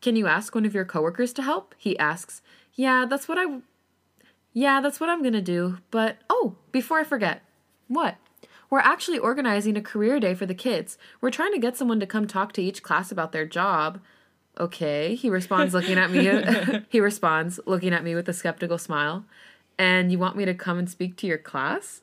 Can 0.00 0.14
you 0.14 0.28
ask 0.28 0.54
one 0.54 0.64
of 0.64 0.76
your 0.76 0.84
coworkers 0.84 1.32
to 1.32 1.42
help? 1.42 1.74
He 1.76 1.98
asks. 1.98 2.40
Yeah, 2.74 3.04
that's 3.04 3.26
what 3.26 3.36
I. 3.36 3.62
Yeah, 4.52 4.80
that's 4.80 5.00
what 5.00 5.10
I'm 5.10 5.24
gonna 5.24 5.42
do. 5.42 5.78
But, 5.90 6.18
oh, 6.30 6.54
before 6.70 7.00
I 7.00 7.02
forget. 7.02 7.42
What? 7.88 8.18
We're 8.70 8.78
actually 8.78 9.18
organizing 9.18 9.76
a 9.76 9.82
career 9.82 10.20
day 10.20 10.34
for 10.34 10.46
the 10.46 10.54
kids. 10.54 10.98
We're 11.20 11.32
trying 11.32 11.52
to 11.52 11.58
get 11.58 11.76
someone 11.76 11.98
to 11.98 12.06
come 12.06 12.28
talk 12.28 12.52
to 12.52 12.62
each 12.62 12.84
class 12.84 13.10
about 13.10 13.32
their 13.32 13.44
job. 13.44 14.00
Okay, 14.58 15.14
he 15.14 15.28
responds, 15.28 15.74
looking 15.74 15.98
at 15.98 16.10
me. 16.10 16.82
he 16.88 17.00
responds, 17.00 17.60
looking 17.66 17.92
at 17.92 18.04
me 18.04 18.14
with 18.14 18.28
a 18.28 18.32
skeptical 18.32 18.78
smile. 18.78 19.24
And 19.78 20.10
you 20.10 20.18
want 20.18 20.36
me 20.36 20.46
to 20.46 20.54
come 20.54 20.78
and 20.78 20.88
speak 20.88 21.16
to 21.16 21.26
your 21.26 21.38
class? 21.38 22.00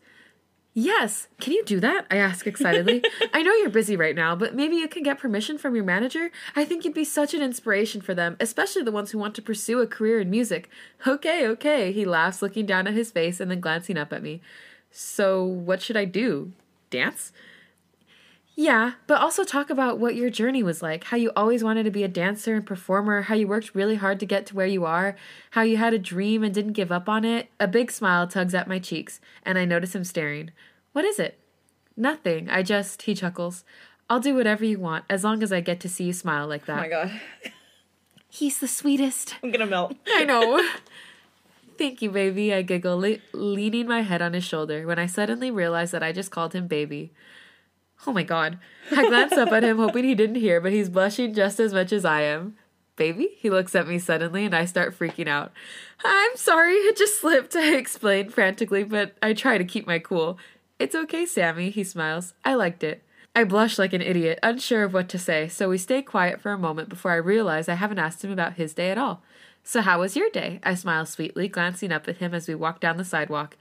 Yes. 0.75 1.27
Can 1.39 1.53
you 1.53 1.63
do 1.63 1.79
that? 1.79 2.07
I 2.09 2.17
ask 2.17 2.47
excitedly. 2.47 3.03
I 3.33 3.43
know 3.43 3.53
you're 3.53 3.69
busy 3.69 3.95
right 3.95 4.15
now, 4.15 4.35
but 4.35 4.55
maybe 4.55 4.75
you 4.75 4.87
can 4.87 5.03
get 5.03 5.19
permission 5.19 5.57
from 5.57 5.75
your 5.75 5.83
manager? 5.83 6.31
I 6.55 6.65
think 6.65 6.83
you'd 6.83 6.95
be 6.95 7.05
such 7.05 7.35
an 7.35 7.43
inspiration 7.43 8.01
for 8.01 8.15
them, 8.15 8.37
especially 8.39 8.81
the 8.81 8.91
ones 8.91 9.11
who 9.11 9.19
want 9.19 9.35
to 9.35 9.41
pursue 9.41 9.81
a 9.81 9.87
career 9.87 10.19
in 10.19 10.31
music. 10.31 10.69
Okay, 11.05 11.47
okay. 11.47 11.91
He 11.91 12.05
laughs, 12.05 12.41
looking 12.41 12.65
down 12.65 12.87
at 12.87 12.95
his 12.95 13.11
face 13.11 13.39
and 13.39 13.51
then 13.51 13.59
glancing 13.59 13.97
up 13.97 14.11
at 14.11 14.23
me. 14.23 14.41
So, 14.89 15.43
what 15.43 15.81
should 15.81 15.97
I 15.97 16.05
do? 16.05 16.53
Dance? 16.89 17.31
Yeah, 18.55 18.93
but 19.07 19.19
also 19.19 19.43
talk 19.43 19.71
about 19.71 19.97
what 19.97 20.15
your 20.15 20.29
journey 20.29 20.61
was 20.61 20.83
like, 20.83 21.05
how 21.05 21.17
you 21.17 21.31
always 21.35 21.63
wanted 21.63 21.83
to 21.83 21.91
be 21.91 22.03
a 22.03 22.07
dancer 22.07 22.53
and 22.53 22.65
performer, 22.65 23.23
how 23.23 23.33
you 23.33 23.47
worked 23.47 23.73
really 23.73 23.95
hard 23.95 24.19
to 24.19 24.27
get 24.27 24.45
to 24.47 24.55
where 24.55 24.67
you 24.67 24.85
are, 24.85 25.15
how 25.51 25.63
you 25.63 25.77
had 25.77 25.93
a 25.93 25.99
dream 25.99 26.43
and 26.43 26.53
didn't 26.53 26.73
give 26.73 26.91
up 26.91 27.09
on 27.09 27.25
it. 27.25 27.49
A 27.59 27.67
big 27.67 27.91
smile 27.91 28.27
tugs 28.27 28.53
at 28.53 28.67
my 28.67 28.77
cheeks, 28.77 29.19
and 29.43 29.57
I 29.57 29.65
notice 29.65 29.95
him 29.95 30.03
staring. 30.03 30.51
What 30.91 31.03
is 31.03 31.17
it? 31.17 31.39
Nothing. 31.97 32.47
I 32.47 32.61
just, 32.61 33.03
he 33.03 33.15
chuckles. 33.15 33.63
I'll 34.07 34.19
do 34.19 34.35
whatever 34.35 34.63
you 34.63 34.77
want, 34.79 35.05
as 35.09 35.23
long 35.23 35.41
as 35.41 35.51
I 35.51 35.59
get 35.59 35.79
to 35.79 35.89
see 35.89 36.05
you 36.05 36.13
smile 36.13 36.47
like 36.47 36.65
that. 36.67 36.77
Oh 36.77 36.81
my 36.81 36.89
god. 36.89 37.11
He's 38.29 38.59
the 38.59 38.67
sweetest. 38.67 39.35
I'm 39.41 39.51
gonna 39.51 39.65
melt. 39.65 39.95
I 40.07 40.25
know. 40.25 40.63
Thank 41.79 42.03
you, 42.03 42.11
baby, 42.11 42.53
I 42.53 42.61
giggle, 42.61 42.99
le- 42.99 43.17
leaning 43.33 43.87
my 43.87 44.01
head 44.01 44.21
on 44.21 44.33
his 44.33 44.43
shoulder 44.43 44.85
when 44.85 44.99
I 44.99 45.07
suddenly 45.07 45.49
realize 45.49 45.89
that 45.89 46.03
I 46.03 46.11
just 46.11 46.29
called 46.29 46.53
him 46.53 46.67
baby. 46.67 47.11
Oh 48.05 48.13
my 48.13 48.23
god. 48.23 48.59
I 48.91 49.07
glance 49.07 49.33
up 49.33 49.51
at 49.51 49.63
him, 49.63 49.77
hoping 49.77 50.03
he 50.03 50.15
didn't 50.15 50.35
hear, 50.35 50.59
but 50.59 50.73
he's 50.73 50.89
blushing 50.89 51.33
just 51.33 51.59
as 51.59 51.73
much 51.73 51.91
as 51.91 52.05
I 52.05 52.21
am. 52.21 52.55
Baby? 52.95 53.29
He 53.37 53.49
looks 53.49 53.75
at 53.75 53.87
me 53.87 53.97
suddenly, 53.97 54.45
and 54.45 54.55
I 54.55 54.65
start 54.65 54.97
freaking 54.97 55.27
out. 55.27 55.51
I'm 56.03 56.35
sorry, 56.35 56.73
it 56.73 56.97
just 56.97 57.19
slipped, 57.19 57.55
I 57.55 57.75
explain 57.75 58.29
frantically, 58.29 58.83
but 58.83 59.15
I 59.21 59.33
try 59.33 59.57
to 59.57 59.63
keep 59.63 59.87
my 59.87 59.99
cool. 59.99 60.37
It's 60.79 60.95
okay, 60.95 61.25
Sammy, 61.25 61.69
he 61.69 61.83
smiles. 61.83 62.33
I 62.43 62.55
liked 62.55 62.83
it. 62.83 63.03
I 63.35 63.45
blush 63.45 63.79
like 63.79 63.93
an 63.93 64.01
idiot, 64.01 64.37
unsure 64.43 64.83
of 64.83 64.93
what 64.93 65.09
to 65.09 65.17
say, 65.17 65.47
so 65.47 65.69
we 65.69 65.77
stay 65.79 66.03
quiet 66.03 66.39
for 66.39 66.51
a 66.51 66.57
moment 66.57 66.89
before 66.89 67.11
I 67.11 67.15
realize 67.15 67.67
I 67.67 67.75
haven't 67.75 67.99
asked 67.99 68.23
him 68.23 68.31
about 68.31 68.53
his 68.53 68.75
day 68.75 68.91
at 68.91 68.97
all. 68.97 69.23
So, 69.63 69.81
how 69.81 70.01
was 70.01 70.15
your 70.15 70.29
day? 70.29 70.59
I 70.61 70.75
smile 70.75 71.05
sweetly, 71.05 71.47
glancing 71.47 71.91
up 71.91 72.07
at 72.07 72.17
him 72.17 72.33
as 72.33 72.47
we 72.47 72.53
walk 72.53 72.79
down 72.79 72.97
the 72.97 73.05
sidewalk. 73.05 73.55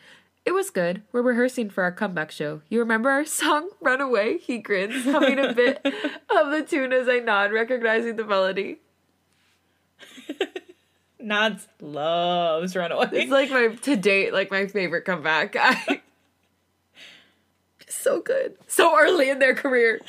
It 0.44 0.52
was 0.52 0.70
good. 0.70 1.02
We're 1.12 1.22
rehearsing 1.22 1.70
for 1.70 1.84
our 1.84 1.92
comeback 1.92 2.32
show. 2.32 2.62
You 2.68 2.80
remember 2.80 3.10
our 3.10 3.24
song, 3.40 3.70
Runaway? 3.80 4.38
He 4.38 4.58
grins, 4.58 5.04
humming 5.04 5.38
a 5.38 5.52
bit 5.52 5.80
of 6.30 6.50
the 6.50 6.64
tune 6.68 6.92
as 6.92 7.08
I 7.08 7.18
nod, 7.18 7.52
recognizing 7.52 8.16
the 8.16 8.24
melody. 8.24 8.80
Nads 11.22 11.68
loves 11.80 12.74
Runaway. 12.74 13.08
It's 13.12 13.30
like 13.30 13.50
my, 13.50 13.68
to 13.68 13.96
date, 13.96 14.32
like 14.32 14.50
my 14.50 14.66
favorite 14.66 15.04
comeback. 15.04 15.54
I, 15.56 16.00
so 17.88 18.20
good. 18.20 18.56
So 18.66 18.98
early 18.98 19.30
in 19.30 19.38
their 19.38 19.54
career. 19.54 20.00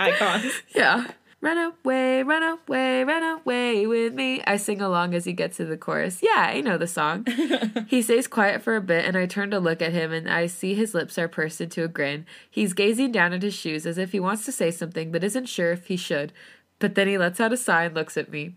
Icons. 0.00 0.52
Yeah. 0.74 1.06
Run 1.40 1.56
away, 1.56 2.24
run 2.24 2.42
away, 2.42 3.04
run 3.04 3.22
away 3.22 3.86
with 3.86 4.12
me. 4.12 4.42
I 4.44 4.56
sing 4.56 4.80
along 4.80 5.14
as 5.14 5.24
he 5.24 5.32
gets 5.32 5.58
to 5.58 5.64
the 5.64 5.76
chorus. 5.76 6.20
Yeah, 6.20 6.48
I 6.48 6.60
know 6.60 6.76
the 6.76 6.88
song. 6.88 7.26
he 7.86 8.02
stays 8.02 8.26
quiet 8.26 8.60
for 8.60 8.74
a 8.74 8.80
bit, 8.80 9.04
and 9.04 9.16
I 9.16 9.26
turn 9.26 9.52
to 9.52 9.60
look 9.60 9.80
at 9.80 9.92
him, 9.92 10.12
and 10.12 10.28
I 10.28 10.46
see 10.46 10.74
his 10.74 10.94
lips 10.94 11.16
are 11.16 11.28
pursed 11.28 11.60
into 11.60 11.84
a 11.84 11.88
grin. 11.88 12.26
He's 12.50 12.72
gazing 12.72 13.12
down 13.12 13.32
at 13.32 13.42
his 13.42 13.54
shoes 13.54 13.86
as 13.86 13.98
if 13.98 14.10
he 14.10 14.18
wants 14.18 14.44
to 14.46 14.52
say 14.52 14.72
something, 14.72 15.12
but 15.12 15.22
isn't 15.22 15.46
sure 15.46 15.70
if 15.70 15.86
he 15.86 15.96
should. 15.96 16.32
But 16.80 16.96
then 16.96 17.06
he 17.06 17.16
lets 17.16 17.38
out 17.38 17.52
a 17.52 17.56
sigh 17.56 17.84
and 17.84 17.94
looks 17.94 18.16
at 18.16 18.32
me. 18.32 18.56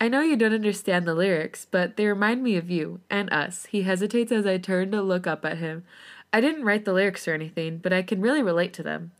I 0.00 0.08
know 0.08 0.22
you 0.22 0.36
don't 0.36 0.52
understand 0.52 1.06
the 1.06 1.14
lyrics, 1.14 1.66
but 1.70 1.96
they 1.96 2.06
remind 2.06 2.42
me 2.42 2.56
of 2.56 2.68
you 2.68 3.00
and 3.08 3.32
us. 3.32 3.66
He 3.66 3.82
hesitates 3.82 4.32
as 4.32 4.44
I 4.44 4.58
turn 4.58 4.90
to 4.90 5.00
look 5.00 5.28
up 5.28 5.44
at 5.44 5.58
him. 5.58 5.84
I 6.32 6.40
didn't 6.40 6.64
write 6.64 6.84
the 6.84 6.92
lyrics 6.92 7.28
or 7.28 7.34
anything, 7.34 7.78
but 7.78 7.92
I 7.92 8.02
can 8.02 8.20
really 8.20 8.42
relate 8.42 8.72
to 8.74 8.82
them. 8.82 9.12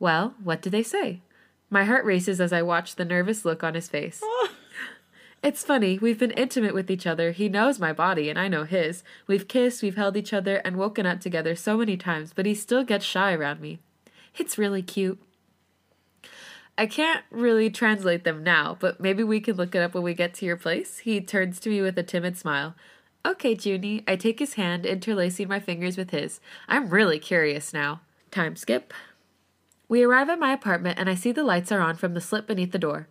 Well, 0.00 0.34
what 0.42 0.60
do 0.60 0.68
they 0.68 0.82
say? 0.82 1.22
My 1.74 1.82
heart 1.82 2.04
races 2.04 2.40
as 2.40 2.52
I 2.52 2.62
watch 2.62 2.94
the 2.94 3.04
nervous 3.04 3.44
look 3.44 3.64
on 3.64 3.74
his 3.74 3.88
face. 3.88 4.22
It's 5.42 5.62
funny, 5.62 5.98
we've 5.98 6.18
been 6.18 6.30
intimate 6.30 6.72
with 6.72 6.90
each 6.90 7.06
other. 7.06 7.32
He 7.32 7.50
knows 7.50 7.78
my 7.78 7.92
body, 7.92 8.30
and 8.30 8.38
I 8.38 8.48
know 8.48 8.64
his. 8.64 9.04
We've 9.26 9.46
kissed, 9.46 9.82
we've 9.82 9.94
held 9.94 10.16
each 10.16 10.32
other, 10.32 10.56
and 10.64 10.78
woken 10.78 11.04
up 11.04 11.20
together 11.20 11.54
so 11.54 11.76
many 11.76 11.98
times, 11.98 12.32
but 12.34 12.46
he 12.46 12.54
still 12.54 12.82
gets 12.82 13.04
shy 13.04 13.34
around 13.34 13.60
me. 13.60 13.78
It's 14.38 14.56
really 14.56 14.80
cute. 14.80 15.20
I 16.78 16.86
can't 16.86 17.24
really 17.30 17.68
translate 17.68 18.24
them 18.24 18.42
now, 18.42 18.78
but 18.80 19.00
maybe 19.00 19.22
we 19.22 19.38
can 19.38 19.56
look 19.56 19.74
it 19.74 19.82
up 19.82 19.92
when 19.92 20.02
we 20.02 20.14
get 20.14 20.32
to 20.34 20.46
your 20.46 20.56
place. 20.56 21.00
He 21.00 21.20
turns 21.20 21.60
to 21.60 21.68
me 21.68 21.82
with 21.82 21.98
a 21.98 22.02
timid 22.02 22.38
smile. 22.38 22.74
Okay, 23.26 23.54
Junie. 23.54 24.02
I 24.08 24.16
take 24.16 24.38
his 24.38 24.54
hand, 24.54 24.86
interlacing 24.86 25.48
my 25.48 25.60
fingers 25.60 25.98
with 25.98 26.08
his. 26.08 26.40
I'm 26.68 26.88
really 26.88 27.18
curious 27.18 27.74
now. 27.74 28.00
Time 28.30 28.56
skip. 28.56 28.94
We 29.94 30.02
arrive 30.02 30.28
at 30.28 30.40
my 30.40 30.52
apartment, 30.52 30.98
and 30.98 31.08
I 31.08 31.14
see 31.14 31.30
the 31.30 31.44
lights 31.44 31.70
are 31.70 31.78
on 31.78 31.94
from 31.94 32.14
the 32.14 32.20
slit 32.20 32.48
beneath 32.48 32.72
the 32.72 32.80
door. 32.80 33.06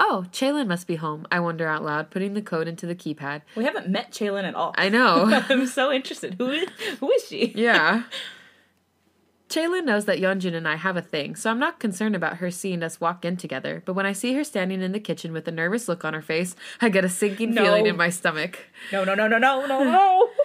Oh, 0.00 0.24
Chaylin 0.32 0.66
must 0.66 0.86
be 0.86 0.96
home, 0.96 1.26
I 1.30 1.40
wonder 1.40 1.68
out 1.68 1.84
loud, 1.84 2.10
putting 2.10 2.32
the 2.32 2.40
code 2.40 2.66
into 2.66 2.86
the 2.86 2.94
keypad. 2.94 3.42
We 3.54 3.64
haven't 3.64 3.90
met 3.90 4.12
Chaylin 4.12 4.44
at 4.44 4.54
all. 4.54 4.74
I 4.78 4.88
know. 4.88 5.26
I'm 5.50 5.66
so 5.66 5.92
interested. 5.92 6.36
Who 6.38 6.48
is 6.48 6.66
who 7.00 7.10
is 7.12 7.28
she? 7.28 7.52
yeah. 7.54 8.04
Chaylin 9.50 9.84
knows 9.84 10.06
that 10.06 10.20
Yeonjun 10.20 10.54
and 10.54 10.66
I 10.66 10.76
have 10.76 10.96
a 10.96 11.02
thing, 11.02 11.36
so 11.36 11.50
I'm 11.50 11.58
not 11.58 11.78
concerned 11.78 12.16
about 12.16 12.38
her 12.38 12.50
seeing 12.50 12.82
us 12.82 12.98
walk 12.98 13.26
in 13.26 13.36
together. 13.36 13.82
But 13.84 13.92
when 13.92 14.06
I 14.06 14.14
see 14.14 14.32
her 14.32 14.42
standing 14.42 14.80
in 14.80 14.92
the 14.92 15.00
kitchen 15.00 15.34
with 15.34 15.46
a 15.46 15.52
nervous 15.52 15.86
look 15.86 16.02
on 16.02 16.14
her 16.14 16.22
face, 16.22 16.56
I 16.80 16.88
get 16.88 17.04
a 17.04 17.10
sinking 17.10 17.52
No. 17.52 17.62
feeling 17.62 17.84
in 17.84 17.98
my 17.98 18.08
stomach. 18.08 18.58
No, 18.90 19.04
no, 19.04 19.14
no, 19.14 19.28
no, 19.28 19.36
no, 19.36 19.66
no, 19.66 19.84
no. 19.84 20.30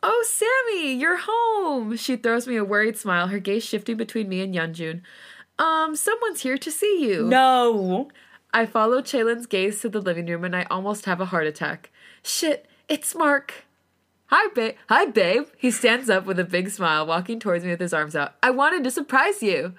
Oh, 0.00 0.24
Sammy, 0.28 0.94
you're 0.94 1.18
home. 1.20 1.96
She 1.96 2.14
throws 2.16 2.46
me 2.46 2.54
a 2.56 2.64
worried 2.64 2.96
smile, 2.96 3.26
her 3.28 3.40
gaze 3.40 3.64
shifting 3.64 3.96
between 3.96 4.28
me 4.28 4.40
and 4.42 4.54
Yeonjun. 4.54 5.00
Um, 5.58 5.96
someone's 5.96 6.42
here 6.42 6.58
to 6.58 6.70
see 6.70 7.02
you. 7.08 7.26
no. 7.28 8.08
I 8.54 8.64
follow 8.64 9.02
Chaylin's 9.02 9.44
gaze 9.46 9.82
to 9.82 9.90
the 9.90 10.00
living 10.00 10.24
room 10.26 10.42
and 10.42 10.56
I 10.56 10.66
almost 10.70 11.04
have 11.04 11.20
a 11.20 11.26
heart 11.26 11.46
attack. 11.46 11.90
Shit, 12.22 12.64
it's 12.88 13.14
Mark. 13.14 13.66
Hi, 14.28 14.48
babe. 14.54 14.74
Hi, 14.88 15.04
babe. 15.04 15.44
He 15.58 15.70
stands 15.70 16.08
up 16.08 16.24
with 16.24 16.38
a 16.38 16.44
big 16.44 16.70
smile, 16.70 17.06
walking 17.06 17.38
towards 17.40 17.62
me 17.64 17.70
with 17.70 17.80
his 17.80 17.92
arms 17.92 18.16
out. 18.16 18.34
I 18.42 18.50
wanted 18.50 18.84
to 18.84 18.90
surprise 18.90 19.42
you. 19.42 19.74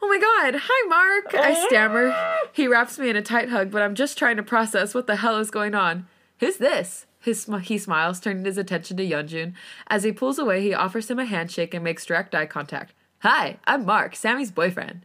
Oh 0.00 0.08
my 0.08 0.18
god. 0.18 0.58
Hi, 0.64 0.88
Mark. 0.88 1.34
I 1.34 1.66
stammer. 1.66 2.14
He 2.52 2.66
wraps 2.66 2.98
me 2.98 3.10
in 3.10 3.16
a 3.16 3.22
tight 3.22 3.50
hug, 3.50 3.70
but 3.70 3.82
I'm 3.82 3.94
just 3.94 4.16
trying 4.16 4.36
to 4.38 4.42
process 4.42 4.94
what 4.94 5.06
the 5.06 5.16
hell 5.16 5.36
is 5.36 5.50
going 5.50 5.74
on. 5.74 6.06
Who's 6.38 6.56
this? 6.56 7.04
His 7.20 7.42
sm- 7.42 7.56
he 7.58 7.76
smiles, 7.76 8.20
turning 8.20 8.46
his 8.46 8.56
attention 8.56 8.96
to 8.96 9.06
Yeonjun. 9.06 9.52
As 9.88 10.04
he 10.04 10.12
pulls 10.12 10.38
away, 10.38 10.62
he 10.62 10.72
offers 10.72 11.10
him 11.10 11.18
a 11.18 11.26
handshake 11.26 11.74
and 11.74 11.84
makes 11.84 12.06
direct 12.06 12.34
eye 12.34 12.46
contact. 12.46 12.94
Hi, 13.22 13.58
I'm 13.66 13.84
Mark, 13.84 14.16
Sammy's 14.16 14.50
boyfriend. 14.50 15.04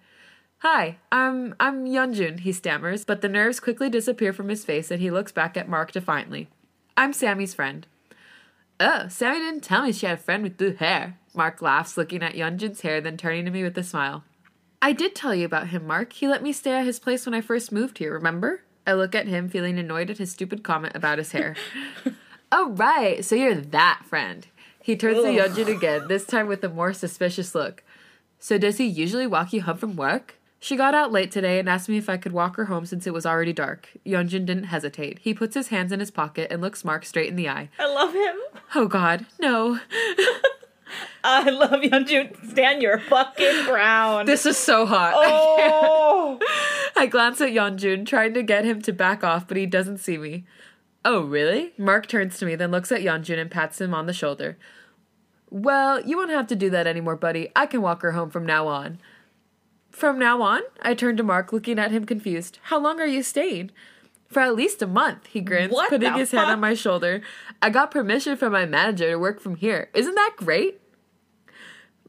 Hi, 0.60 1.00
I'm 1.12 1.54
I'm 1.60 1.84
Yeonjun, 1.86 2.40
he 2.40 2.54
stammers, 2.54 3.04
but 3.04 3.20
the 3.20 3.28
nerves 3.28 3.60
quickly 3.60 3.90
disappear 3.90 4.32
from 4.32 4.48
his 4.48 4.64
face 4.64 4.90
and 4.90 5.02
he 5.02 5.12
looks 5.12 5.34
back 5.34 5.58
at 5.58 5.68
Mark 5.68 5.92
defiantly. 5.92 6.48
I'm 6.96 7.12
Sammy's 7.12 7.54
friend. 7.54 7.86
Oh, 8.80 9.10
Sammy 9.10 9.40
didn't 9.40 9.66
tell 9.66 9.84
me 9.84 9.92
she 9.92 10.06
had 10.06 10.18
a 10.18 10.22
friend 10.22 10.44
with 10.44 10.56
blue 10.56 10.76
hair. 10.76 11.20
Mark 11.34 11.62
laughs, 11.62 11.98
looking 11.98 12.24
at 12.24 12.36
Yeonjun's 12.36 12.80
hair, 12.80 13.02
then 13.02 13.18
turning 13.18 13.44
to 13.44 13.52
me 13.52 13.64
with 13.64 13.78
a 13.78 13.84
smile. 13.84 14.24
I 14.82 14.94
did 14.94 15.14
tell 15.14 15.36
you 15.36 15.46
about 15.46 15.68
him, 15.68 15.86
Mark. 15.86 16.14
He 16.14 16.26
let 16.30 16.42
me 16.42 16.54
stay 16.54 16.72
at 16.72 16.86
his 16.86 17.00
place 17.00 17.26
when 17.26 17.36
I 17.36 17.42
first 17.42 17.74
moved 17.74 17.98
here, 17.98 18.14
remember? 18.14 18.62
I 18.88 18.94
look 18.94 19.14
at 19.14 19.28
him, 19.28 19.50
feeling 19.50 19.78
annoyed 19.78 20.10
at 20.10 20.20
his 20.20 20.32
stupid 20.32 20.64
comment 20.64 20.96
about 20.96 21.18
his 21.18 21.34
hair. 21.34 21.58
oh, 22.54 22.70
right, 22.72 23.26
so 23.26 23.36
you're 23.36 23.56
that 23.56 24.04
friend. 24.06 24.48
He 24.82 24.96
turns 24.96 25.18
to 25.18 25.28
Ugh. 25.28 25.52
Yeonjun 25.52 25.76
again, 25.76 26.08
this 26.08 26.26
time 26.26 26.48
with 26.48 26.64
a 26.64 26.70
more 26.70 26.94
suspicious 26.94 27.54
look. 27.54 27.84
So 28.40 28.58
does 28.58 28.78
he 28.78 28.86
usually 28.86 29.28
walk 29.28 29.54
you 29.54 29.62
home 29.62 29.78
from 29.78 29.96
work? 29.96 30.36
She 30.60 30.76
got 30.76 30.96
out 30.96 31.12
late 31.12 31.32
today 31.32 31.60
and 31.60 31.70
asked 31.70 31.90
me 31.90 31.98
if 31.98 32.10
I 32.10 32.18
could 32.18 32.32
walk 32.32 32.56
her 32.56 32.66
home 32.66 32.86
since 32.86 33.06
it 33.06 33.14
was 33.14 33.26
already 33.26 33.54
dark. 33.54 33.90
Yeonjun 34.06 34.46
didn't 34.46 34.64
hesitate. 34.66 35.20
He 35.20 35.34
puts 35.34 35.54
his 35.54 35.68
hands 35.68 35.92
in 35.92 36.00
his 36.00 36.10
pocket 36.10 36.48
and 36.50 36.62
looks 36.62 36.84
Mark 36.84 37.06
straight 37.06 37.30
in 37.30 37.36
the 37.36 37.50
eye. 37.50 37.70
I 37.78 37.88
love 37.88 38.14
him. 38.14 38.36
Oh 38.74 38.88
god, 38.88 39.28
no. 39.40 39.80
I 41.24 41.50
love 41.50 41.82
Yeonjun. 41.82 42.52
Stan 42.52 42.82
your 42.82 43.00
fucking 43.00 43.66
ground. 43.66 44.28
This 44.28 44.46
is 44.46 44.58
so 44.58 44.86
hot. 44.86 45.14
oh. 45.18 46.40
I 46.96 47.08
glance 47.08 47.42
at 47.42 47.52
Yeonjun, 47.52 48.06
trying 48.06 48.34
to 48.34 48.44
get 48.44 48.66
him 48.66 48.82
to 48.84 48.94
back 48.94 49.24
off, 49.24 49.48
but 49.48 49.58
he 49.58 49.66
doesn't 49.66 49.98
see 49.98 50.18
me. 50.18 50.46
Oh, 51.04 51.22
really? 51.22 51.74
Mark 51.78 52.08
turns 52.08 52.38
to 52.40 52.46
me, 52.46 52.56
then 52.56 52.72
looks 52.72 52.92
at 52.92 53.02
Yeonjun 53.02 53.38
and 53.38 53.52
pats 53.52 53.80
him 53.80 53.94
on 53.94 54.06
the 54.06 54.14
shoulder. 54.14 54.58
Well, 55.50 56.02
you 56.02 56.18
won't 56.18 56.32
have 56.32 56.48
to 56.48 56.56
do 56.56 56.70
that 56.72 56.88
anymore, 56.88 57.16
buddy. 57.16 57.50
I 57.56 57.66
can 57.66 57.82
walk 57.82 58.02
her 58.02 58.12
home 58.14 58.30
from 58.30 58.46
now 58.46 58.68
on. 58.68 59.00
From 59.92 60.20
now 60.20 60.42
on? 60.42 60.62
I 60.82 60.94
turned 60.94 61.18
to 61.20 61.24
Mark, 61.24 61.54
looking 61.54 61.80
at 61.80 61.92
him 61.92 62.06
confused. 62.06 62.60
How 62.64 62.80
long 62.80 63.00
are 63.00 63.06
you 63.06 63.24
staying? 63.24 63.72
For 64.28 64.42
at 64.42 64.56
least 64.56 64.82
a 64.82 64.88
month, 64.88 65.28
he 65.28 65.40
grins, 65.40 65.72
What 65.72 65.90
putting 65.90 66.14
his 66.14 66.32
hand 66.32 66.52
on 66.52 66.60
my 66.60 66.74
shoulder. 66.74 67.22
I 67.62 67.70
got 67.70 67.92
permission 67.92 68.36
from 68.36 68.52
my 68.52 68.66
manager 68.66 69.12
to 69.12 69.16
work 69.18 69.40
from 69.40 69.56
here. 69.56 69.90
Isn't 69.94 70.16
that 70.16 70.34
great? 70.36 70.82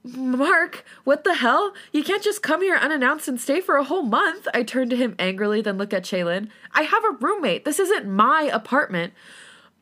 Mark, 0.03 0.85
what 1.05 1.25
the 1.25 1.35
hell? 1.35 1.75
You 1.93 2.03
can't 2.03 2.23
just 2.23 2.43
come 2.43 2.63
here 2.63 2.77
unannounced 2.77 3.29
and 3.29 3.41
stay 3.41 3.61
for 3.61 3.77
a 3.77 3.85
whole 3.85 4.03
month. 4.03 4.47
I 4.55 4.63
turned 4.63 4.91
to 4.91 4.97
him 4.97 5.15
angrily, 5.19 5.61
then 5.61 5.79
looked 5.79 5.95
at 5.95 6.05
Chaylin. 6.05 6.49
I 6.73 6.83
have 6.83 7.05
a 7.05 7.17
roommate. 7.21 7.65
This 7.65 7.79
isn't 7.79 8.07
my 8.07 8.49
apartment. 8.53 9.13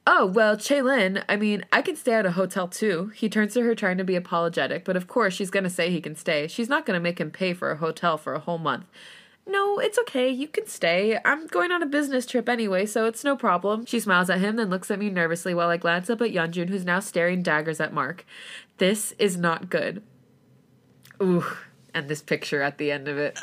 Oh, 0.07 0.27
well, 0.27 0.57
Chaylin, 0.57 1.25
I 1.31 1.37
mean, 1.37 1.65
I 1.73 1.81
can 1.81 1.97
stay 1.97 2.13
at 2.13 2.27
a 2.27 2.33
hotel 2.33 2.69
too. 2.69 3.11
He 3.15 3.31
turns 3.31 3.55
to 3.55 3.63
her 3.63 3.75
trying 3.75 3.97
to 3.97 4.05
be 4.05 4.17
apologetic, 4.17 4.85
but 4.85 4.97
of 4.97 5.09
course 5.09 5.33
she's 5.33 5.51
gonna 5.51 5.71
say 5.71 5.91
he 5.91 6.03
can 6.03 6.15
stay. 6.15 6.47
She's 6.47 6.69
not 6.69 6.85
gonna 6.85 7.01
make 7.01 7.19
him 7.19 7.31
pay 7.31 7.55
for 7.55 7.71
a 7.71 7.77
hotel 7.77 8.19
for 8.19 8.35
a 8.35 8.41
whole 8.41 8.59
month. 8.59 8.85
No, 9.47 9.79
it's 9.79 9.99
okay. 9.99 10.29
You 10.31 10.49
can 10.49 10.67
stay. 10.67 11.19
I'm 11.25 11.47
going 11.47 11.71
on 11.71 11.83
a 11.83 11.87
business 11.87 12.25
trip 12.25 12.49
anyway, 12.49 12.87
so 12.87 13.07
it's 13.07 13.25
no 13.25 13.37
problem. 13.37 13.85
She 13.85 14.01
smiles 14.01 14.31
at 14.31 14.41
him, 14.41 14.57
then 14.57 14.71
looks 14.71 14.91
at 14.91 14.99
me 14.99 15.11
nervously 15.11 15.55
while 15.55 15.69
I 15.69 15.77
glance 15.77 16.09
up 16.09 16.23
at 16.23 16.33
Yeonjun, 16.33 16.69
who's 16.69 16.85
now 16.85 17.01
staring 17.01 17.43
daggers 17.43 17.81
at 17.81 17.93
Mark. 17.93 18.25
This 18.79 19.13
is 19.19 19.37
not 19.37 19.69
good. 19.69 20.03
Ooh, 21.23 21.45
and 21.93 22.09
this 22.09 22.23
picture 22.23 22.63
at 22.63 22.79
the 22.79 22.91
end 22.91 23.07
of 23.07 23.19
it. 23.19 23.39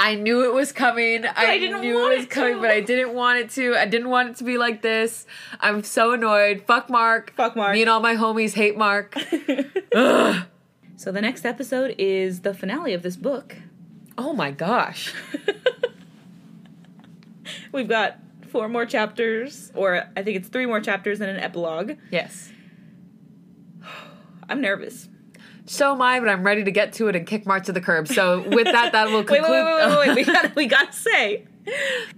I 0.00 0.14
knew 0.14 0.44
it 0.44 0.54
was 0.54 0.70
coming. 0.70 1.24
I, 1.26 1.58
didn't 1.58 1.80
knew 1.80 1.96
want 1.96 2.12
it 2.12 2.16
was 2.18 2.24
it 2.26 2.30
coming, 2.30 2.54
to. 2.54 2.60
but 2.60 2.70
I 2.70 2.80
didn't 2.80 3.14
want 3.14 3.40
it 3.40 3.50
to. 3.50 3.74
I 3.74 3.84
didn't 3.84 4.08
want 4.10 4.30
it 4.30 4.36
to 4.36 4.44
be 4.44 4.56
like 4.56 4.80
this. 4.80 5.26
I'm 5.60 5.82
so 5.82 6.12
annoyed. 6.12 6.62
Fuck 6.66 6.88
Mark. 6.88 7.32
Fuck 7.36 7.56
Mark. 7.56 7.72
Me 7.72 7.80
and 7.82 7.90
all 7.90 7.98
my 8.00 8.14
homies 8.14 8.54
hate 8.54 8.78
Mark. 8.78 9.16
So 10.96 11.12
the 11.12 11.20
next 11.20 11.46
episode 11.46 11.94
is 11.96 12.40
the 12.40 12.52
finale 12.52 12.92
of 12.92 13.02
this 13.02 13.14
book. 13.14 13.54
oh 14.18 14.32
my 14.32 14.50
gosh. 14.50 15.14
We've 17.72 17.88
got 17.88 18.18
four 18.48 18.68
more 18.68 18.84
chapters, 18.84 19.70
or 19.76 20.08
I 20.16 20.22
think 20.24 20.36
it's 20.38 20.48
three 20.48 20.66
more 20.66 20.80
chapters 20.80 21.20
and 21.20 21.30
an 21.30 21.36
epilogue. 21.38 21.92
Yes. 22.10 22.50
I'm 24.48 24.60
nervous. 24.60 25.08
So 25.68 25.92
am 25.92 26.02
I, 26.02 26.18
but 26.18 26.28
I'm 26.28 26.42
ready 26.44 26.64
to 26.64 26.70
get 26.70 26.94
to 26.94 27.08
it 27.08 27.16
and 27.16 27.26
kick 27.26 27.46
Mark 27.46 27.64
to 27.64 27.72
the 27.72 27.80
curb. 27.80 28.08
So 28.08 28.40
with 28.48 28.64
that, 28.64 28.92
that 28.92 29.08
will 29.10 29.22
conclude. 29.24 29.50
wait, 29.50 29.64
wait, 29.64 29.88
wait, 29.88 29.98
wait, 29.98 30.08
wait. 30.08 30.16
we 30.26 30.32
gotta, 30.32 30.52
we 30.56 30.66
gotta 30.66 30.92
say, 30.92 31.44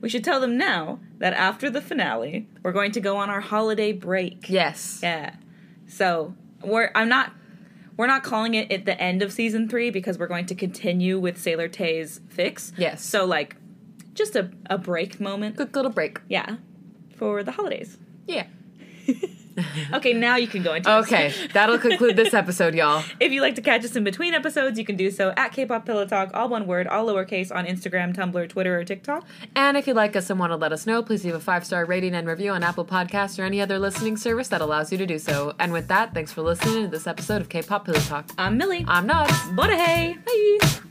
we 0.00 0.08
should 0.08 0.24
tell 0.24 0.40
them 0.40 0.56
now 0.56 1.00
that 1.18 1.32
after 1.32 1.68
the 1.68 1.80
finale, 1.80 2.48
we're 2.62 2.72
going 2.72 2.92
to 2.92 3.00
go 3.00 3.16
on 3.16 3.28
our 3.28 3.40
holiday 3.40 3.92
break. 3.92 4.48
yes. 4.48 5.00
Yeah. 5.02 5.34
So 5.88 6.34
we're 6.62 6.92
I'm 6.94 7.08
not 7.08 7.32
we're 7.96 8.06
not 8.06 8.22
calling 8.22 8.54
it 8.54 8.70
at 8.70 8.84
the 8.84 8.98
end 9.00 9.22
of 9.22 9.32
season 9.32 9.68
three 9.68 9.90
because 9.90 10.18
we're 10.18 10.28
going 10.28 10.46
to 10.46 10.54
continue 10.54 11.18
with 11.18 11.36
sailortaefics. 11.36 12.72
Yes. 12.76 13.04
So 13.04 13.24
like 13.24 13.56
just 14.14 14.36
a, 14.36 14.50
a 14.66 14.78
break 14.78 15.20
moment. 15.20 15.56
Quick 15.56 15.74
little 15.74 15.90
break. 15.90 16.20
Yeah. 16.28 16.56
For 17.16 17.42
the 17.42 17.52
holidays. 17.52 17.98
Yeah. 18.26 18.46
Okay, 19.92 20.12
now 20.12 20.36
you 20.36 20.46
can 20.46 20.62
go 20.62 20.74
into. 20.74 20.90
Okay, 20.98 21.32
that'll 21.52 21.78
conclude 21.78 22.16
this 22.16 22.34
episode, 22.34 22.74
y'all. 22.74 23.02
If 23.20 23.32
you'd 23.32 23.42
like 23.42 23.54
to 23.56 23.62
catch 23.62 23.84
us 23.84 23.96
in 23.96 24.04
between 24.04 24.34
episodes, 24.34 24.78
you 24.78 24.84
can 24.84 24.96
do 24.96 25.10
so 25.10 25.32
at 25.36 25.52
K-pop 25.52 25.84
Pillow 25.84 26.06
Talk, 26.06 26.30
all 26.32 26.48
one 26.48 26.66
word, 26.66 26.86
all 26.86 27.06
lowercase 27.06 27.54
on 27.54 27.66
Instagram, 27.66 28.14
Tumblr, 28.14 28.48
Twitter, 28.48 28.78
or 28.78 28.84
TikTok. 28.84 29.26
And 29.54 29.76
if 29.76 29.86
you 29.86 29.94
like 29.94 30.16
us 30.16 30.30
and 30.30 30.38
want 30.38 30.52
to 30.52 30.56
let 30.56 30.72
us 30.72 30.86
know, 30.86 31.02
please 31.02 31.24
leave 31.24 31.34
a 31.34 31.40
five 31.40 31.64
star 31.66 31.84
rating 31.84 32.14
and 32.14 32.26
review 32.26 32.52
on 32.52 32.62
Apple 32.62 32.84
Podcasts 32.84 33.38
or 33.38 33.42
any 33.42 33.60
other 33.60 33.78
listening 33.78 34.16
service 34.16 34.48
that 34.48 34.60
allows 34.60 34.92
you 34.92 34.98
to 34.98 35.06
do 35.06 35.18
so. 35.18 35.54
And 35.58 35.72
with 35.72 35.88
that, 35.88 36.14
thanks 36.14 36.32
for 36.32 36.42
listening 36.42 36.84
to 36.84 36.88
this 36.88 37.06
episode 37.06 37.40
of 37.42 37.48
K 37.48 37.62
pop 37.62 37.84
Pillow 37.84 37.98
Talk. 38.00 38.30
I'm 38.38 38.56
Milly. 38.56 38.84
I'm 38.88 39.06
Nads. 39.08 39.56
Bye. 39.56 40.16
Bye. 40.24 40.89